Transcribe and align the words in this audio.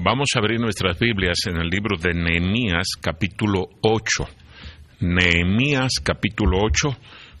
Vamos 0.00 0.28
a 0.36 0.38
abrir 0.38 0.60
nuestras 0.60 0.96
Biblias 0.96 1.38
en 1.48 1.56
el 1.56 1.68
libro 1.68 1.96
de 1.98 2.14
Nehemías 2.14 2.90
capítulo 3.00 3.68
8. 3.80 4.28
Nehemías 5.00 5.94
capítulo 6.00 6.58
8. 6.62 6.96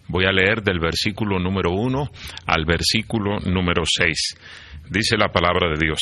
Voy 0.08 0.24
a 0.24 0.32
leer 0.32 0.60
del 0.64 0.80
versículo 0.80 1.38
número 1.38 1.70
1 1.70 2.10
al 2.46 2.64
versículo 2.64 3.38
número 3.38 3.84
6. 3.86 4.36
Dice 4.90 5.16
la 5.16 5.28
palabra 5.28 5.68
de 5.68 5.86
Dios. 5.86 6.00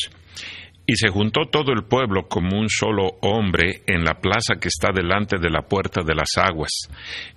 Y 0.89 0.95
se 0.95 1.09
juntó 1.09 1.47
todo 1.51 1.73
el 1.73 1.85
pueblo 1.85 2.29
como 2.29 2.57
un 2.57 2.69
solo 2.69 3.19
hombre 3.23 3.83
en 3.87 4.05
la 4.05 4.21
plaza 4.21 4.55
que 4.61 4.69
está 4.69 4.93
delante 4.95 5.37
de 5.39 5.51
la 5.51 5.63
puerta 5.63 6.03
de 6.03 6.15
las 6.15 6.31
aguas. 6.37 6.71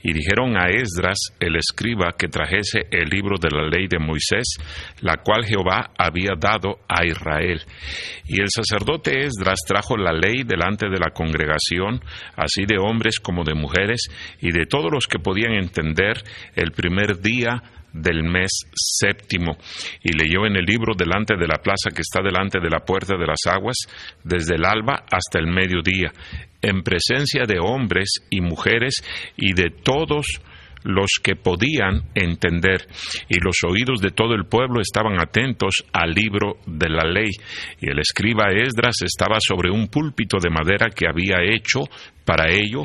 Y 0.03 0.13
dijeron 0.13 0.55
a 0.55 0.67
Esdras, 0.69 1.17
el 1.39 1.55
escriba, 1.55 2.13
que 2.17 2.27
trajese 2.27 2.81
el 2.91 3.09
libro 3.09 3.37
de 3.41 3.49
la 3.49 3.67
ley 3.67 3.87
de 3.87 3.97
Moisés, 3.97 4.57
la 5.01 5.17
cual 5.17 5.45
Jehová 5.45 5.91
había 5.97 6.33
dado 6.39 6.79
a 6.87 7.03
Israel. 7.05 7.63
Y 8.25 8.39
el 8.39 8.49
sacerdote 8.49 9.25
Esdras 9.25 9.61
trajo 9.67 9.97
la 9.97 10.13
ley 10.13 10.43
delante 10.43 10.87
de 10.87 10.99
la 10.99 11.09
congregación, 11.09 12.01
así 12.35 12.65
de 12.67 12.77
hombres 12.77 13.19
como 13.19 13.43
de 13.43 13.55
mujeres, 13.55 14.01
y 14.41 14.51
de 14.51 14.67
todos 14.67 14.91
los 14.91 15.07
que 15.07 15.17
podían 15.17 15.53
entender 15.53 16.23
el 16.55 16.71
primer 16.71 17.19
día 17.19 17.63
del 17.93 18.23
mes 18.23 18.51
séptimo. 18.73 19.57
Y 20.03 20.13
leyó 20.13 20.45
en 20.45 20.55
el 20.55 20.65
libro 20.65 20.93
delante 20.97 21.35
de 21.35 21.47
la 21.47 21.61
plaza 21.61 21.89
que 21.93 22.01
está 22.01 22.21
delante 22.21 22.59
de 22.59 22.69
la 22.69 22.79
puerta 22.79 23.15
de 23.17 23.27
las 23.27 23.41
aguas 23.45 23.77
desde 24.23 24.55
el 24.55 24.65
alba 24.65 25.05
hasta 25.11 25.39
el 25.39 25.47
mediodía 25.47 26.11
en 26.61 26.83
presencia 26.83 27.43
de 27.45 27.59
hombres 27.59 28.09
y 28.29 28.41
mujeres 28.41 28.95
y 29.37 29.53
de 29.53 29.69
todos 29.69 30.25
los 30.83 31.19
que 31.21 31.35
podían 31.35 32.03
entender, 32.15 32.87
y 33.27 33.39
los 33.39 33.57
oídos 33.67 33.99
de 33.99 34.11
todo 34.11 34.33
el 34.33 34.45
pueblo 34.45 34.79
estaban 34.79 35.19
atentos 35.19 35.83
al 35.91 36.11
libro 36.11 36.57
de 36.65 36.89
la 36.89 37.03
ley, 37.03 37.29
y 37.81 37.89
el 37.89 37.99
escriba 37.99 38.51
Esdras 38.51 39.01
estaba 39.03 39.39
sobre 39.39 39.71
un 39.71 39.87
púlpito 39.87 40.37
de 40.41 40.49
madera 40.49 40.89
que 40.89 41.05
había 41.07 41.43
hecho 41.43 41.81
para 42.25 42.49
ello, 42.49 42.83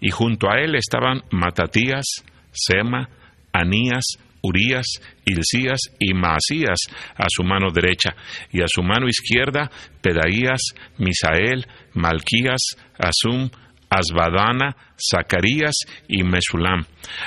y 0.00 0.10
junto 0.10 0.50
a 0.50 0.58
él 0.58 0.74
estaban 0.74 1.22
Matatías, 1.30 2.24
Sema, 2.50 3.08
Anías, 3.52 4.18
Urías, 4.42 4.86
Hilcías 5.24 5.80
y 5.98 6.14
Maasías 6.14 6.78
a 7.16 7.26
su 7.28 7.42
mano 7.42 7.70
derecha, 7.72 8.14
y 8.52 8.60
a 8.60 8.66
su 8.66 8.82
mano 8.82 9.08
izquierda 9.08 9.70
Pedaías, 10.00 10.60
Misael, 10.98 11.66
Malquías, 11.94 12.76
Asum, 12.98 13.50
Asbadana, 13.88 14.76
Zacarías 14.96 15.74
y 16.08 16.22
Mesulam. 16.22 16.84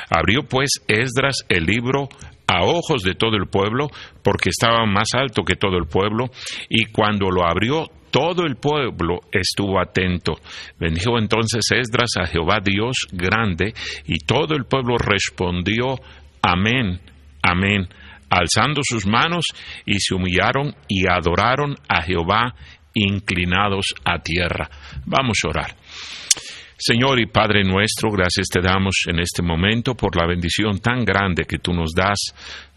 Abrió 0.09 0.43
pues 0.43 0.69
Esdras 0.87 1.45
el 1.49 1.65
libro 1.65 2.09
a 2.47 2.63
ojos 2.63 3.03
de 3.03 3.13
todo 3.13 3.35
el 3.35 3.47
pueblo, 3.47 3.89
porque 4.23 4.49
estaba 4.49 4.85
más 4.85 5.09
alto 5.13 5.43
que 5.43 5.55
todo 5.55 5.77
el 5.77 5.85
pueblo, 5.85 6.31
y 6.67 6.85
cuando 6.85 7.29
lo 7.29 7.45
abrió 7.45 7.85
todo 8.09 8.43
el 8.43 8.55
pueblo 8.55 9.19
estuvo 9.31 9.79
atento. 9.79 10.33
Bendijo 10.79 11.19
entonces 11.19 11.61
Esdras 11.71 12.09
a 12.19 12.25
Jehová 12.25 12.59
Dios 12.63 13.07
grande, 13.11 13.73
y 14.07 14.17
todo 14.25 14.55
el 14.55 14.65
pueblo 14.65 14.97
respondió, 14.97 15.95
Amén, 16.41 16.99
amén, 17.41 17.87
alzando 18.29 18.81
sus 18.83 19.05
manos 19.05 19.45
y 19.85 19.99
se 19.99 20.15
humillaron 20.15 20.75
y 20.87 21.07
adoraron 21.07 21.75
a 21.87 22.01
Jehová 22.01 22.55
inclinados 22.93 23.93
a 24.05 24.19
tierra. 24.19 24.69
Vamos 25.05 25.39
a 25.43 25.49
orar. 25.49 25.75
Señor 26.77 27.19
y 27.19 27.25
Padre 27.25 27.63
nuestro, 27.63 28.09
gracias 28.09 28.47
te 28.47 28.61
damos 28.61 28.95
en 29.07 29.19
este 29.19 29.41
momento 29.41 29.95
por 29.95 30.15
la 30.15 30.25
bendición 30.25 30.79
tan 30.79 31.03
grande 31.03 31.43
que 31.43 31.59
tú 31.59 31.73
nos 31.73 31.91
das 31.93 32.19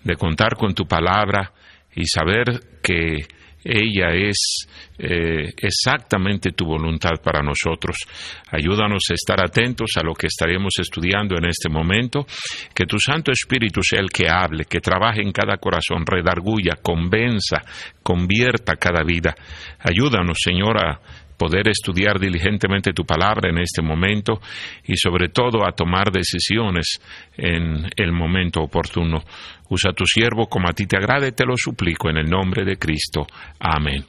de 0.02 0.16
contar 0.16 0.56
con 0.56 0.74
tu 0.74 0.86
palabra 0.86 1.52
y 1.94 2.04
saber 2.06 2.80
que 2.82 3.18
ella 3.64 4.10
es 4.14 4.66
eh, 4.98 5.52
exactamente 5.56 6.52
tu 6.52 6.64
voluntad 6.64 7.20
para 7.22 7.42
nosotros. 7.42 7.96
Ayúdanos 8.50 9.02
a 9.10 9.14
estar 9.14 9.42
atentos 9.42 9.90
a 9.96 10.04
lo 10.04 10.14
que 10.14 10.26
estaremos 10.26 10.72
estudiando 10.78 11.36
en 11.36 11.46
este 11.46 11.68
momento. 11.68 12.26
Que 12.74 12.86
tu 12.86 12.98
Santo 12.98 13.30
Espíritu 13.30 13.80
sea 13.82 14.00
el 14.00 14.10
que 14.10 14.28
hable, 14.28 14.64
que 14.64 14.80
trabaje 14.80 15.22
en 15.22 15.32
cada 15.32 15.56
corazón, 15.56 16.04
redarguya, 16.04 16.76
convenza, 16.82 17.62
convierta 18.02 18.76
cada 18.76 19.04
vida. 19.04 19.34
Ayúdanos, 19.78 20.38
Señor, 20.42 20.78
a 20.78 21.00
poder 21.42 21.66
estudiar 21.68 22.20
diligentemente 22.20 22.92
tu 22.92 23.04
palabra 23.04 23.50
en 23.50 23.58
este 23.58 23.82
momento 23.82 24.40
y 24.84 24.96
sobre 24.96 25.28
todo 25.30 25.66
a 25.66 25.72
tomar 25.72 26.12
decisiones 26.12 27.00
en 27.36 27.90
el 27.96 28.12
momento 28.12 28.60
oportuno. 28.60 29.24
Usa 29.68 29.92
tu 29.92 30.06
siervo 30.06 30.46
como 30.46 30.68
a 30.68 30.72
ti 30.72 30.86
te 30.86 30.96
agrade, 30.96 31.32
te 31.32 31.44
lo 31.44 31.56
suplico 31.56 32.08
en 32.10 32.18
el 32.18 32.30
nombre 32.30 32.64
de 32.64 32.76
Cristo. 32.76 33.26
Amén. 33.58 34.04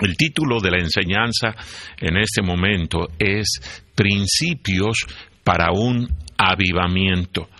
El 0.00 0.16
título 0.16 0.58
de 0.58 0.70
la 0.70 0.78
enseñanza 0.78 1.54
en 2.00 2.16
este 2.16 2.40
momento 2.40 3.08
es 3.18 3.82
Principios 3.94 5.06
para 5.44 5.70
un 5.70 6.08
avivamiento. 6.38 7.50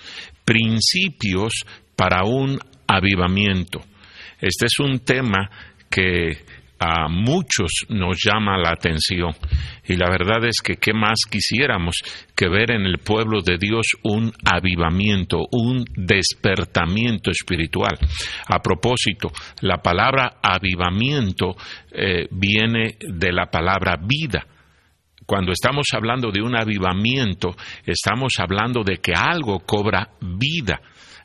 Principios 0.46 1.52
para 1.94 2.24
un 2.24 2.58
avivamiento. 2.86 3.82
Este 4.40 4.64
es 4.64 4.78
un 4.78 5.00
tema 5.00 5.50
que 5.90 6.38
a 6.82 7.08
muchos 7.08 7.70
nos 7.88 8.16
llama 8.24 8.58
la 8.58 8.70
atención. 8.70 9.32
Y 9.86 9.94
la 9.94 10.10
verdad 10.10 10.44
es 10.44 10.60
que 10.60 10.76
qué 10.76 10.92
más 10.92 11.20
quisiéramos 11.30 11.96
que 12.34 12.48
ver 12.48 12.72
en 12.72 12.82
el 12.86 12.98
pueblo 12.98 13.40
de 13.40 13.56
Dios 13.58 13.86
un 14.02 14.32
avivamiento, 14.44 15.46
un 15.52 15.84
despertamiento 15.94 17.30
espiritual. 17.30 17.98
A 18.48 18.58
propósito, 18.60 19.30
la 19.60 19.76
palabra 19.78 20.38
avivamiento 20.42 21.54
eh, 21.92 22.26
viene 22.30 22.96
de 23.00 23.32
la 23.32 23.46
palabra 23.46 23.96
vida 23.96 24.46
cuando 25.24 25.52
estamos 25.52 25.86
hablando 25.94 26.30
de 26.30 26.42
un 26.42 26.56
avivamiento, 26.56 27.54
estamos 27.86 28.32
hablando 28.38 28.82
de 28.82 28.98
que 28.98 29.12
algo 29.14 29.60
cobra 29.60 30.10
vida 30.20 30.80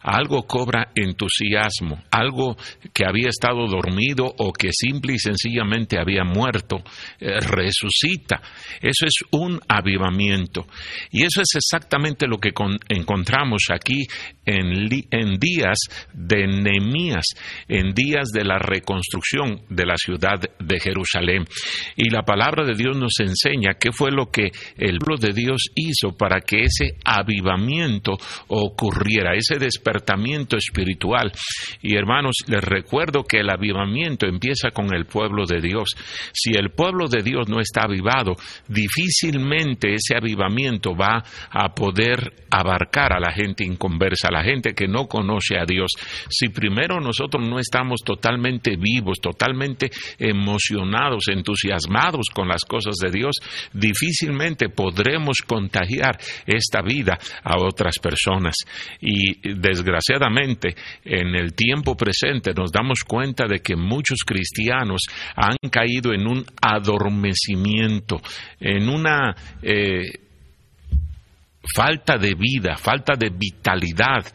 algo 0.07 0.43
cobra 0.43 0.91
entusiasmo, 0.95 2.03
algo 2.11 2.55
que 2.93 3.05
había 3.05 3.29
estado 3.29 3.65
dormido 3.67 4.33
o 4.37 4.53
que 4.53 4.69
simple 4.71 5.13
y 5.13 5.19
sencillamente 5.19 5.99
había 5.99 6.23
muerto, 6.23 6.77
eh, 7.19 7.39
resucita. 7.39 8.41
Eso 8.81 9.05
es 9.05 9.15
un 9.31 9.59
avivamiento. 9.67 10.67
Y 11.11 11.23
eso 11.23 11.41
es 11.41 11.55
exactamente 11.55 12.27
lo 12.27 12.37
que 12.37 12.51
encontramos 12.89 13.63
aquí 13.73 14.05
en, 14.45 14.87
en 15.11 15.39
días 15.39 15.77
de 16.13 16.47
Nehemías, 16.47 17.25
en 17.67 17.93
días 17.93 18.29
de 18.29 18.45
la 18.45 18.59
reconstrucción 18.59 19.61
de 19.69 19.85
la 19.85 19.95
ciudad 19.97 20.39
de 20.59 20.79
Jerusalén. 20.79 21.45
Y 21.95 22.09
la 22.09 22.21
palabra 22.21 22.63
de 22.65 22.75
Dios 22.75 22.95
nos 22.95 23.19
enseña 23.19 23.73
qué 23.79 23.91
fue 23.91 24.11
lo 24.11 24.27
que 24.27 24.51
el 24.77 24.99
pueblo 24.99 25.17
de 25.17 25.33
Dios 25.33 25.61
hizo 25.75 26.15
para 26.17 26.41
que 26.41 26.63
ese 26.63 26.97
avivamiento 27.03 28.17
ocurriera, 28.47 29.35
ese 29.35 29.57
despertamiento 29.97 30.57
espiritual. 30.57 31.31
Y 31.81 31.95
hermanos, 31.95 32.35
les 32.47 32.63
recuerdo 32.63 33.23
que 33.23 33.39
el 33.39 33.49
avivamiento 33.49 34.27
empieza 34.27 34.71
con 34.71 34.93
el 34.93 35.05
pueblo 35.05 35.45
de 35.45 35.61
Dios. 35.61 35.89
Si 36.33 36.51
el 36.51 36.71
pueblo 36.71 37.07
de 37.07 37.23
Dios 37.23 37.49
no 37.49 37.59
está 37.59 37.83
avivado, 37.83 38.35
difícilmente 38.67 39.93
ese 39.93 40.15
avivamiento 40.15 40.95
va 40.95 41.23
a 41.49 41.73
poder 41.73 42.33
abarcar 42.49 43.13
a 43.13 43.19
la 43.19 43.31
gente 43.31 43.65
inconversa, 43.65 44.27
a 44.29 44.33
la 44.33 44.43
gente 44.43 44.73
que 44.73 44.87
no 44.87 45.07
conoce 45.07 45.57
a 45.57 45.65
Dios. 45.65 45.91
Si 46.29 46.49
primero 46.49 46.99
nosotros 46.99 47.47
no 47.47 47.59
estamos 47.59 48.01
totalmente 48.03 48.75
vivos, 48.77 49.19
totalmente 49.21 49.89
emocionados, 50.17 51.27
entusiasmados 51.27 52.27
con 52.33 52.47
las 52.47 52.63
cosas 52.63 52.95
de 52.95 53.11
Dios, 53.11 53.35
difícilmente 53.73 54.69
podremos 54.69 55.37
contagiar 55.45 56.17
esta 56.45 56.81
vida 56.81 57.17
a 57.43 57.57
otras 57.57 57.99
personas. 57.99 58.55
Y 59.01 59.53
desgraciadamente 59.53 59.86
en 61.03 61.35
el 61.35 61.53
tiempo 61.53 61.95
presente 61.95 62.53
nos 62.53 62.71
damos 62.71 62.99
cuenta 63.05 63.45
de 63.47 63.59
que 63.59 63.75
muchos 63.75 64.19
cristianos 64.25 65.01
han 65.35 65.57
caído 65.69 66.13
en 66.13 66.27
un 66.27 66.45
adormecimiento, 66.61 68.21
en 68.59 68.89
una 68.89 69.35
eh, 69.61 70.26
falta 71.75 72.17
de 72.17 72.33
vida, 72.35 72.77
falta 72.77 73.13
de 73.15 73.29
vitalidad 73.29 74.25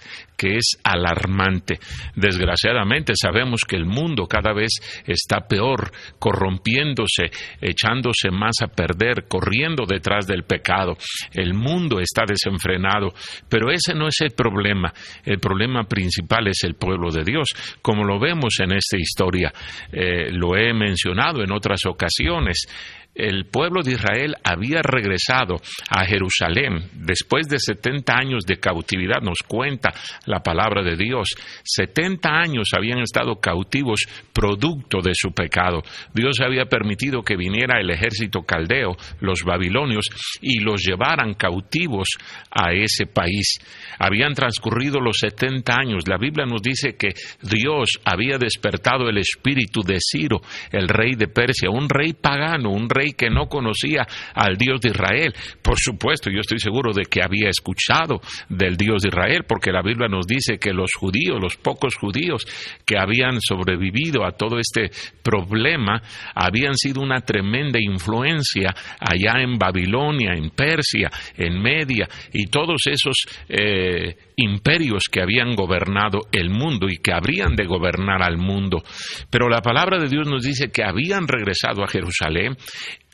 que 0.42 0.56
es 0.56 0.76
alarmante. 0.82 1.78
Desgraciadamente 2.16 3.12
sabemos 3.14 3.60
que 3.64 3.76
el 3.76 3.86
mundo 3.86 4.26
cada 4.26 4.52
vez 4.52 4.72
está 5.06 5.46
peor, 5.46 5.92
corrompiéndose, 6.18 7.30
echándose 7.60 8.32
más 8.32 8.56
a 8.60 8.66
perder, 8.66 9.28
corriendo 9.28 9.84
detrás 9.86 10.26
del 10.26 10.42
pecado. 10.42 10.96
El 11.32 11.54
mundo 11.54 12.00
está 12.00 12.24
desenfrenado, 12.26 13.12
pero 13.48 13.70
ese 13.70 13.94
no 13.94 14.08
es 14.08 14.20
el 14.20 14.32
problema. 14.32 14.92
El 15.24 15.38
problema 15.38 15.84
principal 15.84 16.48
es 16.48 16.64
el 16.64 16.74
pueblo 16.74 17.12
de 17.12 17.22
Dios, 17.22 17.46
como 17.80 18.02
lo 18.02 18.18
vemos 18.18 18.58
en 18.58 18.72
esta 18.72 18.96
historia. 18.98 19.52
Eh, 19.92 20.32
lo 20.32 20.56
he 20.56 20.74
mencionado 20.74 21.44
en 21.44 21.52
otras 21.52 21.86
ocasiones 21.86 22.66
el 23.14 23.46
pueblo 23.46 23.82
de 23.82 23.92
Israel 23.92 24.36
había 24.42 24.80
regresado 24.82 25.60
a 25.90 26.04
Jerusalén 26.06 26.88
después 26.94 27.46
de 27.46 27.58
70 27.58 28.12
años 28.14 28.44
de 28.46 28.56
cautividad, 28.56 29.20
nos 29.20 29.38
cuenta 29.46 29.92
la 30.24 30.40
palabra 30.40 30.82
de 30.82 30.96
Dios. 30.96 31.34
Setenta 31.62 32.30
años 32.30 32.70
habían 32.74 33.00
estado 33.00 33.36
cautivos 33.36 34.06
producto 34.32 35.00
de 35.02 35.12
su 35.14 35.32
pecado. 35.32 35.82
Dios 36.14 36.40
había 36.40 36.64
permitido 36.64 37.22
que 37.22 37.36
viniera 37.36 37.80
el 37.80 37.90
ejército 37.90 38.42
caldeo, 38.42 38.96
los 39.20 39.42
babilonios, 39.44 40.06
y 40.40 40.60
los 40.60 40.82
llevaran 40.82 41.34
cautivos 41.34 42.08
a 42.50 42.72
ese 42.72 43.06
país. 43.06 43.58
Habían 43.98 44.32
transcurrido 44.32 45.00
los 45.00 45.18
setenta 45.18 45.74
años. 45.78 46.08
La 46.08 46.16
Biblia 46.16 46.46
nos 46.46 46.62
dice 46.62 46.96
que 46.96 47.10
Dios 47.42 47.90
había 48.04 48.38
despertado 48.38 49.08
el 49.08 49.18
espíritu 49.18 49.82
de 49.82 49.98
Ciro, 50.00 50.40
el 50.70 50.88
rey 50.88 51.14
de 51.14 51.28
Persia, 51.28 51.70
un 51.70 51.88
rey 51.88 52.14
pagano, 52.14 52.70
un 52.70 52.88
rey 52.88 53.01
que 53.10 53.28
no 53.28 53.46
conocía 53.46 54.06
al 54.34 54.56
Dios 54.56 54.80
de 54.80 54.90
Israel. 54.90 55.34
Por 55.60 55.78
supuesto, 55.78 56.30
yo 56.30 56.40
estoy 56.40 56.58
seguro 56.58 56.92
de 56.92 57.04
que 57.04 57.22
había 57.22 57.48
escuchado 57.48 58.20
del 58.48 58.76
Dios 58.76 59.02
de 59.02 59.08
Israel, 59.08 59.44
porque 59.46 59.72
la 59.72 59.82
Biblia 59.82 60.08
nos 60.08 60.26
dice 60.26 60.58
que 60.58 60.72
los 60.72 60.92
judíos, 60.94 61.38
los 61.40 61.56
pocos 61.56 61.96
judíos 61.96 62.44
que 62.86 62.98
habían 62.98 63.40
sobrevivido 63.40 64.24
a 64.24 64.32
todo 64.32 64.58
este 64.58 64.90
problema, 65.22 66.00
habían 66.34 66.74
sido 66.74 67.02
una 67.02 67.20
tremenda 67.20 67.78
influencia 67.80 68.74
allá 69.00 69.42
en 69.42 69.58
Babilonia, 69.58 70.32
en 70.34 70.50
Persia, 70.50 71.10
en 71.36 71.60
Media 71.60 72.08
y 72.32 72.46
todos 72.46 72.82
esos 72.86 73.16
eh, 73.48 74.16
imperios 74.36 75.04
que 75.10 75.20
habían 75.20 75.54
gobernado 75.54 76.20
el 76.32 76.50
mundo 76.50 76.86
y 76.88 76.96
que 76.96 77.12
habrían 77.12 77.54
de 77.54 77.66
gobernar 77.66 78.22
al 78.22 78.38
mundo. 78.38 78.82
Pero 79.30 79.48
la 79.48 79.60
palabra 79.60 79.98
de 79.98 80.08
Dios 80.08 80.26
nos 80.26 80.42
dice 80.42 80.70
que 80.70 80.84
habían 80.84 81.28
regresado 81.28 81.82
a 81.82 81.88
Jerusalén 81.88 82.56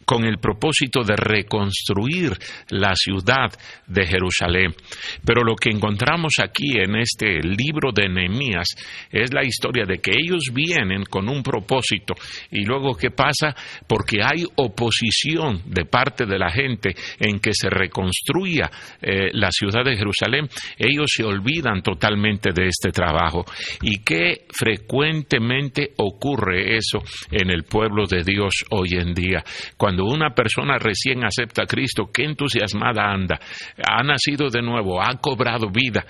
con 0.09 0.25
el 0.25 0.39
propósito 0.39 1.03
de 1.05 1.17
reconstruir 1.17 2.33
la 2.71 2.95
ciudad 2.95 3.53
de 3.87 4.07
Jerusalén. 4.07 4.75
Pero 5.23 5.43
lo 5.45 5.55
que 5.55 5.69
encontramos 5.69 6.33
aquí 6.43 6.79
en 6.79 6.97
este 6.97 7.41
libro 7.43 7.93
de 7.93 8.09
Nehemías 8.09 8.69
es 9.13 9.35
la 9.35 9.45
historia 9.45 9.85
de 9.85 9.99
que 9.99 10.13
ellos 10.13 10.45
vienen 10.55 11.05
con 11.05 11.29
un 11.29 11.43
propósito. 11.43 12.15
Y 12.51 12.65
luego 12.65 12.95
qué 12.95 13.11
pasa 13.11 13.55
porque 13.87 14.23
hay 14.25 14.45
oposición 14.57 15.61
de 15.67 15.85
parte 15.85 16.25
de 16.25 16.39
la 16.39 16.51
gente 16.51 16.95
en 17.21 17.39
que 17.39 17.53
se 17.53 17.69
reconstruya 17.69 18.71
eh, 19.03 19.29
la 19.35 19.51
ciudad 19.51 19.85
de 19.85 19.95
Jerusalén, 19.95 20.49
ellos 20.79 21.11
se 21.15 21.23
olvidan 21.23 21.83
totalmente 21.83 22.49
de 22.55 22.69
este 22.69 22.93
trabajo. 22.93 23.45
Y 23.83 24.03
que 24.03 24.47
frecuentemente 24.49 25.91
ocurre 25.99 26.79
eso 26.79 27.03
en 27.31 27.51
el 27.51 27.65
pueblo 27.65 28.07
de 28.07 28.23
Dios 28.23 28.65
hoy 28.71 28.95
en 28.95 29.13
día 29.13 29.45
cuando 29.77 29.98
cuando 29.99 30.15
una 30.15 30.31
persona 30.31 30.79
recién 30.79 31.25
acepta 31.25 31.63
a 31.63 31.67
Cristo, 31.67 32.11
qué 32.13 32.25
entusiasmada 32.25 33.03
anda, 33.03 33.39
ha 33.85 34.03
nacido 34.03 34.49
de 34.49 34.63
nuevo, 34.63 35.03
ha 35.03 35.17
cobrado 35.21 35.71
vida, 35.71 36.05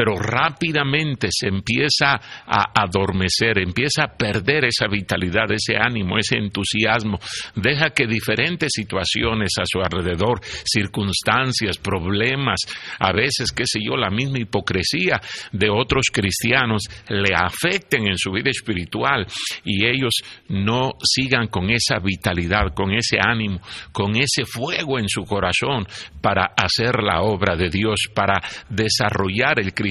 pero 0.00 0.16
rápidamente 0.18 1.28
se 1.30 1.48
empieza 1.48 2.18
a 2.46 2.72
adormecer, 2.74 3.58
empieza 3.58 4.04
a 4.04 4.16
perder 4.16 4.64
esa 4.64 4.86
vitalidad, 4.88 5.52
ese 5.52 5.76
ánimo, 5.76 6.16
ese 6.16 6.38
entusiasmo, 6.38 7.18
deja 7.54 7.90
que 7.90 8.06
diferentes 8.06 8.70
situaciones 8.74 9.50
a 9.60 9.66
su 9.66 9.78
alrededor, 9.78 10.40
circunstancias, 10.42 11.76
problemas, 11.76 12.60
a 12.98 13.12
veces, 13.12 13.52
qué 13.54 13.64
sé 13.66 13.80
yo, 13.84 13.94
la 13.94 14.08
misma 14.08 14.38
hipocresía 14.38 15.20
de 15.52 15.68
otros 15.68 16.06
cristianos 16.10 16.84
le 17.10 17.34
afecten 17.36 18.06
en 18.06 18.16
su 18.16 18.32
vida 18.32 18.48
espiritual 18.48 19.26
y 19.66 19.84
ellos 19.84 20.14
no 20.48 20.92
sigan 21.04 21.48
con 21.48 21.68
esa 21.68 21.98
vitalidad, 22.02 22.72
con 22.74 22.94
ese 22.94 23.18
ánimo, 23.20 23.60
con 23.92 24.16
ese 24.16 24.46
fuego 24.46 24.98
en 24.98 25.10
su 25.10 25.24
corazón 25.24 25.86
para 26.22 26.54
hacer 26.56 27.02
la 27.02 27.20
obra 27.20 27.54
de 27.54 27.68
Dios, 27.68 28.08
para 28.14 28.40
desarrollar 28.70 29.60
el 29.60 29.74
cristianismo 29.74 29.89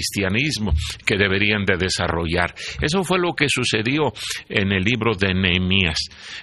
que 1.06 1.18
deberían 1.18 1.66
de 1.66 1.78
desarrollar. 1.78 2.54
Eso 2.82 3.04
fue 3.04 3.20
lo 3.20 3.34
que 3.34 3.48
sucedió 3.50 4.14
en 4.48 4.72
el 4.72 4.84
libro 4.84 5.14
de 5.16 5.34
Nehemías. 5.34 6.00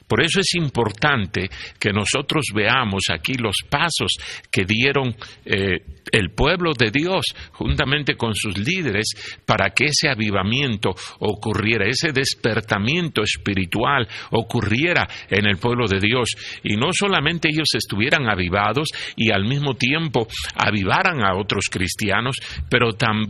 Por 0.07 0.23
eso 0.23 0.41
es 0.41 0.55
importante 0.55 1.49
que 1.79 1.93
nosotros 1.93 2.47
veamos 2.55 3.05
aquí 3.13 3.35
los 3.35 3.57
pasos 3.69 4.13
que 4.51 4.65
dieron 4.65 5.15
eh, 5.45 5.81
el 6.13 6.31
pueblo 6.31 6.73
de 6.73 6.91
Dios 6.91 7.25
juntamente 7.53 8.17
con 8.17 8.35
sus 8.35 8.57
líderes 8.59 9.41
para 9.45 9.71
que 9.71 9.87
ese 9.87 10.09
avivamiento 10.09 10.95
ocurriera, 11.21 11.87
ese 11.87 12.13
despertamiento 12.13 13.23
espiritual 13.23 14.07
ocurriera 14.31 15.07
en 15.29 15.47
el 15.47 15.59
pueblo 15.59 15.87
de 15.87 16.01
Dios 16.01 16.31
y 16.63 16.77
no 16.77 16.93
solamente 16.93 17.49
ellos 17.49 17.69
estuvieran 17.75 18.29
avivados 18.29 18.89
y 19.17 19.31
al 19.31 19.45
mismo 19.45 19.75
tiempo 19.75 20.27
avivaran 20.55 21.25
a 21.25 21.37
otros 21.37 21.67
cristianos, 21.71 22.37
pero 22.69 22.93
también 22.93 23.27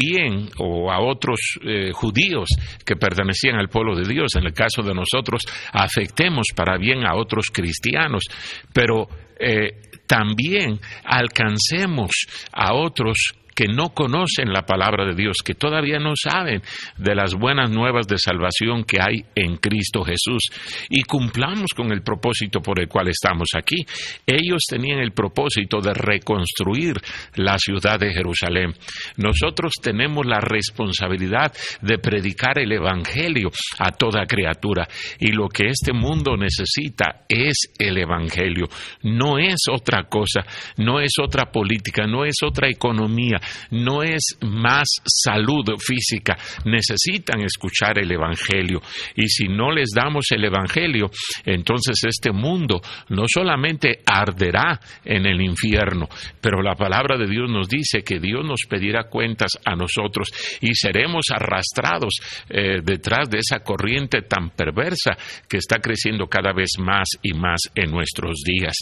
o 0.58 0.90
a 0.90 1.00
otros 1.00 1.38
eh, 1.62 1.90
judíos 1.92 2.48
que 2.84 2.96
pertenecían 2.96 3.56
al 3.56 3.68
pueblo 3.68 3.96
de 3.96 4.06
Dios, 4.06 4.34
en 4.36 4.44
el 4.46 4.52
caso 4.52 4.82
de 4.82 4.94
nosotros, 4.94 5.42
afectemos 5.72 6.46
para 6.54 6.78
bien 6.78 7.06
a 7.06 7.16
otros 7.16 7.46
cristianos, 7.52 8.24
pero 8.72 9.08
eh, 9.38 9.82
también 10.06 10.78
alcancemos 11.04 12.10
a 12.52 12.74
otros 12.74 13.16
que 13.56 13.66
no 13.66 13.94
conocen 13.94 14.52
la 14.52 14.66
palabra 14.66 15.06
de 15.06 15.14
Dios, 15.14 15.38
que 15.42 15.54
todavía 15.54 15.98
no 15.98 16.12
saben 16.14 16.60
de 16.98 17.14
las 17.14 17.34
buenas 17.34 17.70
nuevas 17.70 18.06
de 18.06 18.18
salvación 18.18 18.84
que 18.84 18.98
hay 19.00 19.24
en 19.34 19.56
Cristo 19.56 20.04
Jesús. 20.04 20.50
Y 20.90 21.02
cumplamos 21.02 21.70
con 21.74 21.90
el 21.90 22.02
propósito 22.02 22.60
por 22.60 22.78
el 22.78 22.86
cual 22.86 23.08
estamos 23.08 23.48
aquí. 23.56 23.86
Ellos 24.26 24.60
tenían 24.68 24.98
el 24.98 25.12
propósito 25.12 25.80
de 25.80 25.94
reconstruir 25.94 27.00
la 27.36 27.56
ciudad 27.58 27.98
de 27.98 28.12
Jerusalén. 28.12 28.74
Nosotros 29.16 29.72
tenemos 29.82 30.26
la 30.26 30.40
responsabilidad 30.40 31.50
de 31.80 31.98
predicar 31.98 32.58
el 32.58 32.72
Evangelio 32.72 33.50
a 33.78 33.90
toda 33.90 34.26
criatura. 34.26 34.86
Y 35.18 35.32
lo 35.32 35.48
que 35.48 35.68
este 35.68 35.94
mundo 35.94 36.36
necesita 36.36 37.24
es 37.26 37.72
el 37.78 37.96
Evangelio. 37.96 38.66
No 39.02 39.38
es 39.38 39.60
otra 39.72 40.04
cosa, 40.04 40.44
no 40.76 41.00
es 41.00 41.12
otra 41.22 41.50
política, 41.50 42.06
no 42.06 42.26
es 42.26 42.36
otra 42.44 42.68
economía, 42.68 43.40
no 43.70 44.02
es 44.02 44.38
más 44.42 44.88
salud 45.04 45.64
física, 45.78 46.36
necesitan 46.64 47.40
escuchar 47.40 47.98
el 47.98 48.10
Evangelio. 48.10 48.80
Y 49.14 49.28
si 49.28 49.48
no 49.48 49.70
les 49.70 49.90
damos 49.94 50.26
el 50.30 50.44
Evangelio, 50.44 51.10
entonces 51.44 51.96
este 52.06 52.32
mundo 52.32 52.80
no 53.08 53.24
solamente 53.26 54.00
arderá 54.06 54.80
en 55.04 55.26
el 55.26 55.40
infierno, 55.40 56.08
pero 56.40 56.62
la 56.62 56.74
palabra 56.74 57.16
de 57.16 57.26
Dios 57.26 57.50
nos 57.50 57.68
dice 57.68 58.02
que 58.02 58.18
Dios 58.18 58.44
nos 58.44 58.60
pedirá 58.68 59.04
cuentas 59.04 59.52
a 59.64 59.74
nosotros 59.74 60.28
y 60.60 60.74
seremos 60.74 61.26
arrastrados 61.32 62.14
eh, 62.48 62.80
detrás 62.82 63.28
de 63.30 63.38
esa 63.38 63.60
corriente 63.60 64.22
tan 64.22 64.50
perversa 64.50 65.16
que 65.48 65.58
está 65.58 65.78
creciendo 65.78 66.26
cada 66.26 66.52
vez 66.52 66.70
más 66.78 67.08
y 67.22 67.32
más 67.32 67.60
en 67.74 67.90
nuestros 67.90 68.42
días. 68.44 68.74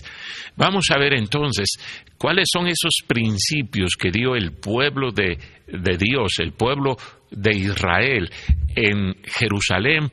Vamos 0.57 0.87
a 0.91 0.99
ver 0.99 1.15
entonces 1.15 1.69
cuáles 2.19 2.47
son 2.53 2.67
esos 2.67 3.07
principios 3.07 3.97
que 3.99 4.11
dio 4.11 4.35
el 4.35 4.53
pueblo 4.55 5.11
de, 5.11 5.39
Dios, 5.67 6.35
el 6.39 6.53
pueblo 6.53 6.97
de 7.31 7.55
Israel 7.55 8.31
en 8.75 9.15
Jerusalén 9.25 10.11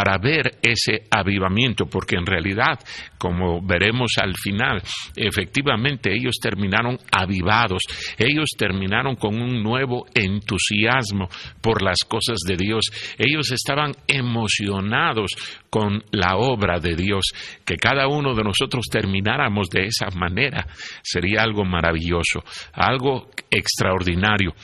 para 0.00 0.16
ver 0.16 0.52
ese 0.62 1.02
avivamiento, 1.10 1.84
porque 1.84 2.16
en 2.16 2.24
realidad, 2.24 2.78
como 3.18 3.60
veremos 3.60 4.12
al 4.16 4.34
final, 4.34 4.80
efectivamente 5.14 6.10
ellos 6.10 6.36
terminaron 6.40 6.98
avivados, 7.12 7.82
ellos 8.16 8.48
terminaron 8.56 9.16
con 9.16 9.38
un 9.38 9.62
nuevo 9.62 10.06
entusiasmo 10.14 11.28
por 11.60 11.82
las 11.82 11.98
cosas 12.08 12.38
de 12.46 12.56
Dios, 12.56 12.86
ellos 13.18 13.52
estaban 13.52 13.92
emocionados 14.06 15.32
con 15.68 16.02
la 16.12 16.36
obra 16.36 16.80
de 16.80 16.96
Dios, 16.96 17.26
que 17.66 17.76
cada 17.76 18.08
uno 18.08 18.34
de 18.34 18.44
nosotros 18.44 18.86
termináramos 18.90 19.68
de 19.68 19.82
esa 19.82 20.08
manera, 20.18 20.66
sería 21.02 21.42
algo 21.42 21.66
maravilloso, 21.66 22.42
algo 22.72 23.28
extraordinario. 23.50 24.54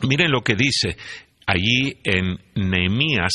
Miren 0.00 0.32
lo 0.32 0.40
que 0.40 0.56
dice 0.56 0.96
allí 1.46 1.96
en 2.02 2.40
Nehemías 2.56 3.34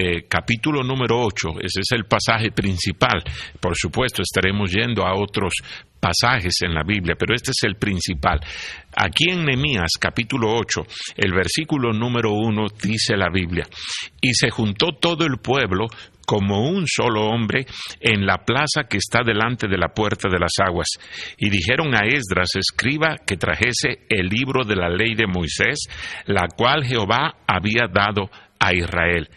eh, 0.00 0.24
capítulo 0.26 0.82
número 0.82 1.20
8, 1.20 1.60
ese 1.60 1.80
es 1.80 1.92
el 1.92 2.04
pasaje 2.04 2.52
principal. 2.52 3.22
Por 3.60 3.76
supuesto, 3.76 4.22
estaremos 4.22 4.72
yendo 4.72 5.04
a 5.04 5.14
otros 5.14 5.52
pasajes 6.00 6.54
en 6.62 6.72
la 6.72 6.82
Biblia, 6.82 7.16
pero 7.18 7.34
este 7.34 7.50
es 7.50 7.62
el 7.64 7.76
principal. 7.76 8.40
Aquí 8.96 9.28
en 9.28 9.44
Nehemías 9.44 9.90
capítulo 10.00 10.54
8, 10.54 10.86
el 11.18 11.32
versículo 11.32 11.92
número 11.92 12.32
1 12.32 12.66
dice 12.82 13.14
la 13.14 13.28
Biblia, 13.30 13.66
y 14.22 14.32
se 14.32 14.48
juntó 14.48 14.92
todo 14.98 15.26
el 15.26 15.36
pueblo 15.36 15.86
como 16.26 16.62
un 16.70 16.86
solo 16.86 17.26
hombre 17.26 17.66
en 18.00 18.24
la 18.24 18.38
plaza 18.38 18.84
que 18.88 18.96
está 18.96 19.20
delante 19.22 19.68
de 19.68 19.76
la 19.76 19.88
puerta 19.88 20.30
de 20.30 20.38
las 20.38 20.52
aguas. 20.64 20.86
Y 21.36 21.50
dijeron 21.50 21.94
a 21.94 22.06
Esdras, 22.06 22.54
escriba, 22.54 23.16
que 23.26 23.36
trajese 23.36 24.06
el 24.08 24.28
libro 24.28 24.64
de 24.64 24.76
la 24.76 24.88
ley 24.88 25.14
de 25.14 25.26
Moisés, 25.26 25.88
la 26.26 26.46
cual 26.56 26.84
Jehová 26.84 27.34
había 27.46 27.88
dado 27.92 28.30
a 28.60 28.72
Israel. 28.72 29.28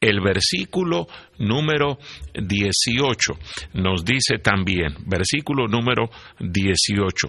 El 0.00 0.22
versículo 0.22 1.08
número 1.38 1.98
18 2.32 3.32
nos 3.74 4.02
dice 4.02 4.38
también, 4.38 4.94
versículo 5.04 5.68
número 5.68 6.08
18, 6.38 7.28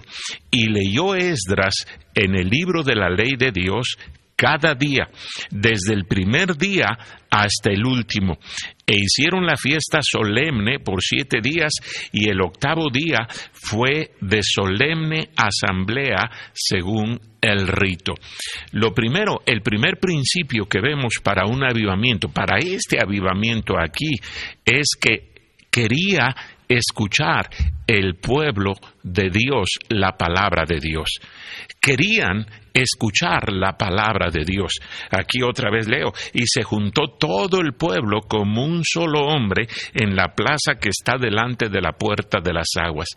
y 0.50 0.70
leyó 0.70 1.14
Esdras 1.14 1.74
en 2.14 2.34
el 2.34 2.48
libro 2.48 2.82
de 2.82 2.94
la 2.94 3.10
ley 3.10 3.32
de 3.36 3.52
Dios 3.52 3.98
cada 4.42 4.74
día, 4.74 5.08
desde 5.52 5.94
el 5.94 6.04
primer 6.04 6.56
día 6.56 6.88
hasta 7.30 7.70
el 7.70 7.86
último. 7.86 8.38
E 8.84 8.96
hicieron 8.96 9.46
la 9.46 9.56
fiesta 9.56 10.00
solemne 10.02 10.80
por 10.80 11.00
siete 11.00 11.38
días 11.40 11.70
y 12.10 12.28
el 12.28 12.40
octavo 12.40 12.90
día 12.92 13.28
fue 13.52 14.10
de 14.20 14.40
solemne 14.42 15.28
asamblea 15.36 16.28
según 16.52 17.20
el 17.40 17.68
rito. 17.68 18.14
Lo 18.72 18.92
primero, 18.92 19.42
el 19.46 19.62
primer 19.62 19.98
principio 20.00 20.64
que 20.64 20.80
vemos 20.80 21.14
para 21.22 21.46
un 21.46 21.62
avivamiento, 21.62 22.28
para 22.28 22.58
este 22.58 22.98
avivamiento 23.00 23.74
aquí, 23.78 24.10
es 24.64 24.88
que 25.00 25.30
quería 25.70 26.34
escuchar 26.68 27.48
el 27.86 28.16
pueblo 28.16 28.72
de 29.04 29.30
Dios 29.30 29.68
la 29.88 30.16
palabra 30.16 30.64
de 30.66 30.80
Dios. 30.80 31.20
Querían 31.80 32.46
escuchar 32.72 33.52
la 33.52 33.76
palabra 33.76 34.30
de 34.30 34.44
Dios. 34.44 34.72
Aquí 35.10 35.42
otra 35.42 35.70
vez 35.70 35.88
leo, 35.88 36.12
y 36.32 36.46
se 36.46 36.62
juntó 36.62 37.16
todo 37.18 37.60
el 37.60 37.74
pueblo 37.74 38.20
como 38.28 38.64
un 38.64 38.82
solo 38.84 39.26
hombre 39.26 39.66
en 39.94 40.14
la 40.16 40.34
plaza 40.34 40.74
que 40.80 40.88
está 40.88 41.16
delante 41.18 41.68
de 41.68 41.80
la 41.80 41.92
puerta 41.92 42.40
de 42.40 42.52
las 42.52 42.68
aguas. 42.80 43.08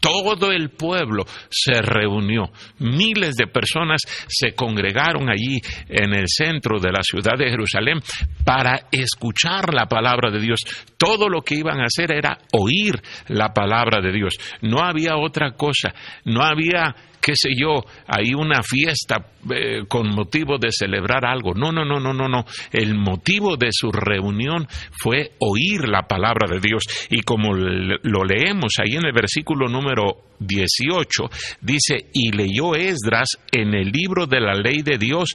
Todo 0.00 0.50
el 0.50 0.70
pueblo 0.70 1.24
se 1.48 1.80
reunió. 1.80 2.50
Miles 2.80 3.36
de 3.36 3.46
personas 3.46 4.02
se 4.26 4.52
congregaron 4.52 5.30
allí 5.30 5.60
en 5.88 6.12
el 6.12 6.24
centro 6.26 6.80
de 6.80 6.90
la 6.90 7.02
ciudad 7.02 7.38
de 7.38 7.48
Jerusalén 7.48 8.00
para 8.44 8.88
escuchar 8.90 9.72
la 9.72 9.86
palabra 9.86 10.32
de 10.32 10.40
Dios. 10.40 10.58
Todo 10.98 11.28
lo 11.28 11.42
que 11.42 11.54
iban 11.54 11.80
a 11.80 11.84
hacer 11.84 12.12
era 12.12 12.36
oír 12.52 13.00
la 13.28 13.54
palabra 13.54 14.00
de 14.02 14.12
Dios. 14.12 14.34
No 14.60 14.80
había 14.80 15.16
otra 15.16 15.52
cosa. 15.52 15.94
No 16.24 16.42
había 16.42 16.96
qué 17.22 17.34
sé 17.36 17.50
yo, 17.56 17.84
hay 18.08 18.34
una 18.34 18.62
fiesta 18.62 19.24
eh, 19.48 19.84
con 19.88 20.08
motivo 20.08 20.58
de 20.58 20.68
celebrar 20.72 21.24
algo. 21.24 21.54
No, 21.54 21.70
no, 21.70 21.84
no, 21.84 22.00
no, 22.00 22.12
no, 22.12 22.28
no. 22.28 22.44
El 22.72 22.94
motivo 22.96 23.56
de 23.56 23.68
su 23.70 23.92
reunión 23.92 24.66
fue 24.90 25.30
oír 25.38 25.88
la 25.88 26.02
palabra 26.02 26.48
de 26.50 26.58
Dios. 26.60 26.82
Y 27.10 27.22
como 27.22 27.54
lo 27.54 28.24
leemos 28.24 28.74
ahí 28.80 28.96
en 28.96 29.06
el 29.06 29.12
versículo 29.12 29.68
número 29.68 30.32
18, 30.40 31.30
dice, 31.60 32.08
y 32.12 32.32
leyó 32.32 32.74
Esdras 32.74 33.38
en 33.52 33.74
el 33.74 33.92
libro 33.92 34.26
de 34.26 34.40
la 34.40 34.54
ley 34.54 34.82
de 34.82 34.98
Dios 34.98 35.30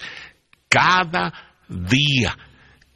cada 0.70 1.34
día 1.70 2.36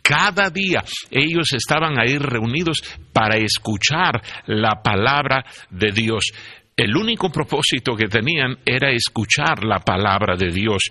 cada 0.03 0.49
día 0.49 0.83
ellos 1.11 1.53
estaban 1.53 1.99
ahí 1.99 2.17
reunidos 2.17 2.81
para 3.13 3.37
escuchar 3.37 4.21
la 4.47 4.81
palabra 4.81 5.45
de 5.69 5.91
Dios 5.91 6.31
el 6.75 6.95
único 6.95 7.29
propósito 7.29 7.95
que 7.95 8.07
tenían 8.07 8.57
era 8.65 8.91
escuchar 8.91 9.63
la 9.63 9.79
palabra 9.79 10.35
de 10.35 10.51
Dios. 10.51 10.81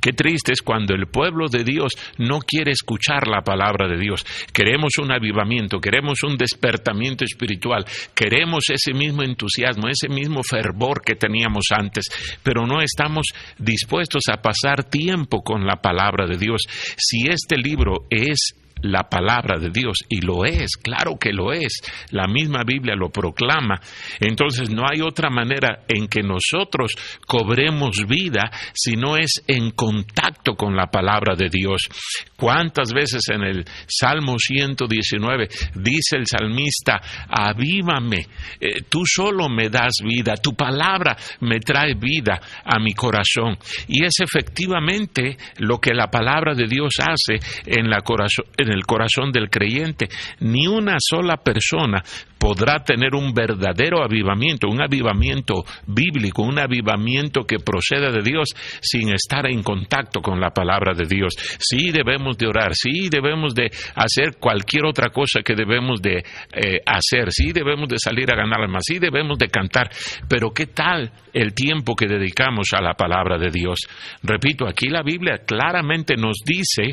Qué 0.00 0.12
triste 0.12 0.52
es 0.52 0.62
cuando 0.62 0.94
el 0.94 1.06
pueblo 1.08 1.48
de 1.48 1.64
Dios 1.64 1.92
no 2.18 2.38
quiere 2.38 2.70
escuchar 2.70 3.26
la 3.26 3.42
palabra 3.42 3.88
de 3.88 3.98
Dios. 3.98 4.24
Queremos 4.52 4.96
un 4.98 5.12
avivamiento, 5.12 5.80
queremos 5.80 6.22
un 6.22 6.36
despertamiento 6.36 7.24
espiritual, 7.24 7.84
queremos 8.14 8.64
ese 8.70 8.94
mismo 8.94 9.22
entusiasmo, 9.22 9.88
ese 9.88 10.08
mismo 10.08 10.42
fervor 10.42 11.02
que 11.02 11.16
teníamos 11.16 11.66
antes, 11.70 12.06
pero 12.42 12.66
no 12.66 12.80
estamos 12.80 13.26
dispuestos 13.58 14.22
a 14.32 14.40
pasar 14.40 14.84
tiempo 14.84 15.42
con 15.42 15.66
la 15.66 15.76
palabra 15.76 16.26
de 16.26 16.38
Dios. 16.38 16.62
Si 16.96 17.28
este 17.28 17.56
libro 17.56 18.06
es 18.08 18.63
la 18.84 19.08
palabra 19.08 19.58
de 19.58 19.70
Dios, 19.70 19.98
y 20.08 20.20
lo 20.20 20.44
es, 20.44 20.76
claro 20.76 21.16
que 21.18 21.32
lo 21.32 21.52
es, 21.52 21.80
la 22.10 22.26
misma 22.26 22.62
Biblia 22.64 22.94
lo 22.94 23.10
proclama, 23.10 23.80
entonces 24.20 24.70
no 24.70 24.84
hay 24.88 25.00
otra 25.00 25.30
manera 25.30 25.84
en 25.88 26.06
que 26.06 26.22
nosotros 26.22 26.92
cobremos 27.26 28.06
vida 28.06 28.50
si 28.72 28.96
no 28.96 29.16
es 29.16 29.42
en 29.46 29.70
contacto 29.70 30.54
con 30.54 30.76
la 30.76 30.86
palabra 30.86 31.34
de 31.34 31.48
Dios. 31.48 31.88
¿Cuántas 32.36 32.92
veces 32.92 33.22
en 33.30 33.42
el 33.42 33.64
Salmo 33.86 34.38
119 34.38 35.48
dice 35.76 36.16
el 36.16 36.26
salmista, 36.26 37.00
avívame, 37.28 38.26
eh, 38.60 38.82
tú 38.88 39.02
solo 39.06 39.48
me 39.48 39.70
das 39.70 39.94
vida, 40.04 40.34
tu 40.36 40.54
palabra 40.54 41.16
me 41.40 41.60
trae 41.60 41.94
vida 41.94 42.40
a 42.64 42.78
mi 42.78 42.92
corazón? 42.92 43.56
Y 43.88 44.04
es 44.04 44.14
efectivamente 44.20 45.36
lo 45.58 45.78
que 45.78 45.94
la 45.94 46.10
palabra 46.10 46.54
de 46.54 46.66
Dios 46.66 46.94
hace 46.98 47.38
en, 47.66 47.88
la 47.88 48.00
corazón, 48.00 48.44
el 48.74 48.84
corazón 48.84 49.32
del 49.32 49.48
creyente. 49.48 50.08
Ni 50.40 50.66
una 50.66 50.96
sola 50.98 51.38
persona 51.38 52.02
podrá 52.44 52.84
tener 52.84 53.14
un 53.14 53.32
verdadero 53.32 54.04
avivamiento, 54.04 54.68
un 54.68 54.82
avivamiento 54.82 55.64
bíblico, 55.86 56.42
un 56.42 56.58
avivamiento 56.58 57.44
que 57.44 57.56
proceda 57.58 58.10
de 58.10 58.20
Dios 58.20 58.50
sin 58.82 59.14
estar 59.14 59.46
en 59.46 59.62
contacto 59.62 60.20
con 60.20 60.38
la 60.38 60.50
palabra 60.50 60.92
de 60.92 61.06
Dios. 61.06 61.32
Sí 61.58 61.90
debemos 61.90 62.36
de 62.36 62.46
orar, 62.46 62.74
sí 62.74 63.08
debemos 63.08 63.54
de 63.54 63.70
hacer 63.94 64.36
cualquier 64.38 64.84
otra 64.84 65.08
cosa 65.08 65.40
que 65.42 65.54
debemos 65.54 66.02
de 66.02 66.18
eh, 66.18 66.80
hacer, 66.84 67.32
sí 67.32 67.52
debemos 67.52 67.88
de 67.88 67.98
salir 67.98 68.30
a 68.30 68.36
ganar 68.36 68.60
almas, 68.60 68.82
sí 68.86 68.98
debemos 68.98 69.38
de 69.38 69.48
cantar, 69.48 69.88
pero 70.28 70.50
¿qué 70.50 70.66
tal 70.66 71.10
el 71.32 71.54
tiempo 71.54 71.96
que 71.96 72.06
dedicamos 72.06 72.68
a 72.76 72.82
la 72.82 72.92
palabra 72.92 73.38
de 73.38 73.48
Dios? 73.50 73.78
Repito, 74.22 74.68
aquí 74.68 74.88
la 74.88 75.02
Biblia 75.02 75.40
claramente 75.46 76.14
nos 76.16 76.36
dice 76.44 76.92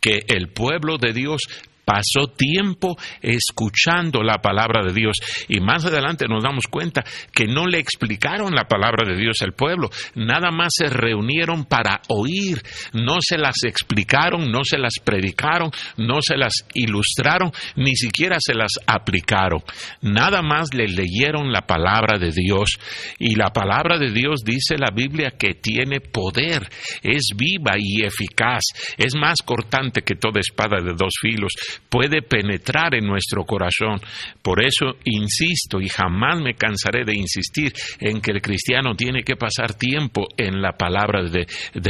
que 0.00 0.24
el 0.28 0.48
pueblo 0.48 0.98
de 0.98 1.12
Dios 1.12 1.40
pasó 1.84 2.28
tiempo 2.36 2.96
escuchando 3.20 4.22
la 4.22 4.38
palabra 4.38 4.84
de 4.84 4.92
Dios 4.92 5.16
y 5.48 5.60
más 5.60 5.84
adelante 5.84 6.26
nos 6.28 6.42
damos 6.42 6.66
cuenta 6.66 7.04
que 7.32 7.46
no 7.46 7.66
le 7.66 7.78
explicaron 7.78 8.54
la 8.54 8.64
palabra 8.64 9.06
de 9.06 9.16
Dios 9.16 9.36
al 9.42 9.52
pueblo, 9.52 9.90
nada 10.14 10.50
más 10.50 10.72
se 10.76 10.88
reunieron 10.88 11.64
para 11.64 12.00
oír, 12.08 12.62
no 12.92 13.16
se 13.20 13.38
las 13.38 13.64
explicaron, 13.64 14.50
no 14.50 14.60
se 14.64 14.78
las 14.78 14.94
predicaron, 15.02 15.70
no 15.96 16.20
se 16.20 16.36
las 16.36 16.66
ilustraron, 16.74 17.52
ni 17.76 17.94
siquiera 17.96 18.36
se 18.40 18.54
las 18.54 18.72
aplicaron, 18.86 19.62
nada 20.02 20.42
más 20.42 20.74
le 20.74 20.88
leyeron 20.88 21.52
la 21.52 21.62
palabra 21.62 22.18
de 22.18 22.30
Dios. 22.30 22.78
Y 23.18 23.34
la 23.34 23.50
palabra 23.52 23.98
de 23.98 24.10
Dios 24.10 24.40
dice 24.44 24.76
la 24.78 24.90
Biblia 24.94 25.32
que 25.38 25.54
tiene 25.54 26.00
poder, 26.00 26.68
es 27.02 27.30
viva 27.36 27.74
y 27.78 28.04
eficaz, 28.04 28.62
es 28.96 29.14
más 29.14 29.42
cortante 29.44 30.02
que 30.02 30.16
toda 30.16 30.40
espada 30.40 30.80
de 30.82 30.94
dos 30.94 31.14
filos, 31.20 31.52
puede 31.88 32.22
penetrar 32.22 32.94
en 32.94 33.06
nuestro 33.06 33.44
corazón. 33.44 34.00
Por 34.42 34.64
eso 34.64 34.96
insisto 35.04 35.80
y 35.80 35.88
jamás 35.88 36.40
me 36.40 36.54
cansaré 36.54 37.04
de 37.04 37.14
insistir 37.14 37.72
en 38.00 38.20
que 38.20 38.32
el 38.32 38.42
cristiano 38.42 38.94
tiene 38.94 39.22
que 39.22 39.36
pasar 39.36 39.74
tiempo 39.74 40.26
en 40.36 40.60
la 40.60 40.72
palabra 40.72 41.22
de, 41.22 41.46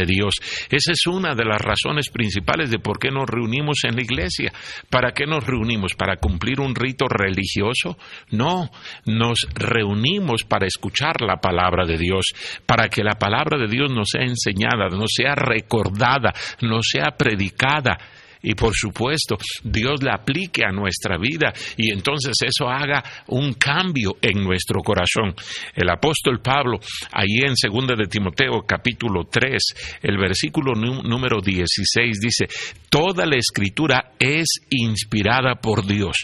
Dios. 0.07 0.35
Esa 0.71 0.93
es 0.93 1.07
una 1.07 1.35
de 1.35 1.45
las 1.45 1.61
razones 1.61 2.11
principales 2.11 2.71
de 2.71 2.79
por 2.79 2.99
qué 2.99 3.11
nos 3.11 3.29
reunimos 3.29 3.85
en 3.85 3.97
la 3.97 4.03
iglesia. 4.03 4.53
¿Para 4.91 5.13
qué 5.13 5.25
nos 5.27 5.45
reunimos? 5.45 5.95
¿Para 5.95 6.17
cumplir 6.17 6.61
un 6.61 6.75
rito 6.75 7.07
religioso? 7.09 7.97
No, 8.31 8.71
nos 9.07 9.47
reunimos 9.55 10.45
para 10.45 10.67
escuchar 10.67 11.21
la 11.21 11.37
palabra 11.37 11.87
de 11.87 11.97
Dios, 11.97 12.27
para 12.67 12.89
que 12.89 13.03
la 13.03 13.15
palabra 13.19 13.59
de 13.59 13.69
Dios 13.69 13.91
nos 13.91 14.09
sea 14.11 14.23
enseñada, 14.23 14.89
nos 14.91 15.13
sea 15.15 15.35
recordada, 15.35 16.33
nos 16.61 16.87
sea 16.87 17.17
predicada 17.17 17.99
y 18.45 18.55
por 18.55 18.75
supuesto 18.75 19.37
Dios 19.63 20.03
la 20.03 20.15
aplique 20.15 20.65
a 20.65 20.71
nuestra 20.71 21.19
vida 21.19 21.53
y 21.77 21.91
entonces 21.91 22.35
eso 22.45 22.69
haga 22.69 23.03
un 23.29 23.55
cambio 23.55 24.17
en 24.21 24.45
nuestro 24.45 24.81
corazón. 24.81 25.35
El 25.75 25.91
apóstol 25.91 26.41
Pablo, 26.41 26.79
ahí 27.13 27.41
en 27.43 27.55
2 27.55 27.99
de 27.99 28.07
Timoteo 28.07 28.63
capítulo 28.67 29.25
3, 29.31 30.01
el 30.03 30.19
versículo 30.19 30.75
número 30.75 31.41
16 31.41 32.21
dice, 32.21 32.47
toda 32.89 33.27
la 33.27 33.37
escritura 33.37 34.13
es 34.19 34.47
inspirada 34.71 35.57
por 35.57 35.85
Dios 35.87 36.17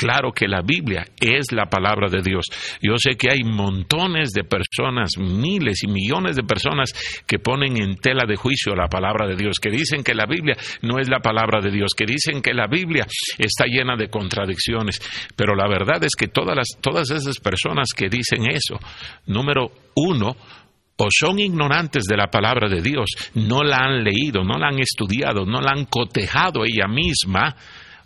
Claro 0.00 0.32
que 0.32 0.48
la 0.48 0.62
Biblia 0.62 1.04
es 1.20 1.52
la 1.52 1.66
palabra 1.66 2.08
de 2.08 2.22
Dios. 2.22 2.46
Yo 2.80 2.94
sé 2.96 3.18
que 3.18 3.28
hay 3.30 3.44
montones 3.44 4.30
de 4.30 4.44
personas, 4.44 5.10
miles 5.18 5.82
y 5.82 5.88
millones 5.88 6.36
de 6.36 6.42
personas 6.42 6.94
que 7.26 7.38
ponen 7.38 7.76
en 7.76 7.96
tela 7.96 8.24
de 8.26 8.34
juicio 8.34 8.74
la 8.74 8.88
palabra 8.88 9.26
de 9.26 9.36
Dios, 9.36 9.58
que 9.60 9.68
dicen 9.68 10.02
que 10.02 10.14
la 10.14 10.24
Biblia 10.24 10.56
no 10.80 10.98
es 10.98 11.10
la 11.10 11.18
palabra 11.18 11.60
de 11.60 11.70
Dios, 11.70 11.90
que 11.94 12.06
dicen 12.06 12.40
que 12.40 12.54
la 12.54 12.66
Biblia 12.66 13.06
está 13.36 13.66
llena 13.66 13.94
de 13.94 14.08
contradicciones. 14.08 15.02
Pero 15.36 15.54
la 15.54 15.68
verdad 15.68 16.02
es 16.02 16.16
que 16.18 16.28
todas, 16.28 16.56
las, 16.56 16.68
todas 16.80 17.10
esas 17.10 17.38
personas 17.38 17.90
que 17.94 18.08
dicen 18.08 18.50
eso, 18.50 18.80
número 19.26 19.70
uno, 19.96 20.34
o 20.96 21.08
son 21.10 21.40
ignorantes 21.40 22.04
de 22.04 22.16
la 22.16 22.28
palabra 22.28 22.70
de 22.70 22.80
Dios, 22.80 23.10
no 23.34 23.62
la 23.62 23.80
han 23.84 24.02
leído, 24.02 24.44
no 24.44 24.58
la 24.58 24.68
han 24.68 24.78
estudiado, 24.78 25.44
no 25.44 25.60
la 25.60 25.72
han 25.72 25.84
cotejado 25.84 26.64
ella 26.64 26.88
misma, 26.88 27.54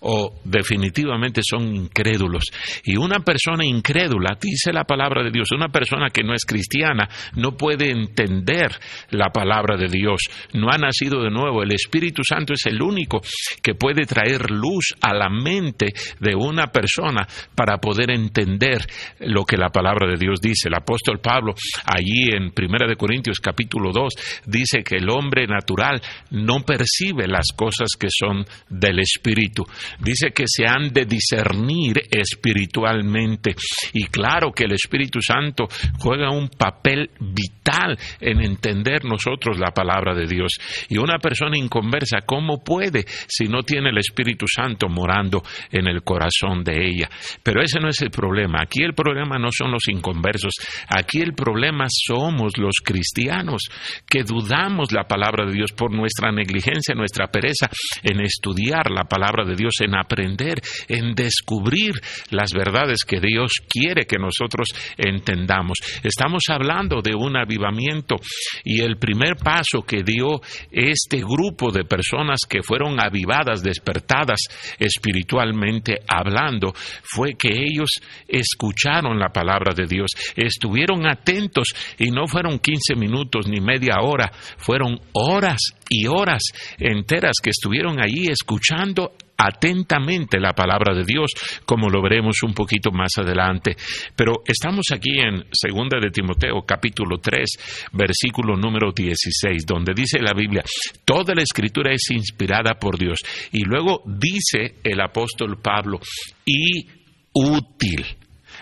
o 0.04 0.34
definitivamente 0.44 1.40
son 1.42 1.74
incrédulos. 1.74 2.44
Y 2.84 2.96
una 2.96 3.20
persona 3.20 3.64
incrédula, 3.64 4.36
dice 4.40 4.72
la 4.72 4.84
palabra 4.84 5.22
de 5.22 5.30
Dios, 5.30 5.48
una 5.52 5.68
persona 5.68 6.10
que 6.10 6.22
no 6.22 6.34
es 6.34 6.44
cristiana 6.44 7.08
no 7.36 7.56
puede 7.56 7.90
entender 7.90 8.78
la 9.10 9.30
palabra 9.30 9.76
de 9.76 9.88
Dios, 9.88 10.20
no 10.52 10.70
ha 10.70 10.78
nacido 10.78 11.22
de 11.22 11.30
nuevo. 11.30 11.62
El 11.62 11.72
Espíritu 11.72 12.22
Santo 12.22 12.52
es 12.52 12.66
el 12.66 12.80
único 12.82 13.20
que 13.62 13.74
puede 13.74 14.04
traer 14.06 14.50
luz 14.50 14.94
a 15.00 15.14
la 15.14 15.28
mente 15.28 15.92
de 16.20 16.34
una 16.34 16.66
persona 16.66 17.26
para 17.54 17.78
poder 17.78 18.10
entender 18.10 18.86
lo 19.20 19.44
que 19.44 19.56
la 19.56 19.70
palabra 19.70 20.06
de 20.06 20.18
Dios 20.18 20.40
dice. 20.40 20.68
El 20.68 20.74
apóstol 20.74 21.20
Pablo, 21.20 21.54
allí 21.86 22.30
en 22.30 22.52
Primera 22.52 22.86
de 22.86 22.96
Corintios 22.96 23.40
capítulo 23.40 23.90
2, 23.92 24.42
dice 24.46 24.82
que 24.82 24.96
el 24.96 25.08
hombre 25.08 25.46
natural 25.46 26.00
no 26.30 26.60
percibe 26.60 27.26
las 27.26 27.48
cosas 27.56 27.88
que 27.98 28.08
son 28.10 28.44
del 28.68 28.98
Espíritu. 28.98 29.64
Dice 30.00 30.30
que 30.30 30.44
se 30.46 30.66
han 30.66 30.92
de 30.92 31.04
discernir 31.04 32.02
espiritualmente. 32.10 33.54
Y 33.92 34.04
claro 34.04 34.52
que 34.52 34.64
el 34.64 34.72
Espíritu 34.72 35.20
Santo 35.20 35.66
juega 35.98 36.30
un 36.30 36.48
papel 36.48 37.10
vital 37.20 37.98
en 38.20 38.40
entender 38.42 39.04
nosotros 39.04 39.58
la 39.58 39.72
palabra 39.72 40.14
de 40.14 40.26
Dios. 40.26 40.52
Y 40.88 40.98
una 40.98 41.18
persona 41.18 41.56
inconversa, 41.56 42.22
¿cómo 42.26 42.62
puede 42.62 43.04
si 43.06 43.46
no 43.46 43.62
tiene 43.62 43.90
el 43.90 43.98
Espíritu 43.98 44.46
Santo 44.46 44.88
morando 44.88 45.42
en 45.70 45.86
el 45.86 46.02
corazón 46.02 46.62
de 46.64 46.86
ella? 46.86 47.08
Pero 47.42 47.62
ese 47.62 47.80
no 47.80 47.88
es 47.88 48.00
el 48.02 48.10
problema. 48.10 48.58
Aquí 48.62 48.82
el 48.82 48.94
problema 48.94 49.38
no 49.38 49.48
son 49.50 49.70
los 49.70 49.88
inconversos. 49.88 50.52
Aquí 50.88 51.20
el 51.20 51.34
problema 51.34 51.86
somos 51.88 52.58
los 52.58 52.76
cristianos 52.84 53.62
que 54.08 54.22
dudamos 54.24 54.92
la 54.92 55.04
palabra 55.04 55.46
de 55.46 55.52
Dios 55.52 55.72
por 55.72 55.92
nuestra 55.92 56.32
negligencia, 56.32 56.94
nuestra 56.94 57.28
pereza 57.28 57.68
en 58.02 58.20
estudiar 58.20 58.90
la 58.90 59.04
palabra 59.04 59.44
de 59.44 59.54
Dios, 59.54 59.73
en 59.80 59.94
aprender, 59.94 60.60
en 60.88 61.14
descubrir 61.14 61.92
las 62.30 62.50
verdades 62.52 63.04
que 63.06 63.20
Dios 63.20 63.52
quiere 63.68 64.06
que 64.06 64.18
nosotros 64.18 64.68
entendamos. 64.96 65.78
Estamos 66.02 66.42
hablando 66.48 67.00
de 67.02 67.14
un 67.14 67.36
avivamiento 67.36 68.16
y 68.64 68.80
el 68.80 68.96
primer 68.96 69.36
paso 69.36 69.82
que 69.86 70.02
dio 70.02 70.40
este 70.70 71.18
grupo 71.18 71.70
de 71.70 71.84
personas 71.84 72.40
que 72.48 72.62
fueron 72.62 73.00
avivadas, 73.00 73.62
despertadas 73.62 74.40
espiritualmente 74.78 76.00
hablando, 76.08 76.72
fue 77.02 77.34
que 77.38 77.48
ellos 77.48 77.90
escucharon 78.28 79.18
la 79.18 79.28
palabra 79.28 79.72
de 79.74 79.86
Dios, 79.86 80.10
estuvieron 80.36 81.06
atentos 81.06 81.68
y 81.98 82.10
no 82.10 82.26
fueron 82.26 82.58
15 82.58 82.94
minutos 82.96 83.46
ni 83.48 83.60
media 83.60 83.96
hora, 84.02 84.30
fueron 84.58 84.98
horas 85.12 85.60
y 85.88 86.06
horas 86.06 86.42
enteras 86.78 87.34
que 87.42 87.50
estuvieron 87.50 88.00
allí 88.00 88.28
escuchando 88.28 89.12
atentamente 89.36 90.38
la 90.38 90.52
palabra 90.52 90.94
de 90.94 91.04
Dios, 91.04 91.30
como 91.64 91.88
lo 91.88 92.02
veremos 92.02 92.42
un 92.42 92.54
poquito 92.54 92.90
más 92.90 93.12
adelante. 93.18 93.76
Pero 94.16 94.42
estamos 94.46 94.86
aquí 94.92 95.18
en 95.18 95.44
Segunda 95.52 95.98
de 96.00 96.10
Timoteo, 96.10 96.62
capítulo 96.66 97.18
3, 97.18 97.90
versículo 97.92 98.56
número 98.56 98.92
16, 98.92 99.66
donde 99.66 99.92
dice 99.94 100.18
la 100.20 100.34
Biblia, 100.34 100.62
toda 101.04 101.34
la 101.34 101.42
escritura 101.42 101.92
es 101.92 102.10
inspirada 102.10 102.74
por 102.74 102.98
Dios. 102.98 103.18
Y 103.52 103.64
luego 103.64 104.02
dice 104.06 104.76
el 104.82 105.00
apóstol 105.00 105.58
Pablo, 105.62 106.00
y 106.44 106.86
útil. 107.32 108.06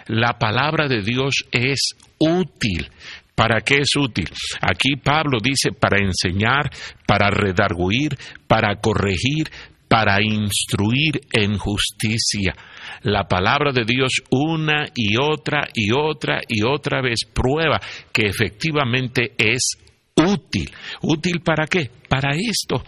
La 0.07 0.39
palabra 0.39 0.89
de 0.89 1.03
Dios 1.03 1.35
es 1.51 1.95
útil. 2.19 2.89
¿Para 3.35 3.61
qué 3.61 3.77
es 3.77 3.97
útil? 3.97 4.29
Aquí 4.61 4.97
Pablo 5.03 5.39
dice 5.43 5.73
para 5.73 5.99
enseñar, 6.05 6.71
para 7.07 7.31
redarguir, 7.31 8.17
para 8.47 8.77
corregir, 8.77 9.51
para 9.93 10.23
instruir 10.23 11.21
en 11.35 11.59
justicia. 11.59 12.55
La 13.03 13.25
palabra 13.25 13.73
de 13.73 13.85
Dios 13.85 14.23
una 14.31 14.87
y 14.95 15.19
otra 15.19 15.69
y 15.75 15.93
otra 15.93 16.41
y 16.49 16.63
otra 16.63 17.03
vez 17.03 17.27
prueba 17.31 17.79
que 18.11 18.23
efectivamente 18.23 19.35
es 19.37 19.77
útil. 20.17 20.71
¿Útil 21.03 21.43
para 21.43 21.67
qué? 21.67 21.91
Para 22.09 22.31
esto. 22.35 22.83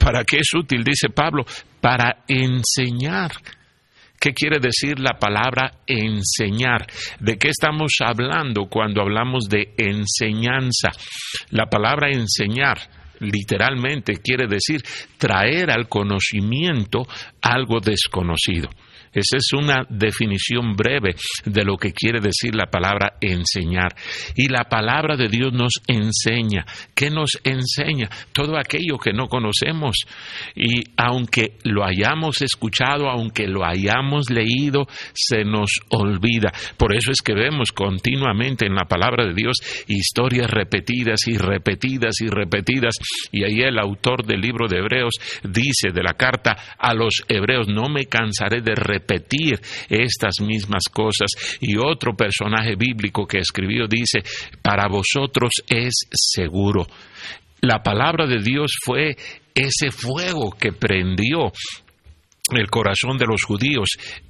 ¿Para 0.00 0.24
qué 0.24 0.38
es 0.38 0.52
útil? 0.52 0.82
Dice 0.82 1.10
Pablo, 1.10 1.44
para 1.80 2.24
enseñar. 2.26 3.30
¿Qué 4.18 4.32
quiere 4.32 4.58
decir 4.58 4.98
la 4.98 5.16
palabra 5.16 5.70
enseñar? 5.86 6.88
¿De 7.20 7.38
qué 7.38 7.50
estamos 7.50 7.92
hablando 8.04 8.64
cuando 8.68 9.00
hablamos 9.00 9.44
de 9.48 9.74
enseñanza? 9.76 10.88
La 11.50 11.66
palabra 11.66 12.10
enseñar 12.10 12.97
literalmente 13.20 14.18
quiere 14.22 14.46
decir 14.46 14.82
traer 15.16 15.70
al 15.70 15.88
conocimiento 15.88 17.06
algo 17.40 17.80
desconocido. 17.80 18.68
Esa 19.18 19.36
es 19.36 19.52
una 19.52 19.84
definición 19.88 20.76
breve 20.76 21.14
de 21.44 21.64
lo 21.64 21.76
que 21.76 21.92
quiere 21.92 22.20
decir 22.20 22.54
la 22.54 22.66
palabra 22.66 23.14
enseñar. 23.20 23.94
Y 24.36 24.48
la 24.48 24.64
palabra 24.64 25.16
de 25.16 25.28
Dios 25.28 25.52
nos 25.52 25.74
enseña. 25.86 26.64
¿Qué 26.94 27.10
nos 27.10 27.38
enseña? 27.42 28.08
Todo 28.32 28.56
aquello 28.56 28.98
que 28.98 29.12
no 29.12 29.26
conocemos. 29.26 29.96
Y 30.54 30.84
aunque 30.96 31.58
lo 31.64 31.84
hayamos 31.84 32.42
escuchado, 32.42 33.08
aunque 33.10 33.46
lo 33.48 33.64
hayamos 33.64 34.30
leído, 34.30 34.86
se 35.14 35.44
nos 35.44 35.70
olvida. 35.90 36.52
Por 36.76 36.94
eso 36.94 37.10
es 37.10 37.20
que 37.22 37.34
vemos 37.34 37.72
continuamente 37.72 38.66
en 38.66 38.74
la 38.74 38.84
palabra 38.84 39.26
de 39.26 39.34
Dios 39.34 39.56
historias 39.88 40.50
repetidas 40.50 41.26
y 41.26 41.36
repetidas 41.36 42.20
y 42.20 42.28
repetidas. 42.28 42.94
Y 43.32 43.44
ahí 43.44 43.60
el 43.62 43.78
autor 43.78 44.24
del 44.24 44.40
libro 44.40 44.68
de 44.68 44.78
Hebreos 44.78 45.14
dice 45.42 45.90
de 45.92 46.02
la 46.02 46.14
carta 46.14 46.56
a 46.78 46.94
los 46.94 47.24
hebreos, 47.28 47.68
no 47.68 47.88
me 47.88 48.06
cansaré 48.06 48.60
de 48.60 48.74
repetir 48.74 49.07
repetir 49.08 49.60
estas 49.88 50.40
mismas 50.40 50.84
cosas. 50.92 51.28
Y 51.60 51.76
otro 51.76 52.14
personaje 52.14 52.74
bíblico 52.76 53.26
que 53.26 53.38
escribió 53.38 53.86
dice, 53.88 54.20
para 54.62 54.88
vosotros 54.88 55.50
es 55.68 55.94
seguro. 56.12 56.86
La 57.60 57.82
palabra 57.82 58.26
de 58.26 58.40
Dios 58.40 58.72
fue 58.84 59.16
ese 59.54 59.90
fuego 59.90 60.52
que 60.52 60.72
prendió 60.72 61.52
el 62.52 62.70
corazón 62.70 63.18
de 63.18 63.26
los 63.26 63.42
judíos 63.42 63.88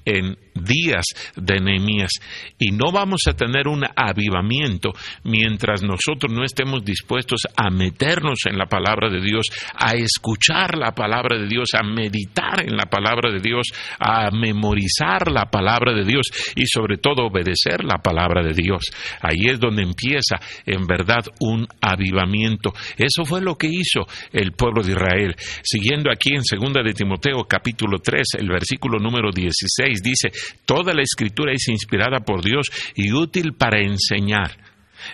en 0.09 0.37
días 0.55 1.05
de 1.37 1.61
Nehemías. 1.61 2.11
Y 2.59 2.71
no 2.73 2.91
vamos 2.91 3.23
a 3.29 3.35
tener 3.35 3.69
un 3.69 3.85
avivamiento 3.95 4.93
mientras 5.25 5.83
nosotros 5.83 6.33
no 6.33 6.45
estemos 6.45 6.85
dispuestos 6.85 7.43
a 7.57 7.71
meternos 7.71 8.41
en 8.47 8.59
la 8.59 8.67
palabra 8.67 9.11
de 9.11 9.21
Dios, 9.21 9.47
a 9.75 9.95
escuchar 9.95 10.77
la 10.77 10.93
palabra 10.93 11.39
de 11.39 11.47
Dios, 11.47 11.71
a 11.75 11.83
meditar 11.83 12.65
en 12.67 12.77
la 12.77 12.87
palabra 12.87 13.31
de 13.31 13.41
Dios, 13.41 13.69
a 13.99 14.31
memorizar 14.31 15.31
la 15.31 15.45
palabra 15.47 15.93
de 15.93 16.05
Dios 16.05 16.27
y 16.57 16.67
sobre 16.67 16.99
todo 16.99 17.27
obedecer 17.27 17.85
la 17.85 17.99
palabra 17.99 18.43
de 18.43 18.55
Dios. 18.55 18.91
Ahí 19.21 19.47
es 19.51 19.61
donde 19.61 19.83
empieza 19.83 20.41
en 20.67 20.87
verdad 20.87 21.25
un 21.41 21.67
avivamiento. 21.81 22.73
Eso 22.97 23.25
fue 23.25 23.41
lo 23.43 23.57
que 23.57 23.69
hizo 23.69 24.07
el 24.33 24.53
pueblo 24.53 24.83
de 24.83 24.93
Israel. 24.93 25.37
Siguiendo 25.63 26.11
aquí 26.11 26.35
en 26.35 26.45
segunda 26.45 26.83
de 26.83 26.93
Timoteo 26.93 27.45
capítulo 27.49 27.99
3, 27.99 28.35
el 28.39 28.49
versículo 28.49 28.99
número 28.99 29.31
16 29.31 29.98
dice, 30.03 30.31
toda 30.65 30.95
la 30.95 31.03
escritura 31.03 31.53
es 31.53 31.69
inspirada 31.69 32.21
por 32.21 32.43
Dios 32.43 32.69
y 32.95 33.13
útil 33.13 33.55
para 33.55 33.81
enseñar. 33.81 34.57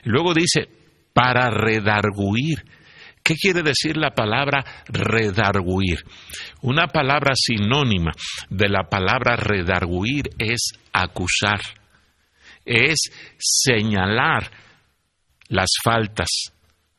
Luego 0.04 0.34
dice, 0.34 0.68
para 1.12 1.50
redarguir. 1.50 2.64
¿Qué 3.22 3.36
quiere 3.36 3.62
decir 3.62 3.96
la 3.96 4.10
palabra 4.10 4.62
redarguir? 4.86 6.04
Una 6.60 6.88
palabra 6.88 7.32
sinónima 7.34 8.12
de 8.50 8.68
la 8.68 8.90
palabra 8.90 9.36
redarguir 9.36 10.28
es 10.38 10.72
acusar, 10.92 11.60
es 12.66 12.98
señalar 13.38 14.50
las 15.48 15.70
faltas, 15.82 16.53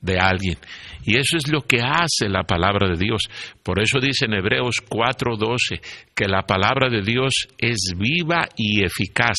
de 0.06 0.20
alguien. 0.20 0.58
Y 1.04 1.18
eso 1.18 1.38
es 1.38 1.52
lo 1.52 1.62
que 1.62 1.82
hace 1.82 2.30
la 2.30 2.44
palabra 2.44 2.88
de 2.88 2.98
Dios. 2.98 3.24
Por 3.64 3.82
eso 3.82 4.00
dice 4.00 4.26
en 4.26 4.34
Hebreos 4.34 4.78
4:12 4.88 5.82
que 6.16 6.28
la 6.28 6.44
palabra 6.44 6.90
de 6.90 7.02
Dios 7.02 7.34
es 7.58 7.94
viva 7.98 8.48
y 8.56 8.84
eficaz 8.84 9.38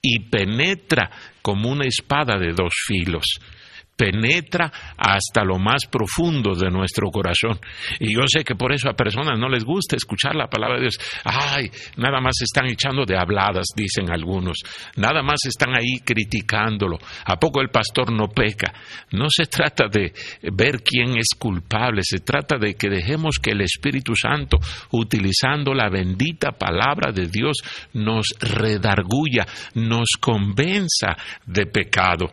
y 0.00 0.20
penetra 0.20 1.10
como 1.42 1.70
una 1.70 1.86
espada 1.86 2.38
de 2.38 2.52
dos 2.52 2.72
filos 2.86 3.24
penetra 3.98 4.72
hasta 4.96 5.42
lo 5.42 5.58
más 5.58 5.86
profundo 5.90 6.54
de 6.54 6.70
nuestro 6.70 7.10
corazón. 7.10 7.58
Y 7.98 8.14
yo 8.14 8.22
sé 8.28 8.44
que 8.44 8.54
por 8.54 8.72
eso 8.72 8.88
a 8.88 8.94
personas 8.94 9.38
no 9.38 9.48
les 9.48 9.64
gusta 9.64 9.96
escuchar 9.96 10.36
la 10.36 10.46
palabra 10.46 10.76
de 10.76 10.82
Dios. 10.82 10.98
Ay, 11.24 11.68
nada 11.96 12.20
más 12.20 12.36
están 12.40 12.66
echando 12.66 13.04
de 13.04 13.18
habladas, 13.18 13.66
dicen 13.74 14.10
algunos. 14.10 14.58
Nada 14.96 15.22
más 15.22 15.40
están 15.46 15.76
ahí 15.76 15.98
criticándolo. 16.04 16.96
¿A 17.24 17.36
poco 17.36 17.60
el 17.60 17.70
pastor 17.70 18.12
no 18.12 18.28
peca? 18.28 18.72
No 19.10 19.26
se 19.28 19.46
trata 19.46 19.88
de 19.88 20.12
ver 20.52 20.82
quién 20.82 21.18
es 21.18 21.30
culpable, 21.36 22.02
se 22.04 22.20
trata 22.20 22.56
de 22.56 22.74
que 22.74 22.88
dejemos 22.88 23.38
que 23.42 23.50
el 23.50 23.62
Espíritu 23.62 24.14
Santo, 24.14 24.58
utilizando 24.92 25.74
la 25.74 25.88
bendita 25.88 26.52
palabra 26.52 27.10
de 27.10 27.26
Dios, 27.26 27.56
nos 27.94 28.28
redarguya, 28.38 29.44
nos 29.74 30.10
convenza 30.20 31.16
de 31.46 31.66
pecado 31.66 32.30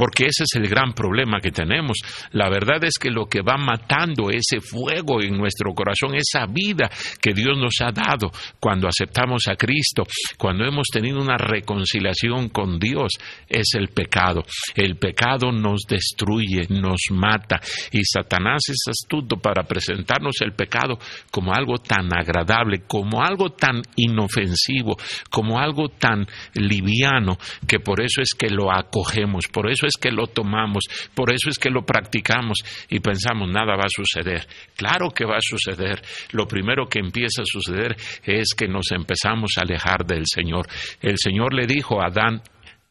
porque 0.00 0.24
ese 0.24 0.44
es 0.44 0.54
el 0.54 0.66
gran 0.66 0.94
problema 0.94 1.40
que 1.42 1.50
tenemos. 1.50 1.98
La 2.32 2.48
verdad 2.48 2.82
es 2.84 2.94
que 2.98 3.10
lo 3.10 3.26
que 3.26 3.42
va 3.42 3.58
matando 3.58 4.30
ese 4.30 4.58
fuego 4.58 5.20
en 5.20 5.36
nuestro 5.36 5.74
corazón, 5.74 6.14
esa 6.14 6.46
vida 6.46 6.88
que 7.20 7.34
Dios 7.34 7.58
nos 7.58 7.74
ha 7.82 7.92
dado 7.92 8.30
cuando 8.58 8.88
aceptamos 8.88 9.46
a 9.48 9.56
Cristo, 9.56 10.04
cuando 10.38 10.64
hemos 10.64 10.86
tenido 10.90 11.20
una 11.20 11.36
reconciliación 11.36 12.48
con 12.48 12.78
Dios, 12.78 13.12
es 13.46 13.74
el 13.74 13.88
pecado. 13.88 14.42
El 14.74 14.96
pecado 14.96 15.52
nos 15.52 15.82
destruye, 15.86 16.62
nos 16.70 17.00
mata 17.10 17.60
y 17.92 18.00
Satanás 18.02 18.62
es 18.70 18.82
astuto 18.88 19.36
para 19.36 19.64
presentarnos 19.64 20.36
el 20.40 20.54
pecado 20.54 20.98
como 21.30 21.52
algo 21.52 21.76
tan 21.76 22.08
agradable, 22.16 22.84
como 22.86 23.22
algo 23.22 23.50
tan 23.50 23.82
inofensivo, 23.96 24.96
como 25.28 25.58
algo 25.58 25.90
tan 25.90 26.26
liviano, 26.54 27.36
que 27.68 27.80
por 27.80 28.00
eso 28.00 28.22
es 28.22 28.30
que 28.32 28.48
lo 28.48 28.72
acogemos, 28.72 29.44
por 29.52 29.70
eso 29.70 29.89
es 29.90 30.00
que 30.00 30.10
lo 30.10 30.26
tomamos, 30.26 30.84
por 31.14 31.32
eso 31.32 31.50
es 31.50 31.58
que 31.58 31.70
lo 31.70 31.84
practicamos 31.84 32.58
y 32.88 33.00
pensamos 33.00 33.48
nada 33.48 33.76
va 33.76 33.84
a 33.84 33.94
suceder. 33.94 34.46
Claro 34.76 35.10
que 35.10 35.24
va 35.24 35.36
a 35.36 35.42
suceder. 35.42 36.02
Lo 36.32 36.46
primero 36.46 36.86
que 36.86 37.00
empieza 37.00 37.42
a 37.42 37.46
suceder 37.46 37.96
es 38.24 38.54
que 38.56 38.68
nos 38.68 38.90
empezamos 38.92 39.52
a 39.56 39.62
alejar 39.62 40.04
del 40.06 40.24
Señor. 40.26 40.66
El 41.00 41.18
Señor 41.18 41.54
le 41.54 41.66
dijo 41.66 42.00
a 42.00 42.06
Adán 42.06 42.42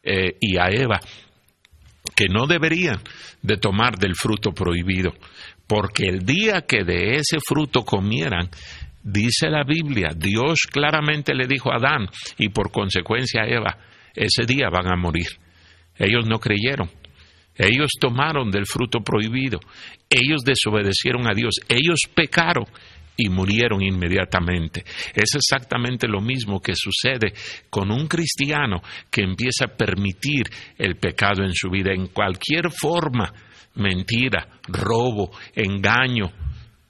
eh, 0.03 0.35
y 0.39 0.57
a 0.57 0.69
Eva 0.69 0.99
que 2.15 2.27
no 2.27 2.47
deberían 2.47 2.99
de 3.41 3.57
tomar 3.57 3.97
del 3.97 4.15
fruto 4.15 4.51
prohibido, 4.51 5.13
porque 5.67 6.05
el 6.07 6.25
día 6.25 6.61
que 6.61 6.83
de 6.83 7.15
ese 7.15 7.39
fruto 7.45 7.81
comieran, 7.81 8.49
dice 9.03 9.49
la 9.49 9.63
Biblia, 9.63 10.09
Dios 10.15 10.59
claramente 10.71 11.33
le 11.33 11.47
dijo 11.47 11.71
a 11.71 11.77
Adán 11.77 12.07
y 12.37 12.49
por 12.49 12.71
consecuencia 12.71 13.43
a 13.43 13.47
Eva, 13.47 13.77
ese 14.15 14.45
día 14.45 14.69
van 14.69 14.91
a 14.91 14.97
morir. 14.97 15.27
Ellos 15.99 16.25
no 16.25 16.39
creyeron. 16.39 16.89
Ellos 17.55 17.91
tomaron 17.99 18.49
del 18.49 18.65
fruto 18.65 19.01
prohibido. 19.01 19.59
Ellos 20.09 20.41
desobedecieron 20.45 21.29
a 21.29 21.35
Dios. 21.35 21.55
Ellos 21.67 21.99
pecaron 22.13 22.65
y 23.17 23.27
murieron 23.27 23.81
inmediatamente. 23.81 24.85
Es 25.13 25.35
exactamente 25.35 26.07
lo 26.07 26.21
mismo 26.21 26.61
que 26.61 26.73
sucede 26.73 27.33
con 27.69 27.91
un 27.91 28.07
cristiano 28.07 28.81
que 29.11 29.23
empieza 29.23 29.65
a 29.65 29.75
permitir 29.75 30.45
el 30.77 30.95
pecado 30.95 31.43
en 31.43 31.53
su 31.53 31.69
vida 31.69 31.91
en 31.93 32.07
cualquier 32.07 32.71
forma. 32.71 33.33
Mentira, 33.75 34.47
robo, 34.69 35.31
engaño, 35.53 36.31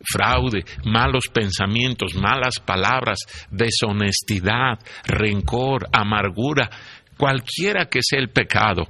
fraude, 0.02 0.64
malos 0.86 1.26
pensamientos, 1.34 2.14
malas 2.16 2.60
palabras, 2.64 3.20
deshonestidad, 3.50 4.80
rencor, 5.06 5.88
amargura, 5.92 6.70
cualquiera 7.20 7.90
que 7.90 8.00
sea 8.02 8.20
el 8.20 8.30
pecado, 8.30 8.88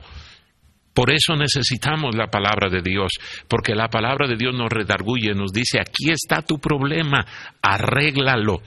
por 1.00 1.14
eso 1.14 1.34
necesitamos 1.38 2.14
la 2.14 2.28
palabra 2.28 2.70
de 2.70 2.82
Dios, 2.82 3.14
porque 3.48 3.74
la 3.74 3.88
palabra 3.88 4.28
de 4.28 4.36
Dios 4.36 4.54
nos 4.54 4.68
redarguye, 4.70 5.34
nos 5.34 5.54
dice, 5.54 5.80
aquí 5.80 6.12
está 6.12 6.42
tu 6.42 6.60
problema, 6.60 7.26
arréglalo. 7.62 8.62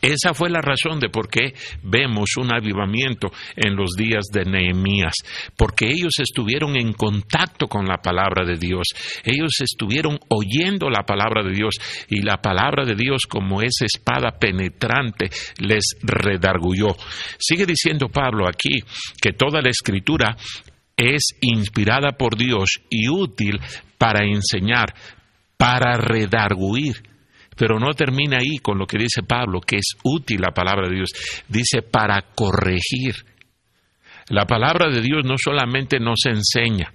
Esa 0.00 0.32
fue 0.32 0.48
la 0.48 0.62
razón 0.62 0.98
de 0.98 1.10
por 1.10 1.28
qué 1.28 1.52
vemos 1.82 2.38
un 2.38 2.54
avivamiento 2.54 3.30
en 3.54 3.76
los 3.76 3.90
días 3.98 4.24
de 4.32 4.46
Nehemías, 4.46 5.12
porque 5.58 5.86
ellos 5.86 6.14
estuvieron 6.20 6.74
en 6.76 6.94
contacto 6.94 7.66
con 7.66 7.84
la 7.84 7.98
palabra 7.98 8.46
de 8.46 8.56
Dios, 8.56 8.86
ellos 9.22 9.52
estuvieron 9.60 10.18
oyendo 10.30 10.88
la 10.88 11.02
palabra 11.02 11.42
de 11.42 11.52
Dios 11.52 11.74
y 12.08 12.22
la 12.22 12.38
palabra 12.38 12.86
de 12.86 12.94
Dios 12.94 13.24
como 13.28 13.60
esa 13.60 13.84
espada 13.84 14.38
penetrante 14.38 15.28
les 15.58 15.96
redargulló. 16.02 16.96
Sigue 17.38 17.66
diciendo 17.66 18.08
Pablo 18.08 18.48
aquí 18.48 18.82
que 19.20 19.32
toda 19.32 19.60
la 19.60 19.68
escritura 19.68 20.34
es 20.96 21.36
inspirada 21.40 22.12
por 22.12 22.36
Dios 22.36 22.80
y 22.90 23.08
útil 23.08 23.60
para 23.98 24.24
enseñar, 24.24 24.94
para 25.56 25.96
redarguir. 25.96 27.02
Pero 27.56 27.78
no 27.78 27.92
termina 27.94 28.38
ahí 28.38 28.58
con 28.58 28.78
lo 28.78 28.86
que 28.86 28.98
dice 28.98 29.22
Pablo, 29.22 29.60
que 29.60 29.76
es 29.76 29.96
útil 30.02 30.40
la 30.40 30.52
palabra 30.52 30.88
de 30.88 30.96
Dios. 30.96 31.10
Dice 31.48 31.82
para 31.82 32.20
corregir. 32.34 33.14
La 34.28 34.46
palabra 34.46 34.90
de 34.90 35.00
Dios 35.00 35.24
no 35.24 35.34
solamente 35.36 36.00
nos 36.00 36.24
enseña, 36.24 36.92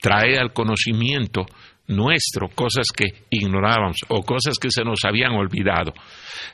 trae 0.00 0.36
al 0.36 0.52
conocimiento 0.52 1.46
nuestro 1.88 2.48
cosas 2.48 2.86
que 2.94 3.24
ignorábamos 3.30 3.96
o 4.08 4.22
cosas 4.22 4.58
que 4.60 4.70
se 4.70 4.82
nos 4.82 5.00
habían 5.04 5.32
olvidado. 5.32 5.92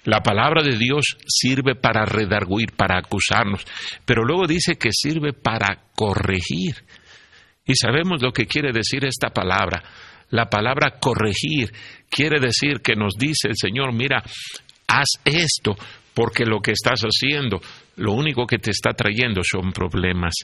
La 0.05 0.21
palabra 0.21 0.63
de 0.63 0.77
Dios 0.77 1.17
sirve 1.27 1.75
para 1.75 2.05
redarguir, 2.05 2.73
para 2.77 2.99
acusarnos, 2.99 3.65
pero 4.05 4.25
luego 4.25 4.47
dice 4.47 4.77
que 4.77 4.91
sirve 4.93 5.33
para 5.33 5.85
corregir. 5.95 6.85
Y 7.65 7.75
sabemos 7.75 8.23
lo 8.23 8.33
que 8.33 8.47
quiere 8.47 8.73
decir 8.73 9.05
esta 9.05 9.31
palabra. 9.31 9.83
La 10.31 10.47
palabra 10.47 10.99
corregir 10.99 11.73
quiere 12.11 12.41
decir 12.41 12.81
que 12.83 12.97
nos 12.97 13.15
dice 13.19 13.49
el 13.49 13.57
Señor, 13.57 13.93
mira, 13.93 14.23
haz 14.89 15.09
esto 15.25 15.77
porque 16.15 16.45
lo 16.45 16.61
que 16.61 16.73
estás 16.73 17.01
haciendo, 17.03 17.61
lo 17.97 18.13
único 18.13 18.47
que 18.47 18.59
te 18.59 18.71
está 18.71 18.93
trayendo 18.93 19.43
son 19.43 19.73
problemas. 19.73 20.35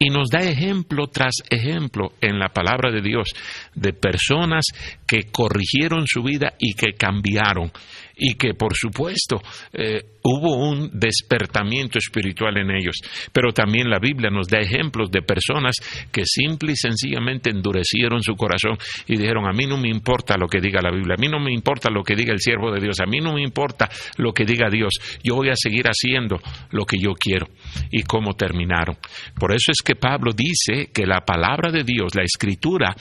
Y 0.00 0.10
nos 0.10 0.28
da 0.30 0.38
ejemplo 0.38 1.08
tras 1.08 1.42
ejemplo 1.50 2.12
en 2.20 2.38
la 2.38 2.50
palabra 2.50 2.92
de 2.92 3.02
Dios 3.02 3.30
de 3.74 3.92
personas 3.92 4.66
que 5.04 5.24
corrigieron 5.32 6.06
su 6.06 6.22
vida 6.22 6.54
y 6.60 6.74
que 6.74 6.92
cambiaron 6.92 7.72
y 8.18 8.34
que 8.34 8.54
por 8.54 8.74
supuesto 8.74 9.40
eh, 9.72 10.02
hubo 10.22 10.56
un 10.56 10.90
despertamiento 10.92 11.98
espiritual 11.98 12.58
en 12.58 12.70
ellos. 12.70 12.96
Pero 13.32 13.52
también 13.52 13.88
la 13.88 13.98
Biblia 13.98 14.30
nos 14.30 14.48
da 14.48 14.58
ejemplos 14.58 15.10
de 15.10 15.22
personas 15.22 15.76
que 16.12 16.22
simple 16.24 16.72
y 16.72 16.76
sencillamente 16.76 17.50
endurecieron 17.50 18.22
su 18.22 18.34
corazón 18.34 18.76
y 19.06 19.16
dijeron, 19.16 19.46
a 19.46 19.52
mí 19.52 19.66
no 19.66 19.78
me 19.78 19.88
importa 19.88 20.36
lo 20.36 20.48
que 20.48 20.60
diga 20.60 20.80
la 20.82 20.90
Biblia, 20.90 21.14
a 21.16 21.20
mí 21.20 21.28
no 21.28 21.38
me 21.38 21.52
importa 21.52 21.90
lo 21.90 22.02
que 22.02 22.14
diga 22.14 22.32
el 22.32 22.40
siervo 22.40 22.72
de 22.72 22.80
Dios, 22.80 23.00
a 23.00 23.06
mí 23.06 23.20
no 23.20 23.34
me 23.34 23.42
importa 23.42 23.88
lo 24.16 24.32
que 24.32 24.44
diga 24.44 24.68
Dios, 24.70 24.92
yo 25.22 25.36
voy 25.36 25.50
a 25.50 25.56
seguir 25.56 25.86
haciendo 25.86 26.38
lo 26.70 26.84
que 26.84 26.98
yo 26.98 27.12
quiero. 27.12 27.48
Y 27.90 28.02
cómo 28.02 28.34
terminaron. 28.34 28.96
Por 29.38 29.52
eso 29.52 29.70
es 29.70 29.82
que 29.84 29.94
Pablo 29.94 30.32
dice 30.32 30.90
que 30.92 31.06
la 31.06 31.20
palabra 31.20 31.70
de 31.70 31.84
Dios, 31.84 32.14
la 32.14 32.22
escritura, 32.22 32.94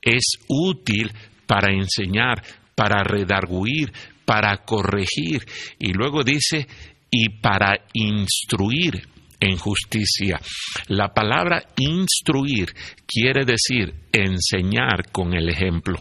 es 0.00 0.24
útil 0.48 1.10
para 1.46 1.72
enseñar, 1.72 2.42
para 2.74 3.02
redarguir, 3.04 3.92
para 4.24 4.64
corregir. 4.64 5.44
Y 5.78 5.92
luego 5.92 6.22
dice, 6.22 6.66
y 7.10 7.28
para 7.40 7.86
instruir 7.92 9.08
en 9.40 9.56
justicia. 9.56 10.40
La 10.88 11.12
palabra 11.12 11.62
instruir 11.76 12.72
quiere 13.06 13.44
decir 13.44 13.94
enseñar 14.12 15.10
con 15.12 15.34
el 15.34 15.48
ejemplo. 15.48 15.98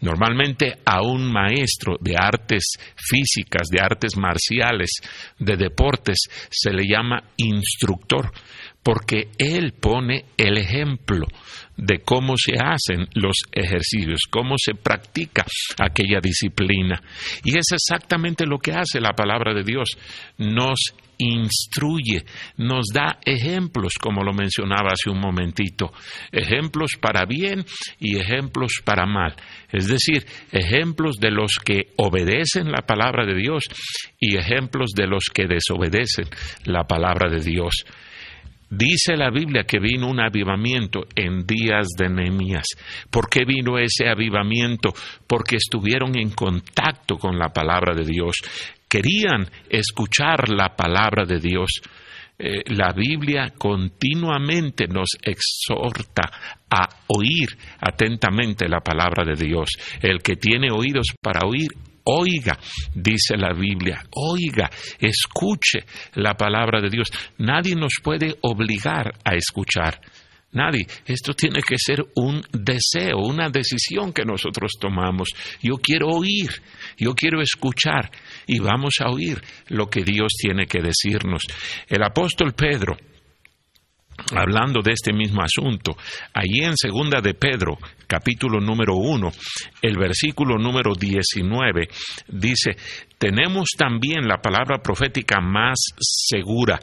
Normalmente 0.00 0.78
a 0.84 1.02
un 1.02 1.30
maestro 1.30 1.96
de 2.00 2.14
artes 2.16 2.76
físicas, 2.96 3.68
de 3.68 3.80
artes 3.80 4.16
marciales, 4.16 4.90
de 5.38 5.56
deportes, 5.56 6.18
se 6.50 6.72
le 6.72 6.84
llama 6.86 7.22
instructor, 7.36 8.30
porque 8.84 9.30
él 9.38 9.72
pone 9.72 10.26
el 10.36 10.58
ejemplo 10.58 11.26
de 11.76 12.00
cómo 12.00 12.34
se 12.36 12.52
hacen 12.62 13.08
los 13.14 13.34
ejercicios, 13.50 14.20
cómo 14.30 14.56
se 14.58 14.74
practica 14.74 15.44
aquella 15.78 16.20
disciplina. 16.20 17.02
Y 17.42 17.58
es 17.58 17.72
exactamente 17.72 18.46
lo 18.46 18.58
que 18.58 18.72
hace 18.72 19.00
la 19.00 19.14
palabra 19.14 19.54
de 19.54 19.64
Dios. 19.64 19.88
Nos 20.38 20.94
instruye, 21.16 22.24
nos 22.58 22.86
da 22.92 23.18
ejemplos, 23.24 23.94
como 24.00 24.22
lo 24.22 24.34
mencionaba 24.34 24.92
hace 24.92 25.10
un 25.10 25.20
momentito, 25.20 25.92
ejemplos 26.30 26.92
para 27.00 27.24
bien 27.24 27.64
y 27.98 28.18
ejemplos 28.18 28.82
para 28.84 29.06
mal. 29.06 29.34
Es 29.72 29.88
decir, 29.88 30.26
ejemplos 30.52 31.16
de 31.16 31.30
los 31.30 31.58
que 31.64 31.92
obedecen 31.96 32.70
la 32.70 32.82
palabra 32.82 33.24
de 33.24 33.34
Dios 33.34 33.64
y 34.20 34.36
ejemplos 34.36 34.90
de 34.94 35.06
los 35.06 35.24
que 35.32 35.46
desobedecen 35.46 36.28
la 36.64 36.84
palabra 36.84 37.30
de 37.30 37.40
Dios. 37.40 37.84
Dice 38.70 39.16
la 39.16 39.30
Biblia 39.30 39.64
que 39.64 39.78
vino 39.78 40.08
un 40.08 40.20
avivamiento 40.20 41.06
en 41.14 41.46
días 41.46 41.88
de 41.98 42.08
Nehemías. 42.08 42.66
¿Por 43.10 43.28
qué 43.28 43.44
vino 43.44 43.78
ese 43.78 44.08
avivamiento? 44.08 44.92
Porque 45.26 45.56
estuvieron 45.56 46.18
en 46.18 46.30
contacto 46.30 47.16
con 47.16 47.38
la 47.38 47.50
palabra 47.50 47.94
de 47.94 48.04
Dios. 48.04 48.36
Querían 48.88 49.46
escuchar 49.68 50.48
la 50.48 50.74
palabra 50.74 51.24
de 51.24 51.38
Dios. 51.38 51.80
Eh, 52.36 52.62
la 52.74 52.92
Biblia 52.92 53.52
continuamente 53.56 54.88
nos 54.88 55.08
exhorta 55.22 56.30
a 56.68 56.88
oír 57.06 57.48
atentamente 57.80 58.68
la 58.68 58.80
palabra 58.80 59.24
de 59.24 59.34
Dios. 59.36 59.68
El 60.00 60.20
que 60.20 60.34
tiene 60.34 60.70
oídos 60.72 61.06
para 61.22 61.46
oír, 61.46 61.68
Oiga, 62.06 62.58
dice 62.94 63.36
la 63.36 63.54
Biblia, 63.54 64.04
oiga, 64.10 64.70
escuche 64.98 65.84
la 66.14 66.34
palabra 66.34 66.82
de 66.82 66.90
Dios. 66.90 67.08
Nadie 67.38 67.74
nos 67.74 67.94
puede 68.02 68.36
obligar 68.42 69.14
a 69.24 69.34
escuchar. 69.34 70.00
Nadie. 70.52 70.86
Esto 71.04 71.34
tiene 71.34 71.60
que 71.62 71.76
ser 71.78 72.04
un 72.14 72.40
deseo, 72.52 73.18
una 73.18 73.48
decisión 73.48 74.12
que 74.12 74.24
nosotros 74.24 74.72
tomamos. 74.78 75.30
Yo 75.60 75.78
quiero 75.78 76.08
oír, 76.08 76.50
yo 76.96 77.14
quiero 77.14 77.40
escuchar 77.40 78.10
y 78.46 78.60
vamos 78.60 78.94
a 79.00 79.10
oír 79.10 79.42
lo 79.68 79.88
que 79.88 80.04
Dios 80.04 80.32
tiene 80.38 80.66
que 80.66 80.80
decirnos. 80.80 81.42
El 81.88 82.04
apóstol 82.04 82.52
Pedro 82.52 82.96
hablando 84.32 84.80
de 84.82 84.92
este 84.92 85.12
mismo 85.12 85.42
asunto, 85.42 85.96
allí 86.32 86.62
en 86.62 86.76
segunda 86.76 87.20
de 87.20 87.34
Pedro, 87.34 87.76
capítulo 88.06 88.60
número 88.60 88.94
uno, 88.94 89.30
el 89.82 89.96
versículo 89.98 90.56
número 90.58 90.94
19, 90.94 91.88
dice, 92.28 92.76
tenemos 93.18 93.70
también 93.76 94.26
la 94.26 94.38
palabra 94.38 94.78
profética 94.82 95.40
más 95.40 95.78
segura, 95.98 96.78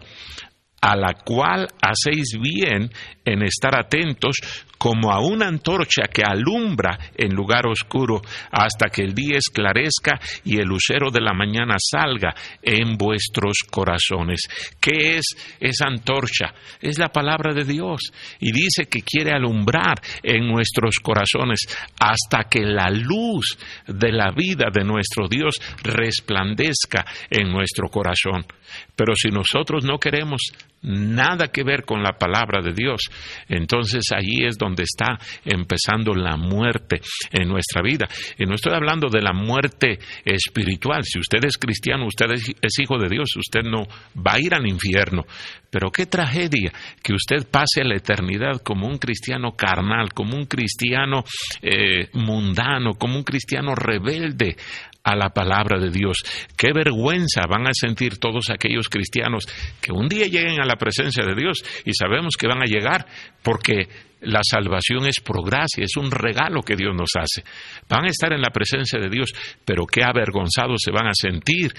a 0.81 0.95
la 0.95 1.13
cual 1.13 1.67
hacéis 1.81 2.37
bien 2.41 2.89
en 3.23 3.43
estar 3.43 3.77
atentos 3.77 4.37
como 4.81 5.11
a 5.11 5.19
una 5.19 5.47
antorcha 5.47 6.07
que 6.11 6.23
alumbra 6.25 6.97
en 7.15 7.35
lugar 7.35 7.67
oscuro 7.67 8.19
hasta 8.51 8.89
que 8.89 9.03
el 9.03 9.13
día 9.13 9.37
esclarezca 9.37 10.19
y 10.43 10.57
el 10.57 10.65
lucero 10.65 11.11
de 11.11 11.21
la 11.21 11.33
mañana 11.33 11.75
salga 11.77 12.33
en 12.63 12.97
vuestros 12.97 13.59
corazones. 13.69 14.41
¿Qué 14.79 15.17
es 15.17 15.35
esa 15.59 15.85
antorcha? 15.85 16.55
Es 16.81 16.97
la 16.97 17.09
palabra 17.09 17.53
de 17.53 17.63
Dios 17.63 18.11
y 18.39 18.51
dice 18.51 18.87
que 18.89 19.03
quiere 19.03 19.35
alumbrar 19.35 20.01
en 20.23 20.47
nuestros 20.47 20.95
corazones 20.95 21.67
hasta 21.99 22.49
que 22.49 22.61
la 22.61 22.89
luz 22.89 23.59
de 23.85 24.11
la 24.11 24.31
vida 24.31 24.69
de 24.73 24.83
nuestro 24.83 25.27
Dios 25.27 25.61
resplandezca 25.83 27.05
en 27.29 27.51
nuestro 27.51 27.87
corazón. 27.87 28.47
Pero 28.95 29.13
si 29.15 29.29
nosotros 29.29 29.85
no 29.85 29.99
queremos 29.99 30.41
nada 30.81 31.47
que 31.47 31.63
ver 31.63 31.83
con 31.83 32.01
la 32.01 32.13
palabra 32.13 32.61
de 32.61 32.73
Dios, 32.73 33.01
entonces 33.47 34.03
allí 34.15 34.45
es 34.45 34.57
donde 34.57 34.83
está 34.83 35.17
empezando 35.45 36.13
la 36.13 36.37
muerte 36.37 37.01
en 37.31 37.47
nuestra 37.47 37.81
vida. 37.81 38.07
Y 38.37 38.45
no 38.45 38.55
estoy 38.55 38.73
hablando 38.73 39.09
de 39.09 39.21
la 39.21 39.33
muerte 39.33 39.99
espiritual. 40.25 41.03
Si 41.03 41.19
usted 41.19 41.43
es 41.45 41.57
cristiano, 41.57 42.05
usted 42.05 42.31
es 42.31 42.79
hijo 42.79 42.97
de 42.97 43.09
Dios, 43.09 43.29
usted 43.35 43.61
no 43.63 43.83
va 44.15 44.33
a 44.33 44.39
ir 44.39 44.53
al 44.53 44.67
infierno. 44.67 45.25
Pero 45.71 45.89
qué 45.89 46.05
tragedia 46.05 46.71
que 47.01 47.13
usted 47.13 47.47
pase 47.49 47.83
la 47.83 47.95
eternidad 47.95 48.61
como 48.61 48.87
un 48.87 48.97
cristiano 48.97 49.53
carnal, 49.53 50.13
como 50.13 50.35
un 50.35 50.45
cristiano 50.45 51.23
eh, 51.61 52.09
mundano, 52.13 52.95
como 52.95 53.15
un 53.15 53.23
cristiano 53.23 53.73
rebelde 53.73 54.57
a 55.03 55.15
la 55.15 55.29
palabra 55.29 55.79
de 55.79 55.89
Dios. 55.89 56.17
Qué 56.57 56.71
vergüenza 56.73 57.41
van 57.49 57.67
a 57.67 57.73
sentir 57.73 58.17
todos 58.17 58.49
aquellos 58.49 58.89
cristianos 58.89 59.45
que 59.81 59.91
un 59.91 60.07
día 60.07 60.25
lleguen 60.25 60.61
a 60.61 60.65
la 60.65 60.75
presencia 60.75 61.25
de 61.25 61.35
Dios 61.35 61.63
y 61.85 61.93
sabemos 61.93 62.35
que 62.37 62.47
van 62.47 62.61
a 62.61 62.65
llegar 62.65 63.05
porque 63.43 63.87
la 64.21 64.41
salvación 64.43 65.07
es 65.07 65.19
por 65.19 65.43
gracia, 65.43 65.83
es 65.83 65.97
un 65.97 66.11
regalo 66.11 66.61
que 66.61 66.75
Dios 66.75 66.95
nos 66.95 67.11
hace. 67.17 67.43
Van 67.89 68.05
a 68.05 68.09
estar 68.09 68.31
en 68.33 68.41
la 68.41 68.51
presencia 68.51 68.99
de 68.99 69.09
Dios, 69.09 69.33
pero 69.65 69.85
qué 69.85 70.03
avergonzados 70.03 70.81
se 70.83 70.91
van 70.91 71.07
a 71.07 71.13
sentir 71.13 71.73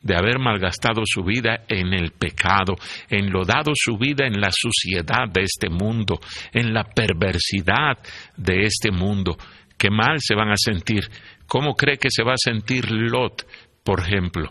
de 0.00 0.14
haber 0.14 0.38
malgastado 0.38 1.02
su 1.04 1.24
vida 1.24 1.64
en 1.68 1.92
el 1.92 2.12
pecado, 2.12 2.76
enlodado 3.08 3.72
su 3.74 3.98
vida 3.98 4.26
en 4.26 4.40
la 4.40 4.50
suciedad 4.52 5.28
de 5.32 5.42
este 5.42 5.68
mundo, 5.68 6.20
en 6.52 6.72
la 6.72 6.84
perversidad 6.84 7.98
de 8.36 8.62
este 8.62 8.92
mundo. 8.92 9.36
Qué 9.76 9.90
mal 9.90 10.18
se 10.18 10.34
van 10.34 10.50
a 10.50 10.56
sentir. 10.56 11.08
¿Cómo 11.48 11.74
cree 11.74 11.96
que 11.96 12.10
se 12.10 12.22
va 12.22 12.34
a 12.34 12.36
sentir 12.36 12.90
Lot, 12.90 13.46
por 13.82 14.00
ejemplo? 14.00 14.48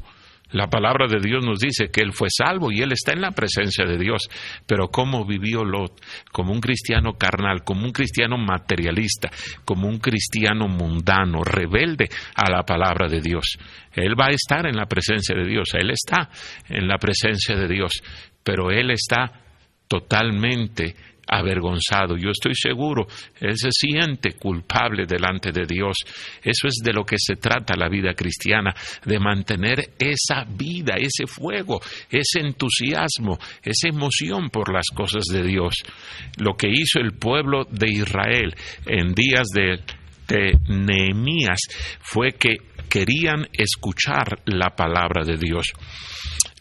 La 0.52 0.68
palabra 0.68 1.08
de 1.08 1.20
Dios 1.20 1.46
nos 1.46 1.60
dice 1.60 1.90
que 1.92 2.02
él 2.02 2.14
fue 2.14 2.30
salvo 2.30 2.72
y 2.72 2.82
él 2.82 2.94
está 2.94 3.12
en 3.12 3.22
la 3.22 3.32
presencia 3.32 3.86
de 3.86 3.98
Dios. 3.98 4.30
Pero 4.66 4.88
¿cómo 4.88 5.26
vivió 5.26 5.64
Lot? 5.64 6.02
Como 6.32 6.54
un 6.54 6.62
cristiano 6.62 7.14
carnal, 7.14 7.64
como 7.64 7.86
un 7.86 7.92
cristiano 7.92 8.38
materialista, 8.38 9.30
como 9.66 9.88
un 9.88 10.00
cristiano 10.00 10.68
mundano, 10.68 11.44
rebelde 11.44 12.10
a 12.34 12.50
la 12.50 12.64
palabra 12.64 13.08
de 13.08 13.20
Dios. 13.20 13.58
Él 13.92 14.20
va 14.20 14.28
a 14.28 14.32
estar 14.32 14.66
en 14.66 14.78
la 14.78 14.86
presencia 14.86 15.36
de 15.36 15.46
Dios, 15.46 15.74
él 15.74 15.92
está 15.92 16.30
en 16.70 16.88
la 16.88 16.98
presencia 16.98 17.56
de 17.56 17.68
Dios, 17.68 18.02
pero 18.44 18.72
él 18.72 18.90
está 18.92 19.42
totalmente 19.88 20.96
avergonzado. 21.28 22.16
Yo 22.18 22.30
estoy 22.30 22.54
seguro, 22.56 23.08
él 23.40 23.58
se 23.58 23.70
siente 23.72 24.34
culpable 24.34 25.06
delante 25.06 25.52
de 25.52 25.66
Dios. 25.66 25.98
Eso 26.42 26.68
es 26.68 26.76
de 26.84 26.94
lo 26.94 27.04
que 27.04 27.18
se 27.20 27.36
trata 27.36 27.76
la 27.78 27.90
vida 27.90 28.13
cristiana, 28.13 28.74
de 29.06 29.20
mantener 29.20 29.92
esa 30.00 30.46
vida, 30.46 30.96
ese 30.98 31.28
fuego, 31.28 31.82
ese 32.10 32.40
entusiasmo, 32.40 33.38
esa 33.62 33.90
emoción 33.90 34.50
por 34.50 34.74
las 34.74 34.88
cosas 34.94 35.26
de 35.32 35.44
Dios. 35.44 35.76
Lo 36.38 36.56
que 36.56 36.70
hizo 36.70 37.00
el 37.00 37.13
pueblo 37.13 37.66
de 37.70 37.92
Israel 37.92 38.56
en 38.86 39.13
días 39.13 39.48
de, 39.54 39.80
de 40.28 40.58
Nehemías 40.70 41.60
fue 42.02 42.34
que 42.34 42.58
querían 42.90 43.48
escuchar 43.54 44.40
la 44.46 44.70
palabra 44.76 45.24
de 45.26 45.38
Dios. 45.38 45.74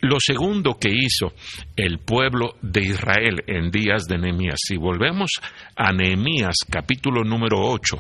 Lo 0.03 0.19
segundo 0.21 0.75
que 0.79 0.91
hizo 0.91 1.33
el 1.75 1.99
pueblo 2.01 2.57
de 2.61 2.83
Israel 2.83 3.43
en 3.47 3.71
días 3.71 4.05
de 4.05 4.19
Nehemías, 4.19 4.59
si 4.59 4.77
volvemos 4.77 5.31
a 5.75 5.93
Nehemías 5.93 6.57
capítulo 6.71 7.25
número 7.25 7.61
8, 7.61 7.97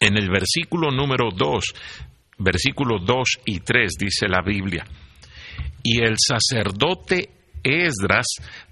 en 0.00 0.18
el 0.18 0.28
versículo 0.28 0.90
número 0.90 1.30
2, 1.34 1.64
versículo 2.38 2.98
2 2.98 3.28
y 3.46 3.60
3 3.60 3.92
dice 3.98 4.28
la 4.28 4.42
Biblia, 4.42 4.84
y 5.82 6.02
el 6.02 6.16
sacerdote 6.18 7.30
Esdras 7.62 8.26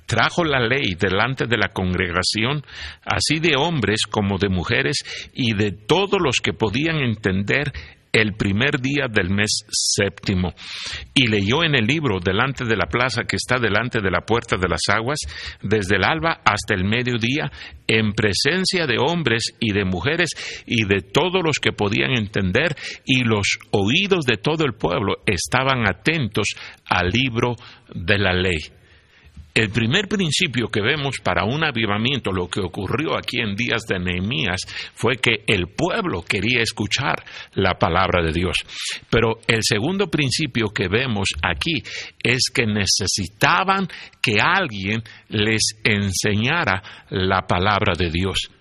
trajo 0.06 0.42
la 0.44 0.60
ley 0.60 0.94
delante 0.98 1.46
de 1.46 1.58
la 1.58 1.68
congregación, 1.68 2.64
así 3.04 3.40
de 3.40 3.56
hombres 3.56 4.02
como 4.08 4.38
de 4.38 4.48
mujeres, 4.48 4.98
y 5.34 5.54
de 5.54 5.72
todos 5.72 6.18
los 6.20 6.36
que 6.42 6.54
podían 6.54 6.96
entender 6.96 7.72
el 8.12 8.34
primer 8.34 8.80
día 8.80 9.06
del 9.10 9.30
mes 9.30 9.64
séptimo, 9.68 10.54
y 11.14 11.26
leyó 11.26 11.64
en 11.64 11.74
el 11.74 11.86
libro 11.86 12.18
delante 12.20 12.64
de 12.64 12.76
la 12.76 12.86
plaza 12.86 13.24
que 13.24 13.36
está 13.36 13.58
delante 13.58 14.00
de 14.00 14.10
la 14.10 14.20
puerta 14.20 14.56
de 14.56 14.68
las 14.68 14.82
aguas, 14.88 15.18
desde 15.62 15.96
el 15.96 16.04
alba 16.04 16.40
hasta 16.44 16.74
el 16.74 16.84
mediodía, 16.84 17.50
en 17.86 18.12
presencia 18.12 18.86
de 18.86 18.98
hombres 18.98 19.54
y 19.60 19.72
de 19.72 19.84
mujeres 19.84 20.30
y 20.66 20.84
de 20.84 21.00
todos 21.00 21.42
los 21.42 21.58
que 21.58 21.72
podían 21.72 22.12
entender, 22.12 22.76
y 23.04 23.24
los 23.24 23.58
oídos 23.70 24.24
de 24.24 24.36
todo 24.36 24.64
el 24.64 24.74
pueblo 24.74 25.16
estaban 25.26 25.88
atentos 25.88 26.46
al 26.86 27.08
libro 27.08 27.54
de 27.94 28.18
la 28.18 28.32
ley. 28.32 28.77
El 29.58 29.70
primer 29.70 30.06
principio 30.06 30.68
que 30.68 30.80
vemos 30.80 31.16
para 31.20 31.44
un 31.44 31.64
avivamiento, 31.64 32.30
lo 32.30 32.46
que 32.46 32.60
ocurrió 32.60 33.16
aquí 33.16 33.40
en 33.40 33.56
días 33.56 33.82
de 33.88 33.98
Nehemías, 33.98 34.60
fue 34.94 35.16
que 35.16 35.42
el 35.48 35.66
pueblo 35.66 36.22
quería 36.22 36.62
escuchar 36.62 37.24
la 37.54 37.74
palabra 37.74 38.22
de 38.22 38.30
Dios. 38.30 38.56
Pero 39.10 39.40
el 39.48 39.64
segundo 39.64 40.06
principio 40.06 40.68
que 40.68 40.86
vemos 40.86 41.30
aquí 41.42 41.82
es 42.22 42.42
que 42.54 42.66
necesitaban 42.66 43.88
que 44.22 44.36
alguien 44.40 45.02
les 45.28 45.74
enseñara 45.82 46.80
la 47.10 47.42
palabra 47.48 47.94
de 47.98 48.10
Dios 48.10 48.52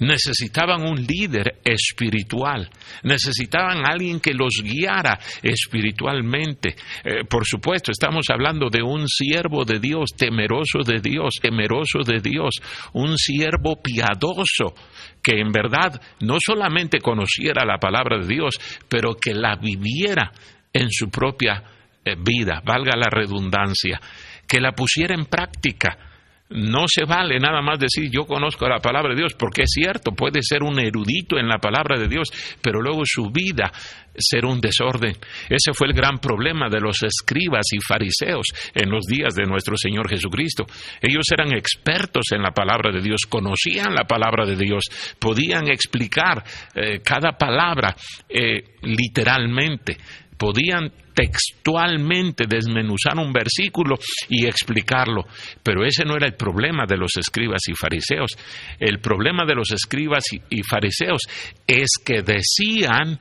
necesitaban 0.00 0.82
un 0.82 0.96
líder 0.96 1.60
espiritual, 1.64 2.68
necesitaban 3.02 3.84
alguien 3.86 4.20
que 4.20 4.34
los 4.34 4.62
guiara 4.62 5.18
espiritualmente. 5.42 6.76
Eh, 7.04 7.24
por 7.28 7.46
supuesto, 7.46 7.90
estamos 7.92 8.26
hablando 8.30 8.68
de 8.70 8.82
un 8.82 9.06
siervo 9.08 9.64
de 9.64 9.78
Dios, 9.78 10.10
temeroso 10.16 10.80
de 10.84 11.00
Dios, 11.00 11.34
temeroso 11.40 12.00
de 12.04 12.20
Dios, 12.20 12.54
un 12.92 13.16
siervo 13.16 13.80
piadoso 13.82 14.74
que 15.22 15.40
en 15.40 15.50
verdad 15.50 16.00
no 16.20 16.36
solamente 16.44 17.00
conociera 17.00 17.64
la 17.64 17.78
palabra 17.78 18.18
de 18.18 18.26
Dios, 18.26 18.58
pero 18.88 19.14
que 19.14 19.34
la 19.34 19.56
viviera 19.56 20.30
en 20.72 20.90
su 20.90 21.08
propia 21.10 21.62
eh, 22.04 22.14
vida, 22.16 22.62
valga 22.64 22.96
la 22.96 23.08
redundancia, 23.10 24.00
que 24.46 24.60
la 24.60 24.72
pusiera 24.72 25.14
en 25.14 25.26
práctica 25.26 26.15
no 26.50 26.84
se 26.86 27.04
vale 27.04 27.38
nada 27.38 27.60
más 27.60 27.78
decir 27.78 28.08
yo 28.10 28.24
conozco 28.24 28.68
la 28.68 28.78
palabra 28.78 29.10
de 29.10 29.20
Dios, 29.20 29.34
porque 29.34 29.62
es 29.62 29.70
cierto, 29.72 30.12
puede 30.12 30.40
ser 30.42 30.62
un 30.62 30.78
erudito 30.78 31.38
en 31.38 31.48
la 31.48 31.58
palabra 31.58 31.98
de 31.98 32.08
Dios, 32.08 32.28
pero 32.62 32.80
luego 32.80 33.02
su 33.04 33.30
vida 33.30 33.72
ser 34.18 34.46
un 34.46 34.60
desorden. 34.60 35.14
Ese 35.48 35.72
fue 35.74 35.88
el 35.88 35.92
gran 35.92 36.18
problema 36.18 36.68
de 36.68 36.80
los 36.80 37.02
escribas 37.02 37.66
y 37.72 37.78
fariseos 37.80 38.46
en 38.74 38.90
los 38.90 39.04
días 39.04 39.34
de 39.34 39.44
nuestro 39.44 39.76
Señor 39.76 40.08
Jesucristo. 40.08 40.64
Ellos 41.00 41.26
eran 41.32 41.52
expertos 41.52 42.26
en 42.32 42.42
la 42.42 42.52
palabra 42.52 42.92
de 42.92 43.02
Dios, 43.02 43.22
conocían 43.28 43.94
la 43.94 44.04
palabra 44.04 44.46
de 44.46 44.56
Dios, 44.56 44.84
podían 45.18 45.68
explicar 45.68 46.42
eh, 46.74 47.00
cada 47.04 47.32
palabra 47.32 47.94
eh, 48.28 48.76
literalmente 48.82 49.98
podían 50.36 50.92
textualmente 51.14 52.44
desmenuzar 52.46 53.16
un 53.18 53.32
versículo 53.32 53.96
y 54.28 54.46
explicarlo. 54.46 55.24
Pero 55.62 55.84
ese 55.84 56.04
no 56.04 56.14
era 56.14 56.26
el 56.26 56.34
problema 56.34 56.84
de 56.86 56.96
los 56.96 57.16
escribas 57.16 57.62
y 57.68 57.74
fariseos. 57.74 58.32
El 58.78 59.00
problema 59.00 59.44
de 59.46 59.54
los 59.54 59.70
escribas 59.72 60.24
y 60.50 60.62
fariseos 60.62 61.22
es 61.66 61.88
que 62.04 62.22
decían, 62.22 63.18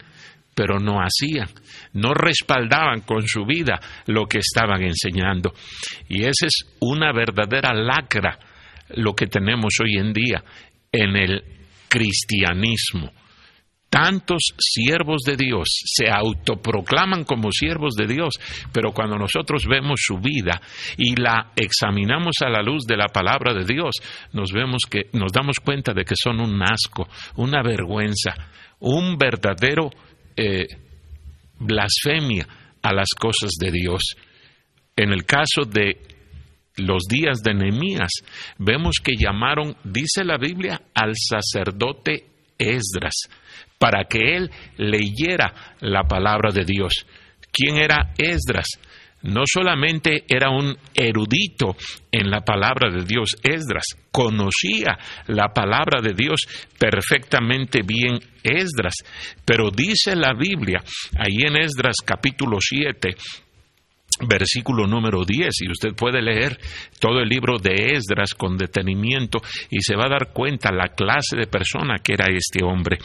pero 0.54 0.80
no 0.80 1.00
hacían, 1.00 1.48
no 1.94 2.14
respaldaban 2.14 3.02
con 3.02 3.26
su 3.28 3.46
vida 3.46 3.80
lo 4.08 4.26
que 4.26 4.40
estaban 4.40 4.84
enseñando. 4.84 5.54
Y 6.10 6.22
esa 6.22 6.48
es 6.48 6.76
una 6.80 7.14
verdadera 7.14 7.74
lacra 7.74 8.38
lo 8.90 9.14
que 9.14 9.28
tenemos 9.28 9.74
hoy 9.82 9.98
en 9.98 10.14
día 10.14 10.44
en 10.92 11.16
el 11.16 11.44
cristianismo 11.90 13.12
tantos 13.96 14.54
siervos 14.60 15.22
de 15.26 15.38
Dios 15.38 15.70
se 15.86 16.10
autoproclaman 16.10 17.24
como 17.24 17.50
siervos 17.54 17.94
de 17.96 18.08
Dios, 18.08 18.34
pero 18.74 18.92
cuando 18.92 19.18
nosotros 19.18 19.66
vemos 19.70 20.02
su 20.04 20.18
vida 20.18 20.62
y 20.98 21.16
la 21.16 21.54
examinamos 21.56 22.36
a 22.44 22.50
la 22.50 22.62
luz 22.62 22.86
de 22.86 22.98
la 22.98 23.08
palabra 23.08 23.54
de 23.54 23.64
Dios, 23.64 23.92
nos 24.34 24.52
vemos 24.52 24.82
que 24.90 25.04
nos 25.14 25.32
damos 25.32 25.62
cuenta 25.62 25.94
de 25.94 26.04
que 26.04 26.16
son 26.22 26.42
un 26.42 26.62
asco, 26.62 27.08
una 27.38 27.64
vergüenza, 27.64 28.36
un 28.80 29.18
verdadero 29.18 29.90
eh, 30.36 30.68
blasfemia 31.58 32.46
a 32.82 32.94
las 32.94 33.12
cosas 33.18 33.52
de 33.58 33.72
Dios. 33.72 34.18
En 34.98 35.14
el 35.14 35.24
caso 35.24 35.62
de 35.62 36.02
los 36.76 37.04
días 37.08 37.42
de 37.42 37.54
Nehemías, 37.54 38.12
vemos 38.58 38.96
que 39.02 39.14
llamaron, 39.18 39.78
dice 39.86 40.26
la 40.26 40.38
Biblia, 40.38 40.82
al 40.94 41.14
sacerdote 41.16 42.26
Esdras, 42.58 43.30
para 43.78 44.06
que 44.06 44.36
él 44.36 44.52
leyera 44.78 45.54
la 45.82 46.04
palabra 46.04 46.52
de 46.52 46.66
Dios. 46.66 47.06
¿Quién 47.52 47.78
era 47.78 48.14
Esdras? 48.18 48.68
No 49.26 49.42
solamente 49.52 50.24
era 50.28 50.52
un 50.52 50.78
erudito 50.94 51.76
en 52.12 52.30
la 52.30 52.42
palabra 52.42 52.92
de 52.92 53.06
Dios, 53.06 53.36
Esdras 53.42 53.86
conocía 54.12 55.00
la 55.28 55.48
palabra 55.48 56.00
de 56.00 56.14
Dios 56.14 56.42
perfectamente 56.78 57.82
bien 57.82 58.20
Esdras, 58.44 58.94
pero 59.44 59.72
dice 59.72 60.16
la 60.16 60.34
Biblia, 60.38 60.84
ahí 61.18 61.42
en 61.42 61.58
Esdras 61.58 61.96
capítulo 62.06 62.60
7, 62.62 63.16
versículo 64.20 64.88
número 64.88 65.26
10, 65.26 65.50
y 65.62 65.72
usted 65.72 65.96
puede 65.96 66.22
leer 66.22 66.58
todo 67.00 67.20
el 67.20 67.28
libro 67.28 67.58
de 67.58 67.96
Esdras 67.96 68.34
con 68.34 68.58
detenimiento 68.58 69.40
y 69.70 69.82
se 69.82 69.96
va 69.96 70.06
a 70.06 70.10
dar 70.10 70.32
cuenta 70.32 70.72
la 70.72 70.90
clase 70.90 71.36
de 71.38 71.48
persona 71.48 71.98
que 72.04 72.14
era 72.14 72.28
este 72.34 72.64
hombre. 72.64 72.98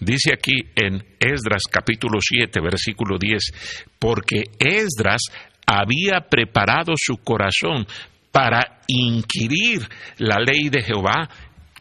Dice 0.00 0.32
aquí 0.32 0.56
en 0.74 1.02
Esdras 1.18 1.62
capítulo 1.70 2.18
7, 2.20 2.60
versículo 2.60 3.18
10, 3.18 3.86
porque 3.98 4.44
Esdras 4.58 5.22
había 5.66 6.20
preparado 6.28 6.92
su 6.96 7.16
corazón 7.18 7.86
para 8.30 8.80
inquirir 8.86 9.88
la 10.18 10.36
ley 10.38 10.68
de 10.70 10.82
Jehová 10.82 11.28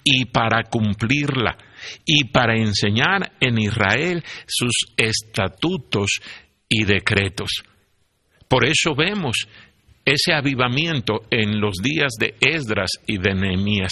y 0.04 0.26
para 0.26 0.64
cumplirla, 0.64 1.58
y 2.06 2.26
para 2.26 2.56
enseñar 2.56 3.34
en 3.42 3.60
Israel 3.60 4.24
sus 4.48 4.94
estatutos 4.96 6.22
y 6.70 6.86
decretos. 6.86 7.64
Por 8.48 8.66
eso 8.66 8.96
vemos 8.96 9.48
ese 10.06 10.34
avivamiento 10.34 11.24
en 11.30 11.60
los 11.60 11.76
días 11.84 12.14
de 12.20 12.36
Esdras 12.40 12.92
y 13.06 13.18
de 13.18 13.34
Nehemías, 13.34 13.92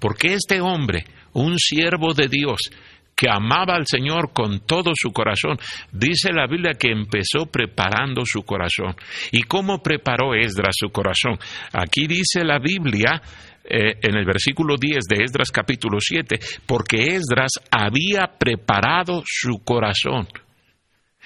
porque 0.00 0.34
este 0.34 0.60
hombre, 0.60 1.04
un 1.32 1.58
siervo 1.58 2.12
de 2.12 2.28
Dios, 2.28 2.58
que 3.14 3.28
amaba 3.30 3.76
al 3.76 3.86
Señor 3.86 4.32
con 4.32 4.66
todo 4.66 4.90
su 4.94 5.12
corazón. 5.12 5.56
Dice 5.92 6.32
la 6.32 6.46
Biblia 6.46 6.72
que 6.78 6.90
empezó 6.90 7.46
preparando 7.46 8.22
su 8.24 8.42
corazón. 8.42 8.94
¿Y 9.30 9.42
cómo 9.42 9.82
preparó 9.82 10.34
Esdras 10.34 10.74
su 10.76 10.88
corazón? 10.88 11.38
Aquí 11.72 12.06
dice 12.08 12.44
la 12.44 12.58
Biblia 12.58 13.22
eh, 13.64 13.98
en 14.02 14.16
el 14.16 14.24
versículo 14.24 14.76
10 14.76 15.04
de 15.08 15.24
Esdras 15.24 15.50
capítulo 15.50 15.98
7, 16.00 16.38
porque 16.66 17.14
Esdras 17.14 17.52
había 17.70 18.26
preparado 18.38 19.22
su 19.24 19.62
corazón. 19.64 20.26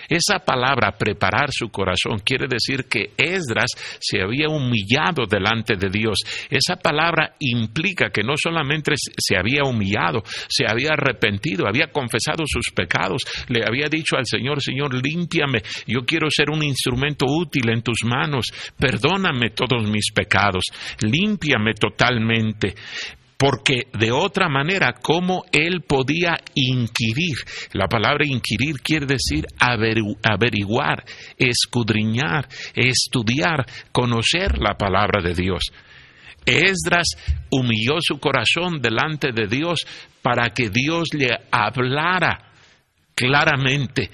Esa 0.08 0.38
palabra, 0.38 0.92
preparar 0.92 1.50
su 1.50 1.68
corazón, 1.68 2.20
quiere 2.24 2.46
decir 2.48 2.84
que 2.84 3.12
Esdras 3.16 3.70
se 4.00 4.22
había 4.22 4.48
humillado 4.48 5.24
delante 5.28 5.76
de 5.76 5.88
Dios. 5.88 6.18
Esa 6.50 6.76
palabra 6.76 7.34
implica 7.40 8.10
que 8.10 8.22
no 8.22 8.34
solamente 8.36 8.94
se 8.96 9.36
había 9.36 9.64
humillado, 9.64 10.22
se 10.48 10.64
había 10.68 10.90
arrepentido, 10.92 11.66
había 11.66 11.88
confesado 11.88 12.44
sus 12.46 12.70
pecados, 12.74 13.22
le 13.48 13.64
había 13.66 13.88
dicho 13.90 14.16
al 14.16 14.26
Señor, 14.26 14.62
Señor, 14.62 14.94
límpiame, 14.94 15.62
yo 15.86 16.00
quiero 16.06 16.28
ser 16.30 16.50
un 16.50 16.62
instrumento 16.62 17.26
útil 17.26 17.70
en 17.70 17.82
tus 17.82 18.04
manos, 18.04 18.46
perdóname 18.78 19.50
todos 19.50 19.88
mis 19.88 20.12
pecados, 20.12 20.64
límpiame 21.00 21.74
totalmente 21.74 22.74
porque 23.38 23.86
de 23.96 24.10
otra 24.10 24.48
manera, 24.48 24.94
¿cómo 25.00 25.44
él 25.52 25.82
podía 25.86 26.36
inquirir? 26.54 27.36
La 27.72 27.86
palabra 27.86 28.26
inquirir 28.26 28.80
quiere 28.82 29.06
decir 29.06 29.46
averiguar, 29.58 31.04
escudriñar, 31.38 32.48
estudiar, 32.74 33.64
conocer 33.92 34.58
la 34.58 34.74
palabra 34.74 35.22
de 35.22 35.34
Dios. 35.34 35.62
Esdras 36.44 37.06
humilló 37.50 37.98
su 38.00 38.18
corazón 38.18 38.80
delante 38.80 39.30
de 39.32 39.46
Dios 39.46 39.86
para 40.20 40.50
que 40.50 40.68
Dios 40.68 41.08
le 41.12 41.30
hablara 41.52 42.50
claramente 43.14 44.10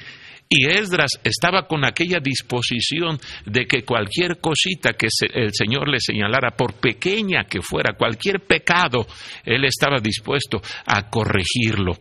y 0.57 0.69
Esdras 0.69 1.19
estaba 1.25 1.67
con 1.67 1.85
aquella 1.85 2.21
disposición 2.23 3.19
de 3.45 3.67
que 3.67 3.83
cualquier 3.83 4.39
cosita 4.41 4.93
que 4.93 5.09
el 5.33 5.53
Señor 5.53 5.89
le 5.89 5.99
señalara, 5.99 6.53
por 6.53 6.75
pequeña 6.75 7.43
que 7.45 7.61
fuera, 7.61 7.97
cualquier 7.97 8.39
pecado, 8.39 9.05
él 9.45 9.65
estaba 9.65 9.99
dispuesto 10.01 10.63
a 10.87 11.11
corregirlo. 11.11 11.95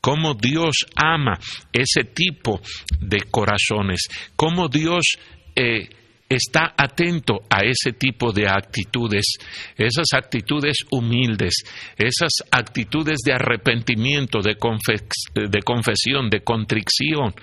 Cómo 0.00 0.34
Dios 0.34 0.86
ama 0.96 1.38
ese 1.72 2.02
tipo 2.02 2.60
de 3.00 3.18
corazones, 3.30 4.08
cómo 4.34 4.66
Dios 4.66 5.04
eh, 5.54 5.88
está 6.28 6.74
atento 6.76 7.42
a 7.48 7.60
ese 7.62 7.92
tipo 7.92 8.32
de 8.32 8.48
actitudes, 8.48 9.36
esas 9.76 10.06
actitudes 10.14 10.78
humildes, 10.90 11.62
esas 11.96 12.32
actitudes 12.50 13.18
de 13.24 13.34
arrepentimiento, 13.34 14.40
de, 14.40 14.56
de 15.34 15.62
confesión, 15.62 16.28
de 16.28 16.40
contrición 16.40 17.34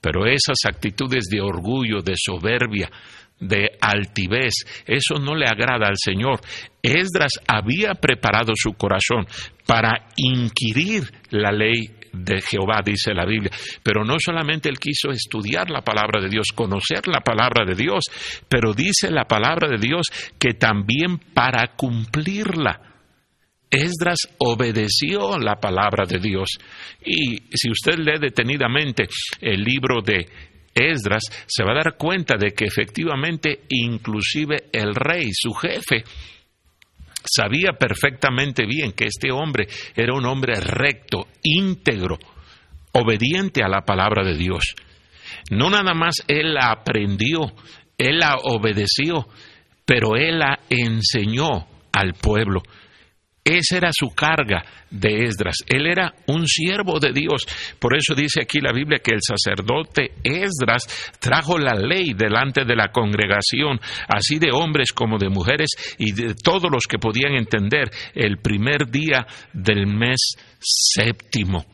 pero 0.00 0.26
esas 0.26 0.58
actitudes 0.66 1.26
de 1.30 1.40
orgullo, 1.40 2.00
de 2.02 2.14
soberbia, 2.16 2.90
de 3.38 3.70
altivez, 3.80 4.54
eso 4.86 5.14
no 5.20 5.34
le 5.34 5.46
agrada 5.46 5.88
al 5.88 5.96
Señor. 5.96 6.40
Esdras 6.82 7.32
había 7.46 7.94
preparado 7.94 8.52
su 8.54 8.72
corazón 8.74 9.26
para 9.66 10.06
inquirir 10.16 11.04
la 11.30 11.50
ley 11.50 11.90
de 12.12 12.40
Jehová, 12.40 12.80
dice 12.84 13.14
la 13.14 13.24
Biblia. 13.24 13.50
Pero 13.82 14.04
no 14.04 14.16
solamente 14.18 14.68
él 14.68 14.78
quiso 14.78 15.10
estudiar 15.10 15.70
la 15.70 15.82
palabra 15.82 16.20
de 16.20 16.28
Dios, 16.28 16.48
conocer 16.54 17.06
la 17.06 17.20
palabra 17.20 17.64
de 17.64 17.74
Dios, 17.74 18.04
pero 18.48 18.74
dice 18.74 19.10
la 19.10 19.24
palabra 19.24 19.68
de 19.68 19.78
Dios 19.78 20.06
que 20.38 20.54
también 20.54 21.18
para 21.18 21.74
cumplirla. 21.76 22.89
Esdras 23.70 24.28
obedeció 24.38 25.38
la 25.38 25.60
palabra 25.60 26.04
de 26.04 26.18
Dios. 26.18 26.58
Y 27.04 27.38
si 27.54 27.70
usted 27.70 27.98
lee 27.98 28.18
detenidamente 28.20 29.08
el 29.40 29.62
libro 29.62 30.02
de 30.02 30.26
Esdras, 30.74 31.22
se 31.46 31.64
va 31.64 31.72
a 31.72 31.82
dar 31.84 31.96
cuenta 31.96 32.36
de 32.36 32.52
que 32.52 32.64
efectivamente 32.64 33.60
inclusive 33.68 34.70
el 34.72 34.94
rey, 34.94 35.30
su 35.32 35.52
jefe, 35.52 36.04
sabía 37.24 37.72
perfectamente 37.78 38.66
bien 38.66 38.92
que 38.92 39.06
este 39.06 39.30
hombre 39.30 39.68
era 39.94 40.14
un 40.14 40.26
hombre 40.26 40.54
recto, 40.60 41.28
íntegro, 41.42 42.18
obediente 42.92 43.62
a 43.62 43.68
la 43.68 43.82
palabra 43.82 44.24
de 44.24 44.36
Dios. 44.36 44.74
No 45.50 45.70
nada 45.70 45.94
más 45.94 46.16
él 46.26 46.54
la 46.54 46.70
aprendió, 46.72 47.52
él 47.98 48.18
la 48.18 48.36
obedeció, 48.42 49.28
pero 49.84 50.16
él 50.16 50.38
la 50.38 50.60
enseñó 50.68 51.66
al 51.92 52.14
pueblo. 52.14 52.62
Esa 53.44 53.78
era 53.78 53.90
su 53.92 54.08
carga 54.14 54.64
de 54.90 55.24
Esdras. 55.24 55.56
Él 55.66 55.86
era 55.86 56.12
un 56.26 56.46
siervo 56.46 57.00
de 57.00 57.12
Dios. 57.12 57.46
Por 57.78 57.96
eso 57.96 58.14
dice 58.14 58.42
aquí 58.42 58.60
la 58.60 58.72
Biblia 58.72 59.00
que 59.02 59.14
el 59.14 59.20
sacerdote 59.22 60.12
Esdras 60.22 61.14
trajo 61.18 61.58
la 61.58 61.74
ley 61.74 62.12
delante 62.12 62.64
de 62.64 62.76
la 62.76 62.88
congregación, 62.88 63.80
así 64.08 64.38
de 64.38 64.52
hombres 64.52 64.92
como 64.92 65.16
de 65.18 65.30
mujeres 65.30 65.70
y 65.98 66.12
de 66.12 66.34
todos 66.34 66.70
los 66.70 66.86
que 66.86 66.98
podían 66.98 67.34
entender 67.34 67.90
el 68.14 68.38
primer 68.38 68.90
día 68.90 69.26
del 69.52 69.86
mes 69.86 70.20
séptimo 70.60 71.64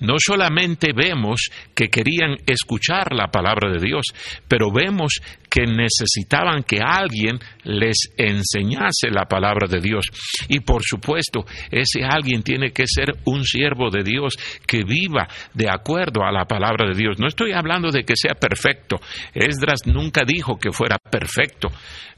no 0.00 0.14
solamente 0.18 0.92
vemos 0.94 1.50
que 1.74 1.88
querían 1.88 2.36
escuchar 2.46 3.12
la 3.12 3.28
palabra 3.28 3.70
de 3.70 3.80
Dios, 3.80 4.04
pero 4.46 4.70
vemos 4.72 5.20
que 5.50 5.62
necesitaban 5.66 6.62
que 6.62 6.78
alguien 6.80 7.38
les 7.64 7.96
enseñase 8.16 9.10
la 9.10 9.24
palabra 9.24 9.66
de 9.68 9.80
Dios. 9.80 10.06
Y 10.48 10.60
por 10.60 10.82
supuesto, 10.82 11.44
ese 11.70 12.04
alguien 12.04 12.42
tiene 12.42 12.70
que 12.70 12.84
ser 12.86 13.16
un 13.24 13.44
siervo 13.44 13.90
de 13.90 14.02
Dios 14.02 14.34
que 14.66 14.84
viva 14.84 15.28
de 15.54 15.68
acuerdo 15.70 16.24
a 16.24 16.32
la 16.32 16.44
palabra 16.44 16.86
de 16.88 16.94
Dios. 16.94 17.18
No 17.18 17.26
estoy 17.26 17.52
hablando 17.52 17.90
de 17.90 18.04
que 18.04 18.14
sea 18.16 18.34
perfecto. 18.34 18.96
Esdras 19.34 19.86
nunca 19.86 20.22
dijo 20.26 20.58
que 20.58 20.72
fuera 20.72 20.98
perfecto, 20.98 21.68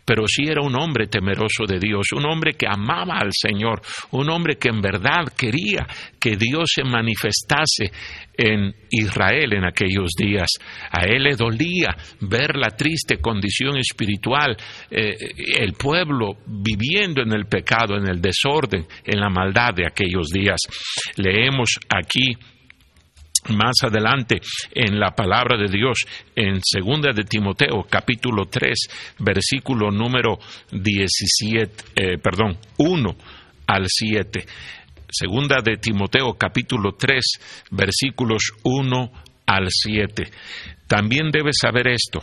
pero 0.04 0.26
sí 0.26 0.44
era 0.48 0.62
un 0.62 0.74
hombre 0.76 1.06
temeroso 1.06 1.66
de 1.66 1.78
Dios, 1.78 2.12
un 2.12 2.26
hombre 2.26 2.54
que 2.54 2.66
amaba 2.66 3.14
al 3.18 3.30
Señor, 3.32 3.80
un 4.10 4.28
hombre 4.30 4.56
que 4.56 4.68
en 4.68 4.80
verdad 4.80 5.24
quería 5.36 5.86
que 6.18 6.36
Dios 6.36 6.72
se 6.74 6.84
manifestase 6.84 7.92
en 8.40 8.74
Israel 8.90 9.52
en 9.52 9.64
aquellos 9.66 10.12
días. 10.16 10.48
A 10.90 11.04
él 11.04 11.24
le 11.24 11.36
dolía 11.36 11.94
ver 12.22 12.56
la 12.56 12.70
triste 12.70 13.18
condición 13.18 13.76
espiritual, 13.76 14.56
eh, 14.90 15.14
el 15.58 15.74
pueblo 15.74 16.38
viviendo 16.46 17.20
en 17.20 17.32
el 17.32 17.44
pecado, 17.44 17.96
en 17.96 18.08
el 18.08 18.20
desorden, 18.20 18.86
en 19.04 19.20
la 19.20 19.28
maldad 19.28 19.74
de 19.74 19.86
aquellos 19.86 20.28
días. 20.28 20.58
Leemos 21.16 21.78
aquí 21.88 22.34
más 23.50 23.74
adelante 23.82 24.40
en 24.74 24.98
la 24.98 25.10
palabra 25.10 25.56
de 25.56 25.68
Dios 25.68 25.98
en 26.36 26.60
segunda 26.62 27.10
de 27.12 27.24
Timoteo 27.24 27.86
capítulo 27.88 28.44
3 28.44 29.16
versículo 29.20 29.90
número 29.90 30.38
17 30.70 31.84
eh, 31.96 32.18
perdón 32.18 32.58
1 32.76 33.16
al 33.66 33.86
7 33.88 34.44
segunda 35.10 35.60
de 35.62 35.76
Timoteo 35.76 36.34
capítulo 36.34 36.92
3 36.92 37.24
versículos 37.70 38.52
1 38.62 39.12
al 39.46 39.66
7 39.68 40.30
también 40.86 41.30
debes 41.30 41.56
saber 41.60 41.88
esto 41.88 42.22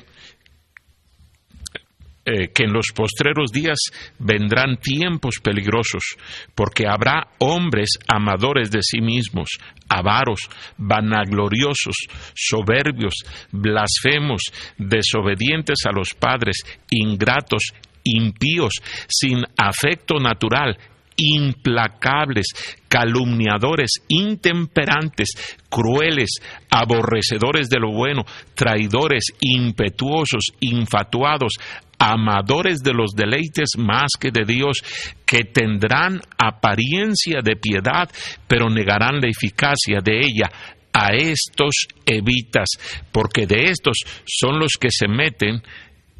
eh, 2.29 2.49
que 2.53 2.63
en 2.63 2.73
los 2.73 2.87
postreros 2.93 3.53
días 3.53 3.77
vendrán 4.19 4.75
tiempos 4.81 5.35
peligrosos, 5.41 6.17
porque 6.53 6.85
habrá 6.85 7.29
hombres 7.37 7.91
amadores 8.05 8.69
de 8.69 8.79
sí 8.81 8.99
mismos, 8.99 9.47
avaros, 9.87 10.41
vanagloriosos, 10.77 11.95
soberbios, 12.35 13.13
blasfemos, 13.49 14.41
desobedientes 14.77 15.77
a 15.85 15.93
los 15.93 16.09
padres, 16.19 16.57
ingratos, 16.89 17.63
impíos, 18.03 18.73
sin 19.07 19.45
afecto 19.57 20.19
natural, 20.19 20.77
implacables, 21.17 22.45
calumniadores, 22.87 23.89
intemperantes, 24.07 25.29
crueles, 25.69 26.29
aborrecedores 26.69 27.67
de 27.69 27.79
lo 27.79 27.91
bueno, 27.91 28.23
traidores, 28.53 29.25
impetuosos, 29.41 30.45
infatuados, 30.59 31.53
amadores 31.99 32.83
de 32.83 32.93
los 32.93 33.11
deleites 33.15 33.69
más 33.77 34.09
que 34.19 34.29
de 34.31 34.45
Dios, 34.45 34.77
que 35.25 35.43
tendrán 35.43 36.21
apariencia 36.37 37.41
de 37.43 37.55
piedad, 37.55 38.09
pero 38.47 38.69
negarán 38.69 39.19
la 39.19 39.29
eficacia 39.29 39.99
de 40.03 40.19
ella. 40.19 40.51
A 40.99 41.09
estos 41.13 41.87
evitas, 42.07 42.69
porque 43.11 43.45
de 43.45 43.69
estos 43.69 43.97
son 44.25 44.57
los 44.57 44.71
que 44.79 44.89
se 44.89 45.07
meten 45.07 45.61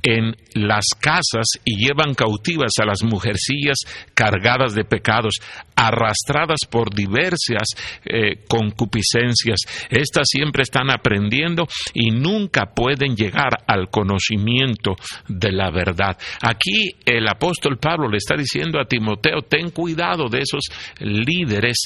en 0.04 0.36
las 0.54 0.86
casas 1.00 1.46
y 1.66 1.86
llevan 1.86 2.14
cautivas 2.14 2.72
a 2.82 2.86
las 2.86 3.04
mujercillas 3.04 3.78
cargadas 4.14 4.74
de 4.74 4.84
pecados, 4.84 5.36
arrastradas 5.76 6.60
por 6.70 6.94
diversas 6.94 7.68
eh, 8.06 8.44
concupiscencias. 8.48 9.60
Estas 9.90 10.28
siempre 10.30 10.64
están 10.64 10.90
aprendiendo 10.90 11.68
y 11.94 12.12
nunca 12.12 12.74
pueden 12.74 13.16
llegar 13.16 13.52
al 13.68 13.90
conocimiento 13.90 14.96
de 15.28 15.52
la 15.52 15.72
verdad. 15.72 16.18
Aquí 16.42 16.96
el 17.06 17.28
apóstol 17.28 17.78
Pablo 17.78 18.08
le 18.08 18.18
está 18.18 18.36
diciendo 18.36 18.80
a 18.80 18.86
Timoteo, 18.86 19.42
ten 19.42 19.72
cuidado 19.72 20.30
de 20.30 20.40
esos 20.40 20.64
líderes 21.00 21.78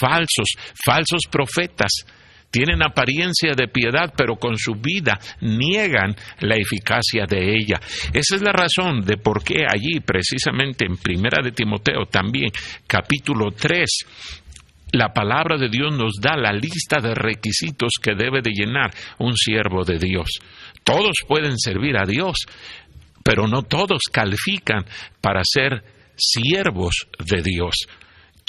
falsos, 0.00 0.48
falsos 0.84 1.22
profetas 1.30 1.90
tienen 2.50 2.82
apariencia 2.82 3.54
de 3.54 3.68
piedad, 3.68 4.12
pero 4.16 4.36
con 4.36 4.56
su 4.56 4.74
vida 4.74 5.18
niegan 5.40 6.14
la 6.40 6.56
eficacia 6.56 7.24
de 7.28 7.54
ella. 7.54 7.80
Esa 8.12 8.36
es 8.36 8.42
la 8.42 8.52
razón 8.52 9.00
de 9.02 9.16
por 9.16 9.44
qué 9.44 9.64
allí, 9.68 10.00
precisamente 10.00 10.84
en 10.84 10.96
Primera 10.96 11.42
de 11.42 11.52
Timoteo 11.52 12.06
también, 12.06 12.50
capítulo 12.86 13.52
3, 13.52 13.88
la 14.92 15.12
palabra 15.12 15.56
de 15.56 15.68
Dios 15.68 15.96
nos 15.96 16.14
da 16.20 16.36
la 16.36 16.52
lista 16.52 17.00
de 17.00 17.14
requisitos 17.14 17.92
que 18.02 18.14
debe 18.14 18.42
de 18.42 18.50
llenar 18.50 18.90
un 19.18 19.36
siervo 19.36 19.84
de 19.84 19.98
Dios. 19.98 20.40
Todos 20.82 21.12
pueden 21.28 21.56
servir 21.58 21.96
a 21.96 22.04
Dios, 22.04 22.46
pero 23.22 23.46
no 23.46 23.62
todos 23.62 24.00
califican 24.10 24.84
para 25.20 25.42
ser 25.44 25.84
siervos 26.16 27.06
de 27.24 27.42
Dios. 27.42 27.86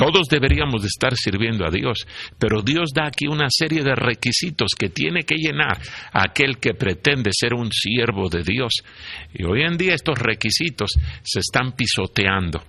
Todos 0.01 0.27
deberíamos 0.31 0.81
de 0.81 0.87
estar 0.87 1.15
sirviendo 1.15 1.63
a 1.63 1.69
Dios, 1.69 2.07
pero 2.39 2.63
Dios 2.63 2.89
da 2.91 3.05
aquí 3.05 3.27
una 3.27 3.45
serie 3.51 3.83
de 3.83 3.93
requisitos 3.93 4.71
que 4.73 4.89
tiene 4.89 5.21
que 5.21 5.35
llenar 5.35 5.77
aquel 6.11 6.57
que 6.57 6.73
pretende 6.73 7.29
ser 7.31 7.53
un 7.53 7.71
siervo 7.71 8.27
de 8.27 8.41
Dios. 8.41 8.81
Y 9.31 9.43
hoy 9.43 9.61
en 9.61 9.77
día 9.77 9.93
estos 9.93 10.17
requisitos 10.17 10.89
se 11.21 11.41
están 11.41 11.73
pisoteando, 11.73 12.63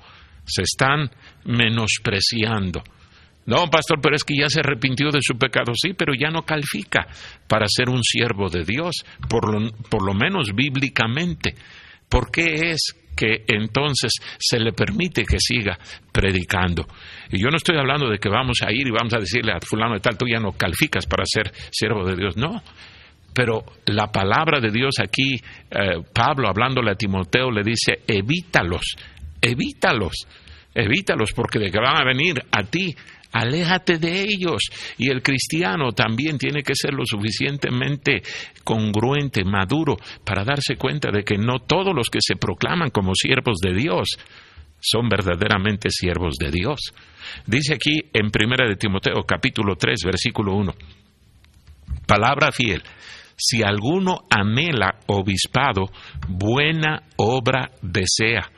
se 0.45 0.61
están 0.61 1.11
menospreciando. 1.47 2.83
No, 3.47 3.65
pastor, 3.71 3.99
pero 4.03 4.15
es 4.15 4.25
que 4.25 4.37
ya 4.39 4.51
se 4.51 4.61
arrepintió 4.61 5.09
de 5.11 5.21
su 5.23 5.39
pecado. 5.39 5.73
Sí, 5.75 5.95
pero 5.97 6.13
ya 6.13 6.29
no 6.29 6.43
califica 6.43 7.07
para 7.49 7.65
ser 7.67 7.89
un 7.89 8.03
siervo 8.03 8.51
de 8.51 8.63
Dios, 8.63 9.07
por 9.31 9.51
lo, 9.51 9.73
por 9.89 10.05
lo 10.05 10.13
menos 10.13 10.51
bíblicamente. 10.55 11.55
¿Por 12.11 12.31
qué 12.31 12.73
es 12.73 12.95
que 13.17 13.45
entonces 13.47 14.13
se 14.39 14.59
le 14.59 14.73
permite 14.73 15.25
que 15.25 15.39
siga 15.39 15.79
predicando. 16.13 16.87
Y 17.31 17.43
yo 17.43 17.49
no 17.51 17.57
estoy 17.57 17.77
hablando 17.77 18.09
de 18.09 18.19
que 18.19 18.29
vamos 18.29 18.59
a 18.63 18.73
ir 18.73 18.87
y 18.87 18.91
vamos 18.91 19.15
a 19.15 19.19
decirle 19.19 19.53
a 19.53 19.61
fulano 19.61 19.95
de 19.95 20.01
tal, 20.01 20.17
tú 20.17 20.27
ya 20.27 20.41
no 20.41 20.53
calificas 20.53 21.07
para 21.07 21.25
ser 21.27 21.53
siervo 21.71 22.05
de 22.05 22.17
Dios, 22.17 22.37
no. 22.37 22.63
Pero 23.35 23.65
la 23.87 24.09
palabra 24.09 24.61
de 24.61 24.71
Dios 24.71 24.97
aquí, 25.01 25.35
eh, 25.71 26.03
Pablo 26.13 26.49
hablándole 26.49 26.91
a 26.91 26.95
Timoteo 26.95 27.51
le 27.51 27.63
dice, 27.63 28.01
evítalos, 28.07 28.97
evítalos, 29.41 30.27
evítalos, 30.75 31.33
porque 31.33 31.59
de 31.59 31.71
que 31.71 31.79
van 31.79 31.97
a 31.97 32.05
venir 32.05 32.35
a 32.51 32.63
ti 32.65 32.95
Aléjate 33.33 33.99
de 33.99 34.23
ellos. 34.23 34.61
Y 34.99 35.11
el 35.11 35.23
cristiano 35.23 35.93
también 35.93 36.39
tiene 36.39 36.63
que 36.63 36.75
ser 36.75 36.93
lo 36.93 37.05
suficientemente 37.05 38.23
congruente, 38.63 39.45
maduro, 39.45 39.97
para 40.25 40.45
darse 40.45 40.77
cuenta 40.77 41.11
de 41.11 41.25
que 41.25 41.39
no 41.39 41.61
todos 41.61 41.95
los 41.95 42.09
que 42.09 42.21
se 42.21 42.37
proclaman 42.37 42.91
como 42.91 43.15
siervos 43.15 43.57
de 43.63 43.75
Dios 43.75 44.09
son 44.83 45.09
verdaderamente 45.09 45.89
siervos 45.91 46.35
de 46.39 46.51
Dios. 46.51 46.93
Dice 47.47 47.75
aquí 47.75 48.01
en 48.13 48.31
Primera 48.31 48.69
de 48.69 48.77
Timoteo 48.77 49.23
capítulo 49.23 49.77
3 49.77 50.01
versículo 50.05 50.55
1. 50.55 50.75
Palabra 52.07 52.51
fiel. 52.51 52.83
Si 53.37 53.63
alguno 53.63 54.27
anhela 54.29 54.99
obispado, 55.07 55.91
buena 56.29 57.05
obra 57.17 57.71
desea. 57.81 58.51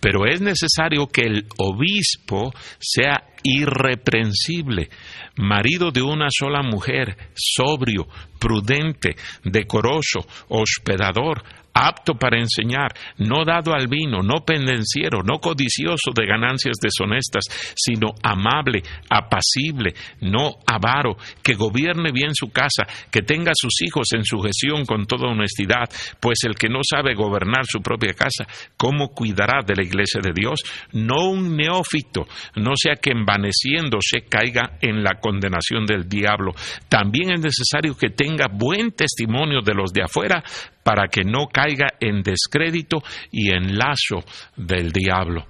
Pero 0.00 0.26
es 0.26 0.40
necesario 0.40 1.06
que 1.06 1.22
el 1.22 1.46
obispo 1.58 2.52
sea 2.78 3.22
irreprensible, 3.42 4.88
marido 5.36 5.90
de 5.90 6.02
una 6.02 6.28
sola 6.30 6.62
mujer, 6.62 7.16
sobrio, 7.34 8.06
prudente, 8.38 9.16
decoroso, 9.44 10.26
hospedador, 10.48 11.42
apto 11.74 12.14
para 12.14 12.38
enseñar, 12.38 12.92
no 13.18 13.44
dado 13.44 13.72
al 13.72 13.88
vino, 13.88 14.22
no 14.22 14.44
pendenciero, 14.44 15.22
no 15.22 15.38
codicioso 15.38 16.12
de 16.14 16.26
ganancias 16.26 16.76
deshonestas, 16.80 17.44
sino 17.74 18.08
amable, 18.22 18.82
apacible, 19.08 19.94
no 20.20 20.56
avaro, 20.66 21.16
que 21.42 21.54
gobierne 21.54 22.12
bien 22.12 22.34
su 22.34 22.50
casa, 22.50 22.84
que 23.10 23.22
tenga 23.22 23.52
a 23.52 23.56
sus 23.56 23.82
hijos 23.82 24.08
en 24.12 24.24
sujeción 24.24 24.84
con 24.84 25.06
toda 25.06 25.30
honestidad, 25.30 25.88
pues 26.20 26.44
el 26.44 26.54
que 26.54 26.68
no 26.68 26.80
sabe 26.88 27.14
gobernar 27.14 27.64
su 27.66 27.80
propia 27.80 28.12
casa, 28.12 28.46
¿cómo 28.76 29.08
cuidará 29.08 29.62
de 29.66 29.74
la 29.74 29.84
iglesia 29.84 30.20
de 30.22 30.32
Dios? 30.34 30.60
No 30.92 31.28
un 31.28 31.56
neófito, 31.56 32.26
no 32.56 32.72
sea 32.76 32.96
que 32.96 33.10
envaneciéndose 33.32 34.22
caiga 34.28 34.78
en 34.80 35.02
la 35.02 35.18
condenación 35.20 35.86
del 35.86 36.08
diablo. 36.08 36.52
También 36.88 37.32
es 37.32 37.40
necesario 37.40 37.96
que 37.96 38.10
tenga 38.10 38.48
buen 38.48 38.92
testimonio 38.92 39.60
de 39.62 39.74
los 39.74 39.92
de 39.92 40.02
afuera, 40.02 40.42
para 40.82 41.08
que 41.08 41.22
no 41.24 41.46
caiga 41.46 41.94
en 42.00 42.22
descrédito 42.22 43.02
y 43.30 43.50
en 43.50 43.76
lazo 43.76 44.24
del 44.56 44.90
diablo. 44.90 45.46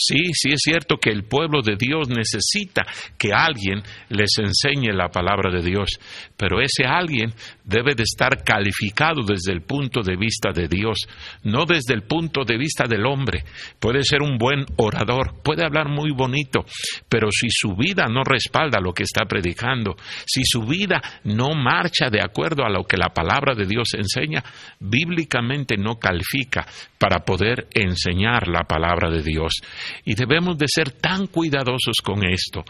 Sí, 0.00 0.32
sí 0.32 0.50
es 0.52 0.60
cierto 0.62 0.96
que 0.98 1.10
el 1.10 1.24
pueblo 1.24 1.60
de 1.60 1.74
Dios 1.76 2.08
necesita 2.08 2.86
que 3.18 3.32
alguien 3.32 3.82
les 4.10 4.38
enseñe 4.38 4.92
la 4.92 5.08
palabra 5.08 5.50
de 5.50 5.60
Dios, 5.60 5.98
pero 6.38 6.60
ese 6.60 6.84
alguien 6.86 7.34
debe 7.64 7.94
de 7.94 8.04
estar 8.04 8.44
calificado 8.44 9.22
desde 9.22 9.52
el 9.52 9.62
punto 9.62 10.02
de 10.02 10.16
vista 10.16 10.52
de 10.52 10.68
Dios, 10.68 10.96
no 11.42 11.64
desde 11.66 11.94
el 11.94 12.02
punto 12.02 12.44
de 12.44 12.56
vista 12.56 12.84
del 12.84 13.04
hombre. 13.06 13.44
Puede 13.80 14.04
ser 14.04 14.22
un 14.22 14.38
buen 14.38 14.64
orador, 14.76 15.42
puede 15.42 15.64
hablar 15.64 15.88
muy 15.88 16.12
bonito, 16.12 16.64
pero 17.08 17.28
si 17.32 17.48
su 17.50 17.74
vida 17.74 18.06
no 18.08 18.22
respalda 18.22 18.80
lo 18.80 18.92
que 18.92 19.02
está 19.02 19.24
predicando, 19.26 19.96
si 20.24 20.42
su 20.44 20.62
vida 20.62 21.02
no 21.24 21.48
marcha 21.54 22.08
de 22.08 22.22
acuerdo 22.22 22.64
a 22.64 22.70
lo 22.70 22.84
que 22.84 22.96
la 22.96 23.12
palabra 23.12 23.54
de 23.54 23.66
Dios 23.66 23.88
enseña, 23.94 24.44
bíblicamente 24.78 25.76
no 25.76 25.98
califica 25.98 26.66
para 26.98 27.24
poder 27.24 27.66
enseñar 27.74 28.46
la 28.46 28.62
palabra 28.62 29.10
de 29.10 29.22
Dios. 29.22 29.60
Y 30.04 30.14
debemos 30.14 30.56
de 30.56 30.66
ser 30.68 30.92
tan 30.92 31.26
cuidadosos 31.26 31.96
con 32.04 32.24
esto. 32.24 32.64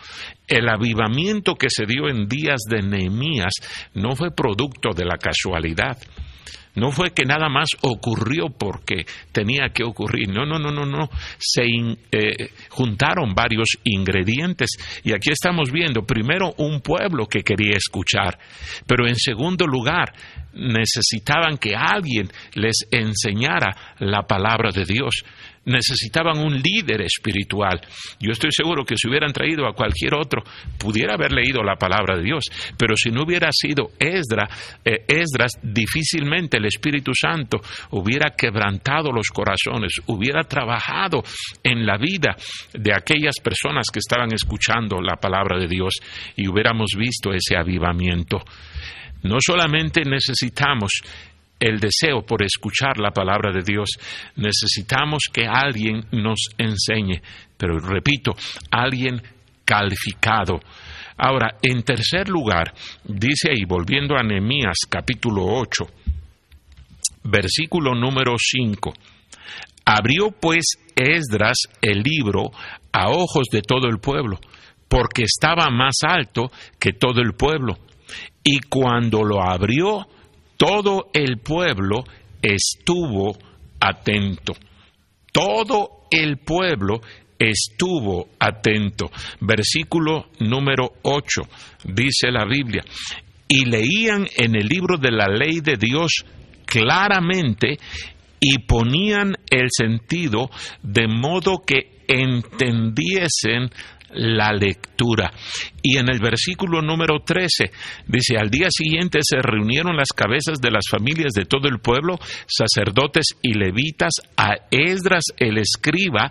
El 0.47 0.69
avivamiento 0.69 1.55
que 1.55 1.69
se 1.69 1.85
dio 1.85 2.09
en 2.09 2.27
días 2.27 2.61
de 2.71 2.83
Nehemías 2.83 3.53
no 3.95 4.15
fue 4.17 4.35
producto 4.35 4.91
de 4.95 5.05
la 5.05 5.17
casualidad. 5.17 5.99
No 6.75 6.93
fue 6.93 7.11
que 7.11 7.25
nada 7.25 7.49
más 7.49 7.69
ocurrió 7.81 8.47
porque 8.57 9.05
tenía 9.33 9.71
que 9.75 9.83
ocurrir. 9.83 10.29
No, 10.29 10.47
no, 10.47 10.59
no, 10.59 10.71
no, 10.71 10.87
no. 10.87 11.09
Se 11.39 11.65
eh, 11.65 12.51
juntaron 12.69 13.35
varios 13.35 13.79
ingredientes. 13.85 14.71
Y 15.03 15.13
aquí 15.13 15.31
estamos 15.33 15.73
viendo, 15.73 16.03
primero, 16.03 16.55
un 16.59 16.81
pueblo 16.81 17.27
que 17.27 17.43
quería 17.43 17.77
escuchar. 17.77 18.39
Pero 18.87 19.09
en 19.09 19.17
segundo 19.17 19.67
lugar, 19.67 20.13
necesitaban 20.55 21.59
que 21.59 21.75
alguien 21.75 22.29
les 22.55 22.87
enseñara 22.91 23.97
la 23.99 24.23
palabra 24.23 24.71
de 24.71 24.85
Dios 24.85 25.25
necesitaban 25.69 26.39
un 26.39 26.55
líder 26.61 27.03
espiritual. 27.03 27.81
Yo 28.19 28.33
estoy 28.33 28.51
seguro 28.53 28.85
que 28.85 28.97
si 28.97 29.09
hubieran 29.09 29.33
traído 29.33 29.66
a 29.66 29.75
cualquier 29.75 30.14
otro, 30.14 30.43
pudiera 30.79 31.14
haber 31.14 31.33
leído 31.33 31.62
la 31.62 31.77
palabra 31.77 32.16
de 32.16 32.25
Dios, 32.25 32.45
pero 32.77 32.97
si 32.97 33.11
no 33.11 33.23
hubiera 33.23 33.51
sido 33.53 33.91
eh, 33.99 34.21
Esdras, 35.07 35.53
difícilmente 35.62 36.57
el 36.59 36.66
Espíritu 36.66 37.12
Santo 37.14 37.61
hubiera 37.91 38.31
quebrantado 38.31 39.12
los 39.12 39.29
corazones, 39.29 39.93
hubiera 40.07 40.43
trabajado 40.43 41.23
en 41.62 41.87
la 41.87 41.99
vida 41.99 42.37
de 42.73 42.93
aquellas 42.95 43.37
personas 43.43 43.87
que 43.93 43.99
estaban 43.99 44.33
escuchando 44.33 45.01
la 45.01 45.16
palabra 45.16 45.59
de 45.59 45.69
Dios 45.69 45.95
y 46.37 46.49
hubiéramos 46.49 46.93
visto 46.97 47.33
ese 47.33 47.57
avivamiento. 47.57 48.43
No 49.23 49.39
solamente 49.41 50.03
necesitamos 50.03 51.03
el 51.59 51.81
deseo 51.81 52.23
por 52.25 52.43
escuchar 52.43 52.99
la 52.99 53.11
palabra 53.11 53.53
de 53.53 53.63
Dios. 53.63 53.91
Necesitamos 54.37 55.25
que 55.33 55.47
alguien 55.47 56.05
nos 56.13 56.39
enseñe, 56.57 57.21
pero 57.57 57.79
repito, 57.79 58.35
alguien 58.71 59.21
calificado. 59.65 60.61
Ahora, 61.17 61.57
en 61.63 61.83
tercer 61.83 62.29
lugar, 62.29 62.73
dice 63.05 63.51
ahí, 63.51 63.65
volviendo 63.67 64.17
a 64.17 64.23
Nehemías 64.23 64.79
capítulo 64.89 65.45
8, 65.45 65.85
versículo 67.25 67.95
número 67.95 68.37
5, 68.39 68.95
abrió 69.85 70.31
pues 70.31 70.65
Esdras 70.95 71.59
el 71.83 72.03
libro 72.03 72.51
a 72.93 73.11
ojos 73.11 73.47
de 73.53 73.63
todo 73.63 73.89
el 73.89 73.99
pueblo, 73.99 74.39
porque 74.89 75.25
estaba 75.25 75.71
más 75.71 75.97
alto 76.03 76.51
que 76.79 76.93
todo 76.93 77.21
el 77.21 77.35
pueblo. 77.35 77.77
Y 78.43 78.61
cuando 78.61 79.23
lo 79.23 79.43
abrió, 79.43 80.07
todo 80.59 81.09
el 81.15 81.39
pueblo 81.39 82.05
estuvo 82.43 83.39
atento. 83.81 84.55
Todo 85.33 86.09
el 86.11 86.39
pueblo 86.39 87.01
estuvo 87.39 88.29
atento. 88.41 89.11
Versículo 89.41 90.27
número 90.41 90.91
8 91.03 91.43
dice 91.85 92.31
la 92.31 92.45
Biblia. 92.45 92.83
Y 93.49 93.65
leían 93.65 94.27
en 94.37 94.57
el 94.57 94.67
libro 94.67 94.99
de 94.99 95.13
la 95.13 95.27
ley 95.27 95.61
de 95.61 95.77
Dios 95.77 96.11
claramente 96.67 97.79
y 98.41 98.59
ponían 98.67 99.37
el 99.51 99.69
sentido 99.71 100.51
de 100.83 101.07
modo 101.09 101.63
que 101.67 102.03
entendiesen 102.09 103.71
la 104.11 104.53
lectura. 104.53 105.33
Y 105.83 105.99
en 105.99 106.09
el 106.11 106.21
versículo 106.21 106.83
número 106.83 107.21
13 107.25 107.71
dice, 108.07 108.39
al 108.39 108.51
día 108.51 108.69
siguiente 108.71 109.21
se 109.23 109.39
reunieron 109.41 109.97
las 109.97 110.09
cabezas 110.09 110.61
de 110.61 110.71
las 110.71 110.85
familias 110.91 111.33
de 111.33 111.45
todo 111.45 111.69
el 111.69 111.79
pueblo, 111.79 112.19
sacerdotes 112.47 113.37
y 113.43 113.55
levitas, 113.55 114.13
a 114.37 114.55
Esdras 114.71 115.25
el 115.37 115.59
escriba, 115.59 116.31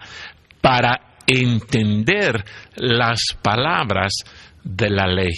para 0.61 1.17
entender 1.27 2.43
las 2.75 3.19
palabras 3.41 4.13
de 4.63 4.89
la 4.89 5.07
ley. 5.07 5.33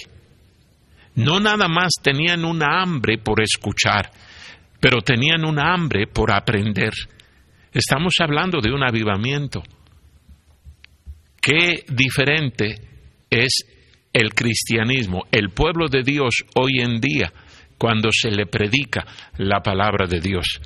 No 1.15 1.39
nada 1.39 1.67
más 1.67 1.89
tenían 2.01 2.45
una 2.45 2.81
hambre 2.81 3.17
por 3.17 3.41
escuchar, 3.41 4.09
pero 4.79 5.01
tenían 5.01 5.43
una 5.43 5.73
hambre 5.73 6.07
por 6.07 6.31
aprender. 6.31 6.93
Estamos 7.73 8.13
hablando 8.21 8.61
de 8.61 8.71
un 8.71 8.83
avivamiento. 8.83 9.61
Qué 11.41 11.83
diferente 11.87 12.75
es 13.29 13.65
el 14.13 14.33
cristianismo, 14.33 15.23
el 15.31 15.49
pueblo 15.51 15.87
de 15.87 16.03
Dios 16.03 16.43
hoy 16.55 16.79
en 16.79 16.99
día, 16.99 17.31
cuando 17.77 18.09
se 18.11 18.29
le 18.31 18.45
predica 18.45 19.05
la 19.37 19.61
palabra 19.61 20.05
de 20.07 20.19
Dios. 20.19 20.59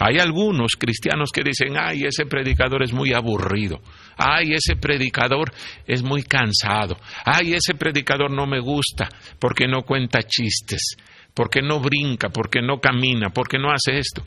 Hay 0.00 0.18
algunos 0.18 0.76
cristianos 0.78 1.30
que 1.32 1.42
dicen, 1.42 1.76
ay, 1.76 2.04
ese 2.04 2.24
predicador 2.24 2.84
es 2.84 2.92
muy 2.92 3.12
aburrido, 3.12 3.80
ay, 4.16 4.52
ese 4.52 4.76
predicador 4.76 5.52
es 5.86 6.04
muy 6.04 6.22
cansado, 6.22 6.96
ay, 7.24 7.54
ese 7.54 7.74
predicador 7.74 8.30
no 8.30 8.46
me 8.46 8.60
gusta 8.60 9.08
porque 9.40 9.66
no 9.66 9.82
cuenta 9.82 10.20
chistes, 10.22 10.96
porque 11.34 11.62
no 11.62 11.80
brinca, 11.80 12.28
porque 12.28 12.62
no 12.62 12.80
camina, 12.80 13.30
porque 13.30 13.58
no 13.58 13.72
hace 13.72 13.98
esto. 13.98 14.22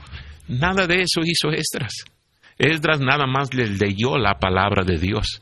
Nada 0.50 0.88
de 0.88 1.04
eso 1.04 1.22
hizo 1.24 1.52
Esdras. 1.52 1.94
Esdras 2.58 3.00
nada 3.00 3.26
más 3.26 3.54
le 3.54 3.68
leyó 3.70 4.18
la 4.18 4.40
palabra 4.40 4.84
de 4.84 4.98
Dios. 4.98 5.40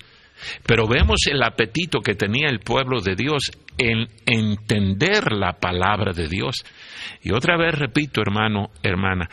Pero 0.66 0.88
vemos 0.88 1.22
el 1.32 1.42
apetito 1.44 2.00
que 2.00 2.16
tenía 2.16 2.50
el 2.50 2.60
pueblo 2.60 3.02
de 3.02 3.16
Dios 3.16 3.52
en 3.78 4.08
entender 4.26 5.32
la 5.32 5.54
palabra 5.54 6.14
de 6.14 6.28
Dios. 6.28 6.64
Y 7.22 7.32
otra 7.32 7.58
vez 7.58 7.78
repito, 7.78 8.22
hermano, 8.22 8.72
hermana, 8.84 9.30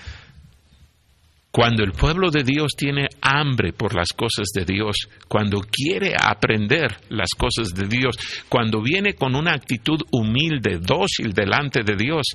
cuando 1.57 1.83
el 1.83 1.93
pueblo 1.93 2.31
de 2.31 2.43
Dios 2.43 2.73
tiene 2.77 3.09
hambre 3.23 3.73
por 3.73 3.95
las 3.95 4.09
cosas 4.13 4.49
de 4.55 4.67
Dios, 4.67 4.95
cuando 5.27 5.61
quiere 5.61 6.13
aprender 6.15 6.99
las 7.09 7.31
cosas 7.31 7.75
de 7.75 7.89
Dios, 7.89 8.15
cuando 8.51 8.83
viene 8.83 9.15
con 9.15 9.35
una 9.35 9.55
actitud 9.55 9.99
humilde, 10.13 10.81
dócil 10.83 11.33
delante 11.33 11.81
de 11.83 11.97
Dios, 11.97 12.27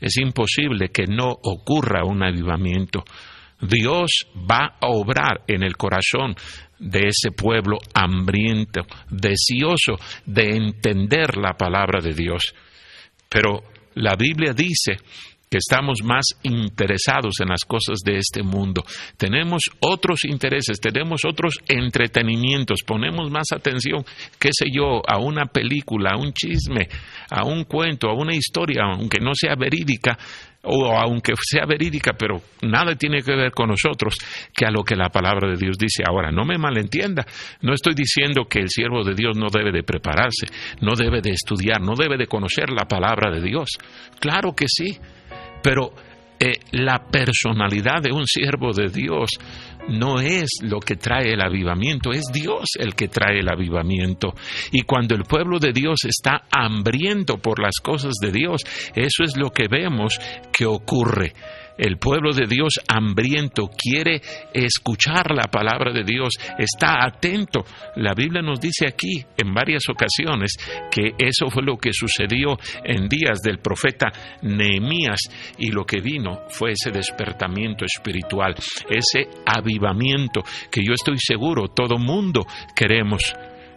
es 0.00 0.18
imposible 0.18 0.90
que 0.90 1.06
no 1.08 1.30
ocurra 1.30 2.04
un 2.04 2.22
avivamiento. 2.22 3.02
Dios 3.60 4.10
va 4.36 4.76
a 4.80 4.86
obrar 4.86 5.42
en 5.48 5.64
el 5.64 5.76
corazón 5.76 6.36
de 6.78 7.08
ese 7.08 7.30
pueblo 7.30 7.78
hambriento, 7.94 8.82
deseoso 9.10 9.98
de 10.26 10.56
entender 10.56 11.36
la 11.36 11.54
palabra 11.54 12.00
de 12.00 12.12
Dios. 12.12 12.54
Pero 13.28 13.62
la 13.94 14.16
Biblia 14.16 14.52
dice 14.52 14.96
que 15.54 15.58
estamos 15.58 16.02
más 16.02 16.24
interesados 16.42 17.34
en 17.40 17.48
las 17.48 17.64
cosas 17.64 17.98
de 18.04 18.16
este 18.18 18.42
mundo. 18.42 18.82
Tenemos 19.16 19.62
otros 19.78 20.24
intereses, 20.24 20.80
tenemos 20.80 21.20
otros 21.24 21.60
entretenimientos, 21.68 22.80
ponemos 22.84 23.30
más 23.30 23.52
atención, 23.52 24.04
qué 24.38 24.48
sé 24.52 24.66
yo, 24.72 25.00
a 25.06 25.18
una 25.18 25.46
película, 25.46 26.10
a 26.14 26.16
un 26.16 26.32
chisme, 26.32 26.88
a 27.30 27.44
un 27.44 27.64
cuento, 27.64 28.08
a 28.08 28.14
una 28.14 28.34
historia, 28.34 28.82
aunque 28.82 29.20
no 29.20 29.30
sea 29.32 29.54
verídica, 29.54 30.18
o 30.64 30.96
aunque 30.96 31.32
sea 31.40 31.66
verídica, 31.66 32.12
pero 32.18 32.40
nada 32.62 32.94
tiene 32.96 33.22
que 33.22 33.34
ver 33.34 33.52
con 33.52 33.68
nosotros, 33.68 34.14
que 34.54 34.66
a 34.66 34.70
lo 34.70 34.82
que 34.82 34.96
la 34.96 35.08
palabra 35.08 35.48
de 35.48 35.56
Dios 35.56 35.76
dice. 35.78 36.02
Ahora, 36.06 36.30
no 36.30 36.44
me 36.44 36.58
malentienda, 36.58 37.24
no 37.62 37.74
estoy 37.74 37.94
diciendo 37.94 38.44
que 38.48 38.60
el 38.60 38.68
siervo 38.68 39.04
de 39.04 39.14
Dios 39.14 39.36
no 39.36 39.46
debe 39.52 39.72
de 39.72 39.82
prepararse, 39.82 40.46
no 40.80 40.94
debe 40.94 41.20
de 41.20 41.30
estudiar, 41.30 41.80
no 41.80 41.94
debe 41.94 42.16
de 42.16 42.26
conocer 42.26 42.70
la 42.70 42.86
palabra 42.86 43.30
de 43.30 43.40
Dios. 43.40 43.68
Claro 44.18 44.54
que 44.54 44.66
sí, 44.68 44.98
pero 45.62 45.92
eh, 46.40 46.58
la 46.72 46.98
personalidad 46.98 48.02
de 48.02 48.12
un 48.12 48.26
siervo 48.26 48.72
de 48.72 48.88
Dios 48.88 49.30
no 49.88 50.20
es 50.20 50.50
lo 50.62 50.80
que 50.80 50.96
trae 50.96 51.32
el 51.32 51.40
avivamiento, 51.40 52.12
es 52.12 52.24
Dios 52.32 52.70
el 52.78 52.94
que 52.94 53.08
trae 53.08 53.40
el 53.40 53.48
avivamiento. 53.48 54.34
Y 54.72 54.82
cuando 54.82 55.14
el 55.14 55.24
pueblo 55.24 55.58
de 55.58 55.72
Dios 55.72 56.04
está 56.04 56.44
hambriento 56.50 57.38
por 57.38 57.60
las 57.60 57.76
cosas 57.82 58.14
de 58.20 58.32
Dios, 58.32 58.62
eso 58.94 59.24
es 59.24 59.36
lo 59.36 59.50
que 59.50 59.68
vemos 59.68 60.18
que 60.52 60.66
ocurre. 60.66 61.34
El 61.76 61.98
pueblo 61.98 62.32
de 62.32 62.46
Dios 62.46 62.80
hambriento 62.88 63.68
quiere 63.68 64.20
escuchar 64.52 65.32
la 65.34 65.48
palabra 65.50 65.92
de 65.92 66.04
Dios, 66.04 66.30
está 66.58 67.04
atento. 67.04 67.64
La 67.96 68.14
Biblia 68.14 68.42
nos 68.42 68.60
dice 68.60 68.86
aquí 68.86 69.24
en 69.36 69.52
varias 69.52 69.84
ocasiones 69.88 70.56
que 70.90 71.14
eso 71.18 71.48
fue 71.50 71.62
lo 71.62 71.76
que 71.76 71.92
sucedió 71.92 72.56
en 72.84 73.08
días 73.08 73.40
del 73.42 73.58
profeta 73.58 74.12
Nehemías 74.42 75.20
y 75.58 75.70
lo 75.70 75.84
que 75.84 76.00
vino 76.00 76.42
fue 76.48 76.72
ese 76.72 76.90
despertamiento 76.90 77.84
espiritual, 77.84 78.54
ese 78.88 79.28
avivamiento 79.46 80.42
que 80.70 80.82
yo 80.84 80.92
estoy 80.92 81.18
seguro 81.18 81.68
todo 81.68 81.98
mundo 81.98 82.46
queremos. 82.74 83.34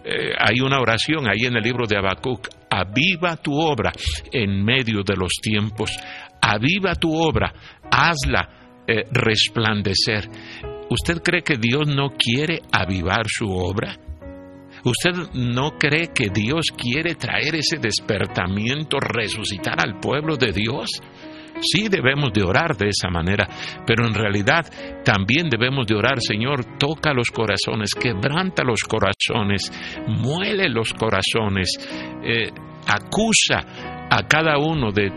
Eh, 0.10 0.34
hay 0.39 0.62
una 0.62 0.80
oración 0.80 1.28
ahí 1.28 1.48
en 1.48 1.58
el 1.58 1.64
libro 1.64 1.86
de 1.86 1.98
Habacuc, 1.98 2.48
aviva 2.70 3.36
tu 3.36 3.60
obra 3.60 3.91
en 4.32 4.64
medio 4.64 5.04
de 5.04 5.18
los 5.18 5.34
tiempos, 5.41 5.91
aviva 6.42 6.96
tu 6.96 7.14
obra, 7.14 7.54
hazla 7.92 8.84
eh, 8.88 9.04
resplandecer. 9.12 10.30
¿Usted 10.90 11.22
cree 11.22 11.42
que 11.42 11.58
Dios 11.58 11.88
no 11.88 12.12
quiere 12.18 12.62
avivar 12.72 13.26
su 13.28 13.50
obra? 13.50 13.98
¿Usted 14.84 15.34
no 15.34 15.72
cree 15.78 16.14
que 16.14 16.30
Dios 16.30 16.68
quiere 16.76 17.16
traer 17.16 17.56
ese 17.56 17.78
despertamiento, 17.78 19.00
resucitar 19.00 19.80
al 19.80 20.00
pueblo 20.00 20.38
de 20.38 20.54
Dios? 20.54 21.02
Sí 21.60 21.88
debemos 21.90 22.32
de 22.32 22.44
orar 22.44 22.78
de 22.78 22.90
esa 22.90 23.10
manera, 23.10 23.48
pero 23.86 24.06
en 24.06 24.14
realidad 24.14 24.66
también 25.04 25.50
debemos 25.50 25.88
de 25.88 25.96
orar, 25.96 26.22
Señor, 26.22 26.78
toca 26.78 27.14
los 27.14 27.30
corazones, 27.32 27.96
quebranta 27.96 28.64
los 28.64 28.82
corazones, 28.82 29.72
muele 30.08 30.70
los 30.70 30.94
corazones, 30.94 31.78
eh, 32.24 32.52
acusa 32.88 33.97
a 34.10 34.24
cada 34.24 34.58
uno 34.58 34.91
de, 34.91 35.12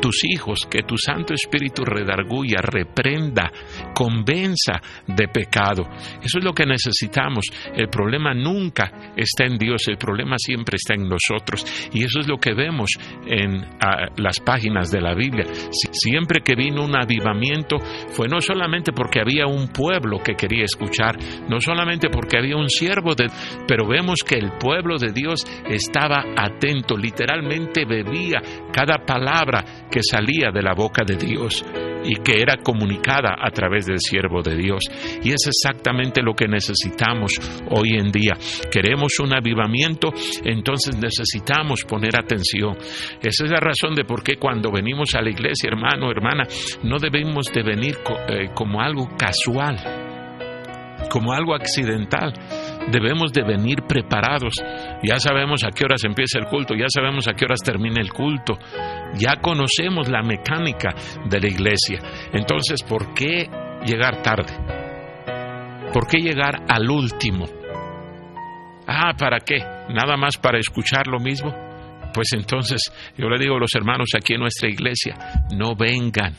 tus 0.00 0.24
hijos, 0.24 0.60
que 0.70 0.82
tu 0.82 0.96
Santo 0.96 1.34
Espíritu 1.34 1.84
redarguya, 1.84 2.58
reprenda, 2.60 3.50
convenza 3.94 4.80
de 5.06 5.28
pecado. 5.28 5.88
Eso 6.22 6.38
es 6.38 6.44
lo 6.44 6.52
que 6.52 6.66
necesitamos. 6.66 7.46
El 7.74 7.88
problema 7.88 8.34
nunca 8.34 9.12
está 9.16 9.44
en 9.44 9.56
Dios, 9.56 9.88
el 9.88 9.96
problema 9.96 10.36
siempre 10.38 10.76
está 10.76 10.94
en 10.94 11.08
nosotros. 11.08 11.64
Y 11.92 12.04
eso 12.04 12.20
es 12.20 12.28
lo 12.28 12.36
que 12.36 12.54
vemos 12.54 12.90
en 13.26 13.64
las 14.16 14.40
páginas 14.40 14.90
de 14.90 15.00
la 15.00 15.14
Biblia. 15.14 15.46
siempre 15.92 16.40
que 16.40 16.54
vino 16.54 16.84
un 16.84 16.96
avivamiento 16.96 17.78
fue 18.08 18.28
no 18.28 18.40
solamente 18.40 18.92
porque 18.92 19.20
había 19.20 19.46
un 19.46 19.68
pueblo 19.68 20.18
que 20.22 20.34
quería 20.34 20.64
escuchar, 20.64 21.16
no 21.48 21.60
solamente 21.60 22.08
porque 22.10 22.38
había 22.38 22.56
un 22.56 22.68
siervo, 22.68 23.14
de, 23.14 23.26
pero 23.66 23.86
vemos 23.86 24.20
que 24.26 24.36
el 24.36 24.52
pueblo 24.58 24.98
de 24.98 25.12
Dios 25.12 25.44
estaba 25.68 26.24
atento, 26.36 26.96
literalmente 26.96 27.84
bebía 27.84 28.17
cada 28.72 29.04
palabra 29.04 29.64
que 29.90 30.00
salía 30.02 30.50
de 30.52 30.62
la 30.62 30.74
boca 30.74 31.04
de 31.04 31.16
Dios 31.16 31.64
y 32.04 32.16
que 32.16 32.40
era 32.40 32.56
comunicada 32.62 33.36
a 33.38 33.50
través 33.50 33.86
del 33.86 33.98
siervo 33.98 34.42
de 34.42 34.56
Dios. 34.56 34.82
Y 35.22 35.32
es 35.32 35.46
exactamente 35.46 36.22
lo 36.22 36.34
que 36.34 36.46
necesitamos 36.46 37.38
hoy 37.70 37.94
en 37.94 38.10
día. 38.10 38.34
Queremos 38.70 39.18
un 39.20 39.34
avivamiento, 39.34 40.12
entonces 40.44 40.96
necesitamos 40.96 41.84
poner 41.84 42.18
atención. 42.18 42.76
Esa 43.20 43.44
es 43.44 43.50
la 43.50 43.60
razón 43.60 43.94
de 43.94 44.04
por 44.04 44.22
qué 44.22 44.36
cuando 44.36 44.70
venimos 44.70 45.14
a 45.14 45.22
la 45.22 45.30
iglesia, 45.30 45.70
hermano, 45.70 46.10
hermana, 46.10 46.44
no 46.82 46.98
debemos 46.98 47.52
de 47.52 47.62
venir 47.62 47.98
eh, 48.28 48.48
como 48.54 48.80
algo 48.80 49.08
casual, 49.18 49.76
como 51.10 51.32
algo 51.32 51.54
accidental 51.54 52.32
debemos 52.90 53.32
de 53.32 53.42
venir 53.42 53.82
preparados. 53.88 54.54
Ya 55.02 55.18
sabemos 55.18 55.64
a 55.64 55.70
qué 55.70 55.84
horas 55.84 56.04
empieza 56.04 56.38
el 56.38 56.46
culto, 56.46 56.74
ya 56.74 56.86
sabemos 56.88 57.28
a 57.28 57.34
qué 57.34 57.44
horas 57.44 57.60
termina 57.62 58.00
el 58.00 58.12
culto, 58.12 58.58
ya 59.14 59.36
conocemos 59.40 60.08
la 60.08 60.22
mecánica 60.22 60.94
de 61.28 61.40
la 61.40 61.48
iglesia. 61.48 61.98
Entonces, 62.32 62.82
¿por 62.82 63.14
qué 63.14 63.48
llegar 63.84 64.22
tarde? 64.22 64.52
¿Por 65.92 66.06
qué 66.06 66.18
llegar 66.18 66.64
al 66.68 66.90
último? 66.90 67.46
Ah, 68.86 69.12
¿para 69.18 69.40
qué? 69.40 69.58
¿Nada 69.90 70.16
más 70.16 70.36
para 70.36 70.58
escuchar 70.58 71.06
lo 71.06 71.18
mismo? 71.18 71.54
Pues 72.12 72.32
entonces 72.32 72.80
yo 73.16 73.28
le 73.28 73.38
digo 73.38 73.56
a 73.56 73.60
los 73.60 73.74
hermanos 73.74 74.08
aquí 74.16 74.34
en 74.34 74.40
nuestra 74.40 74.68
iglesia, 74.68 75.16
no 75.54 75.74
vengan. 75.76 76.34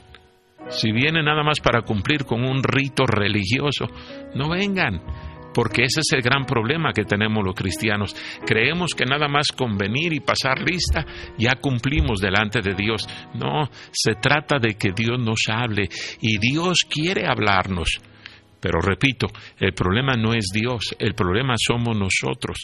Si 0.70 0.92
vienen 0.92 1.26
nada 1.26 1.44
más 1.44 1.60
para 1.60 1.82
cumplir 1.82 2.26
con 2.26 2.44
un 2.44 2.62
rito 2.64 3.06
religioso, 3.06 3.88
no 4.36 4.50
vengan 4.50 5.02
porque 5.54 5.84
ese 5.84 6.02
es 6.02 6.12
el 6.14 6.22
gran 6.22 6.46
problema 6.46 6.94
que 6.94 7.06
tenemos 7.06 7.44
los 7.44 7.56
cristianos. 7.56 8.16
Creemos 8.46 8.92
que 8.96 9.06
nada 9.06 9.28
más 9.28 9.48
con 9.52 9.78
venir 9.78 10.14
y 10.14 10.20
pasar 10.20 10.62
lista 10.62 11.06
ya 11.38 11.56
cumplimos 11.56 12.20
delante 12.20 12.62
de 12.62 12.74
Dios. 12.74 13.08
No, 13.36 13.70
se 13.92 14.16
trata 14.16 14.60
de 14.60 14.76
que 14.76 14.92
Dios 14.92 15.20
nos 15.20 15.42
hable 15.50 15.90
y 16.22 16.38
Dios 16.38 16.80
quiere 16.90 17.28
hablarnos. 17.28 17.90
Pero 18.60 18.82
repito, 18.82 19.28
el 19.58 19.74
problema 19.74 20.14
no 20.18 20.34
es 20.34 20.48
Dios, 20.54 20.96
el 21.00 21.14
problema 21.14 21.54
somos 21.58 21.98
nosotros 21.98 22.58